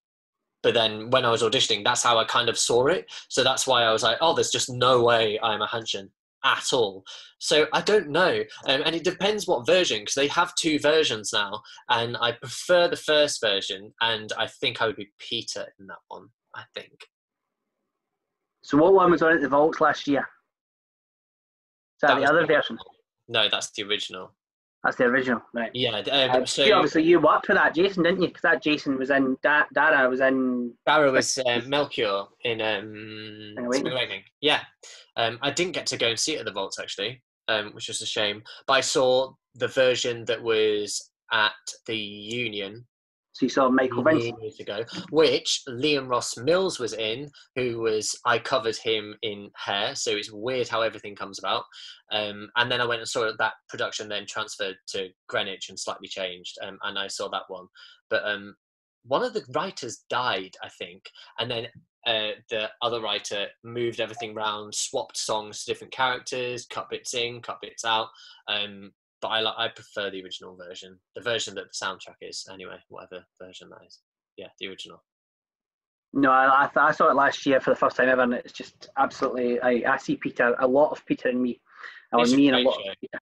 [0.61, 3.11] but then when I was auditioning, that's how I kind of saw it.
[3.27, 6.09] So that's why I was like, oh, there's just no way I'm a Hanschen
[6.43, 7.03] at all.
[7.39, 11.31] So I don't know, um, and it depends what version because they have two versions
[11.33, 15.87] now, and I prefer the first version, and I think I would be Peter in
[15.87, 16.27] that one.
[16.55, 16.93] I think
[18.61, 20.27] So what one was on at the Vaults last year?
[22.03, 22.77] Is that, That the other the version?
[23.29, 24.33] no, that's the original.
[24.83, 25.71] That's the original, right?
[25.73, 28.27] Yeah, Um, um, so you obviously you worked with that Jason, didn't you?
[28.27, 30.73] Because that Jason was in da- Dara was in.
[30.85, 33.93] Barrow was uh, Melchior in um, Spring Awakening.
[33.93, 34.23] Awakening.
[34.41, 34.59] Yeah,
[35.15, 37.87] um, I didn't get to go and see it at the Vaults actually, um, which
[37.87, 38.43] was a shame.
[38.67, 41.53] But I saw the version that was at
[41.87, 42.85] the Union
[43.33, 44.41] So you saw Michael Vincent.
[44.41, 49.95] years ago, which Liam Ross Mills was in, who was I covered him in Hair,
[49.95, 51.63] so it's weird how everything comes about.
[52.11, 56.07] Um, and then I went and saw that production, then transferred to Greenwich and slightly
[56.07, 57.65] changed, um, and I saw that one.
[58.09, 58.55] But um,
[59.05, 61.03] one of the writers died, I think,
[61.39, 61.67] and then
[62.05, 67.41] uh, the other writer moved everything around, swapped songs to different characters, cut bits in,
[67.41, 68.09] cut bits out.
[68.47, 68.91] Um,
[69.23, 72.75] but I li- I prefer the original version, the version that the soundtrack is anyway,
[72.89, 73.99] whatever version that is.
[74.37, 75.01] Yeah, the original.
[76.11, 78.33] No, I, I, th- I saw it last year for the first time ever, and
[78.33, 79.61] it's just absolutely.
[79.61, 81.61] I, I see Peter, a lot of Peter in me,
[82.11, 82.91] or me and a lot show.
[82.91, 83.19] of Peter.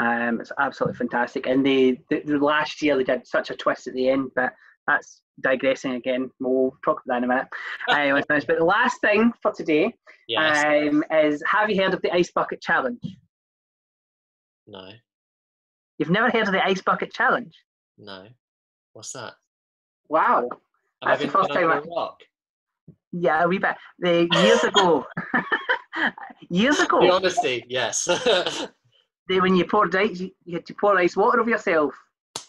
[0.00, 3.86] Um, it's absolutely fantastic, and they, the, the last year they did such a twist
[3.88, 4.54] at the end, but
[4.86, 6.30] that's digressing again.
[6.40, 7.48] We'll talk about that in a minute.
[7.90, 9.92] uh, but the last thing for today
[10.28, 10.64] Yes.
[10.64, 13.04] um, is: Have you heard of the Ice Bucket Challenge?
[14.66, 14.92] no.
[16.00, 17.54] You've never heard of the Ice Bucket Challenge?
[17.98, 18.26] No.
[18.94, 19.34] What's that?
[20.08, 20.48] Wow.
[21.04, 22.18] Have That's the first time rock?
[23.12, 23.76] Yeah, a wee bit.
[23.98, 25.06] The years ago,
[26.48, 28.06] years The ago, honesty, yes.
[29.28, 31.94] they, when you poured ice, you you had to pour ice water over yourself.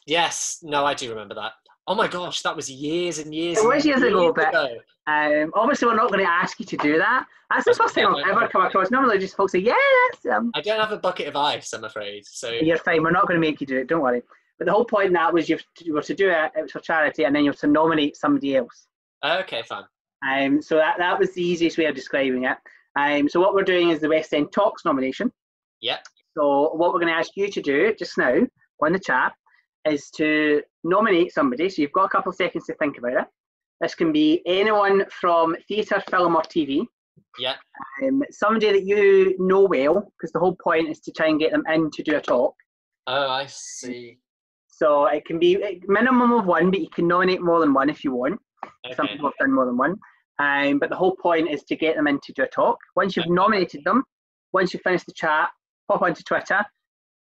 [0.05, 0.59] yes.
[0.63, 1.51] No, I do remember that.
[1.87, 3.57] Oh my gosh, that was years and years.
[3.57, 4.77] It was years ago, but- ago.
[5.07, 7.25] Um, obviously, we're not going to ask you to do that.
[7.49, 8.91] That's the first time I've ever come across.
[8.91, 12.23] Normally, just folks say, "Yes, um, I don't have a bucket of ice, I'm afraid.
[12.27, 13.01] So you're fine.
[13.01, 13.87] We're not going to make you do it.
[13.87, 14.21] Don't worry."
[14.59, 16.79] But the whole point in that was you were to do it, it was for
[16.79, 18.87] charity, and then you were to nominate somebody else.
[19.25, 19.85] Okay, fine.
[20.29, 22.57] Um, so that, that was the easiest way of describing it.
[22.95, 25.31] Um, so what we're doing is the West End Talks nomination.
[25.81, 26.05] Yep.
[26.37, 28.35] So what we're going to ask you to do just now
[28.83, 29.33] on the chat
[29.89, 31.69] is to nominate somebody.
[31.69, 33.27] So you've got a couple of seconds to think about it.
[33.79, 36.85] This can be anyone from theatre, film, or TV.
[37.39, 37.55] Yeah.
[38.03, 41.51] Um, somebody that you know well, because the whole point is to try and get
[41.51, 42.53] them in to do a talk.
[43.07, 44.19] Oh, I see.
[44.67, 47.89] So it can be a minimum of one, but you can nominate more than one
[47.89, 48.39] if you want.
[48.85, 48.95] Okay.
[48.95, 49.95] Some people have done more than one.
[50.39, 52.77] Um, but the whole point is to get them in to do a talk.
[52.95, 53.33] Once you've Okay.
[53.33, 54.03] nominated them,
[54.53, 55.49] once you finish the chat,
[55.87, 56.63] pop onto Twitter,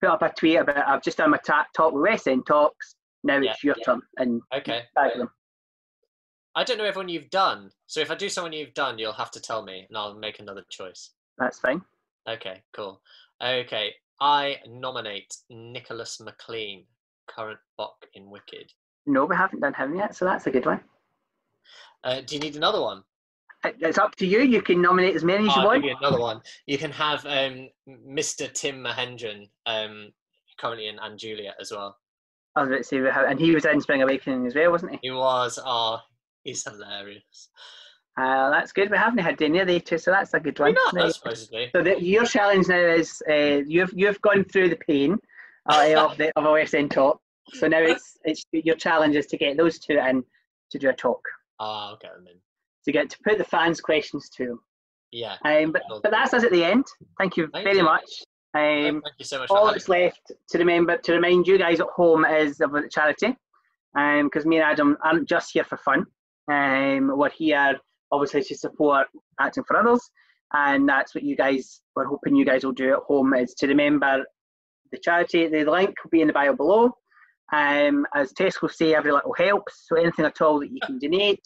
[0.00, 2.96] put up a tweet about I've just done my ta- talk with End Talks.
[3.22, 3.84] Now Yeah, it's your yeah.
[3.84, 4.82] turn, and Okay.
[6.56, 7.70] I don't know everyone you've done.
[7.86, 10.40] So if I do someone you've done, you'll have to tell me and I'll make
[10.40, 11.10] another choice.
[11.38, 11.82] That's fine.
[12.28, 13.00] Okay, cool.
[13.42, 16.84] Okay, I nominate Nicholas McLean,
[17.28, 18.72] current Boq in Wicked.
[19.06, 20.80] No, we haven't done him yet, so that's a good one.
[22.04, 23.02] Uh, do you need another one?
[23.64, 24.40] It- It's up to you.
[24.40, 25.84] You can nominate as many as you want.
[25.84, 26.40] another one.
[26.66, 28.52] You can have um, Mr.
[28.52, 30.12] Tim Mahendran, um,
[30.58, 31.98] currently in And Juliet as well.
[32.56, 34.98] I was about to say, and he was in Spring Awakening as well, wasn't he?
[35.02, 35.98] He was, oh,
[36.42, 37.48] he's hilarious.
[38.16, 38.90] Uh, that's good.
[38.90, 40.74] We haven't had any of the two, so that's a good one.
[40.74, 40.94] not?
[40.94, 41.70] That's supposedly.
[41.74, 45.16] So the, your challenge now is uh, you've you've gone through the pain
[45.66, 47.20] uh, of the of a West End talk.
[47.52, 50.24] So now it's it's your challenge is to get those two in
[50.70, 51.22] to do a talk.
[51.60, 52.36] Ah, I'll get them in.
[52.86, 54.60] To get to put the fans' questions to them.
[55.12, 55.36] Yeah.
[55.44, 56.84] Um, but but that's us at the end.
[57.18, 57.84] Thank you Thank very you.
[57.84, 58.08] much.
[58.54, 61.86] Um, Thank you so much all that's left to remember to remind you guys at
[61.88, 63.36] home is about the charity,
[63.96, 66.04] Um, because me and Adam aren't just here for fun.
[66.50, 67.78] Um, we're here
[68.10, 69.06] obviously to support
[69.38, 70.10] acting for others,
[70.52, 73.66] and that's what you guys we're hoping you guys will do at home is to
[73.68, 74.24] remember
[74.90, 75.46] the charity.
[75.48, 76.92] The link will be in the bio below.
[77.52, 79.86] Um, as Tesco say, every little helps.
[79.88, 81.42] So anything at all that you can donate.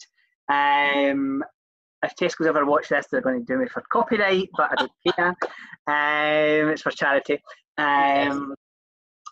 [0.49, 1.43] Um,
[2.03, 4.91] if Tesco's ever watch this, they're going to do me for copyright, but I don't
[5.15, 5.35] care.
[5.87, 7.41] Um, it's for charity.
[7.77, 8.53] Um,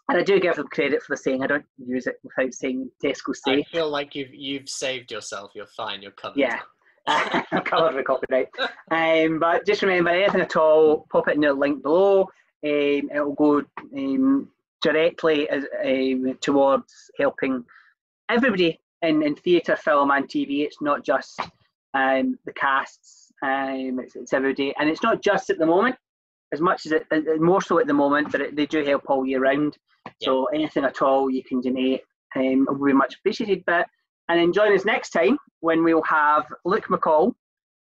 [0.09, 1.43] and I do give them credit for the saying.
[1.43, 5.51] I don't use it without saying Tesco I feel like you've you've saved yourself.
[5.55, 6.01] You're fine.
[6.01, 6.39] You're covered.
[6.39, 6.59] Yeah.
[7.65, 8.49] covered with copyright.
[8.91, 12.23] Um, but just remember, anything at all, pop it in the link below.
[12.65, 13.63] Um, it will go
[13.97, 14.49] um,
[14.81, 17.63] directly as, um, towards helping
[18.29, 20.63] everybody in, in theatre, film, and TV.
[20.63, 21.39] It's not just
[21.93, 24.73] um, the casts, um, it's, it's everybody.
[24.79, 25.95] And it's not just at the moment,
[26.53, 27.05] as much as it,
[27.41, 29.77] more so at the moment, but it, they do help all year round.
[30.21, 32.01] So anything at all you can donate
[32.35, 33.63] um, will be much appreciated.
[33.65, 33.87] But
[34.29, 37.33] and then join us next time when we'll have Luke McCall,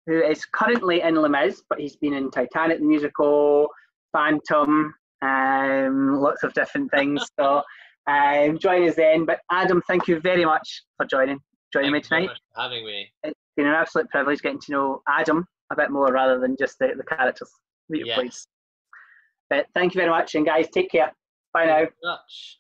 [0.07, 3.67] who is currently in Les Mis, but he's been in Titanic the musical,
[4.13, 7.23] Phantom, um, lots of different things.
[7.39, 7.61] so
[8.07, 9.25] um, join us then.
[9.25, 11.39] But Adam, thank you very much for joining
[11.71, 12.27] joining Thank me you so tonight.
[12.27, 13.11] much for having me.
[13.23, 16.77] It's been an absolute privilege getting to know Adam a bit more rather than just
[16.79, 17.49] the, the characters
[17.89, 18.25] that you've played.
[18.25, 18.47] Yes.
[19.49, 21.11] But thank you very much, and guys, take care.
[21.53, 21.77] Bye now.
[21.77, 22.57] Thank you much.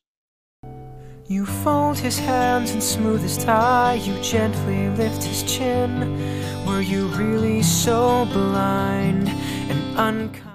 [1.27, 3.93] You fold his hands and smooth his tie.
[3.93, 6.65] You gently lift his chin.
[6.65, 10.50] Were you really so blind and unkind?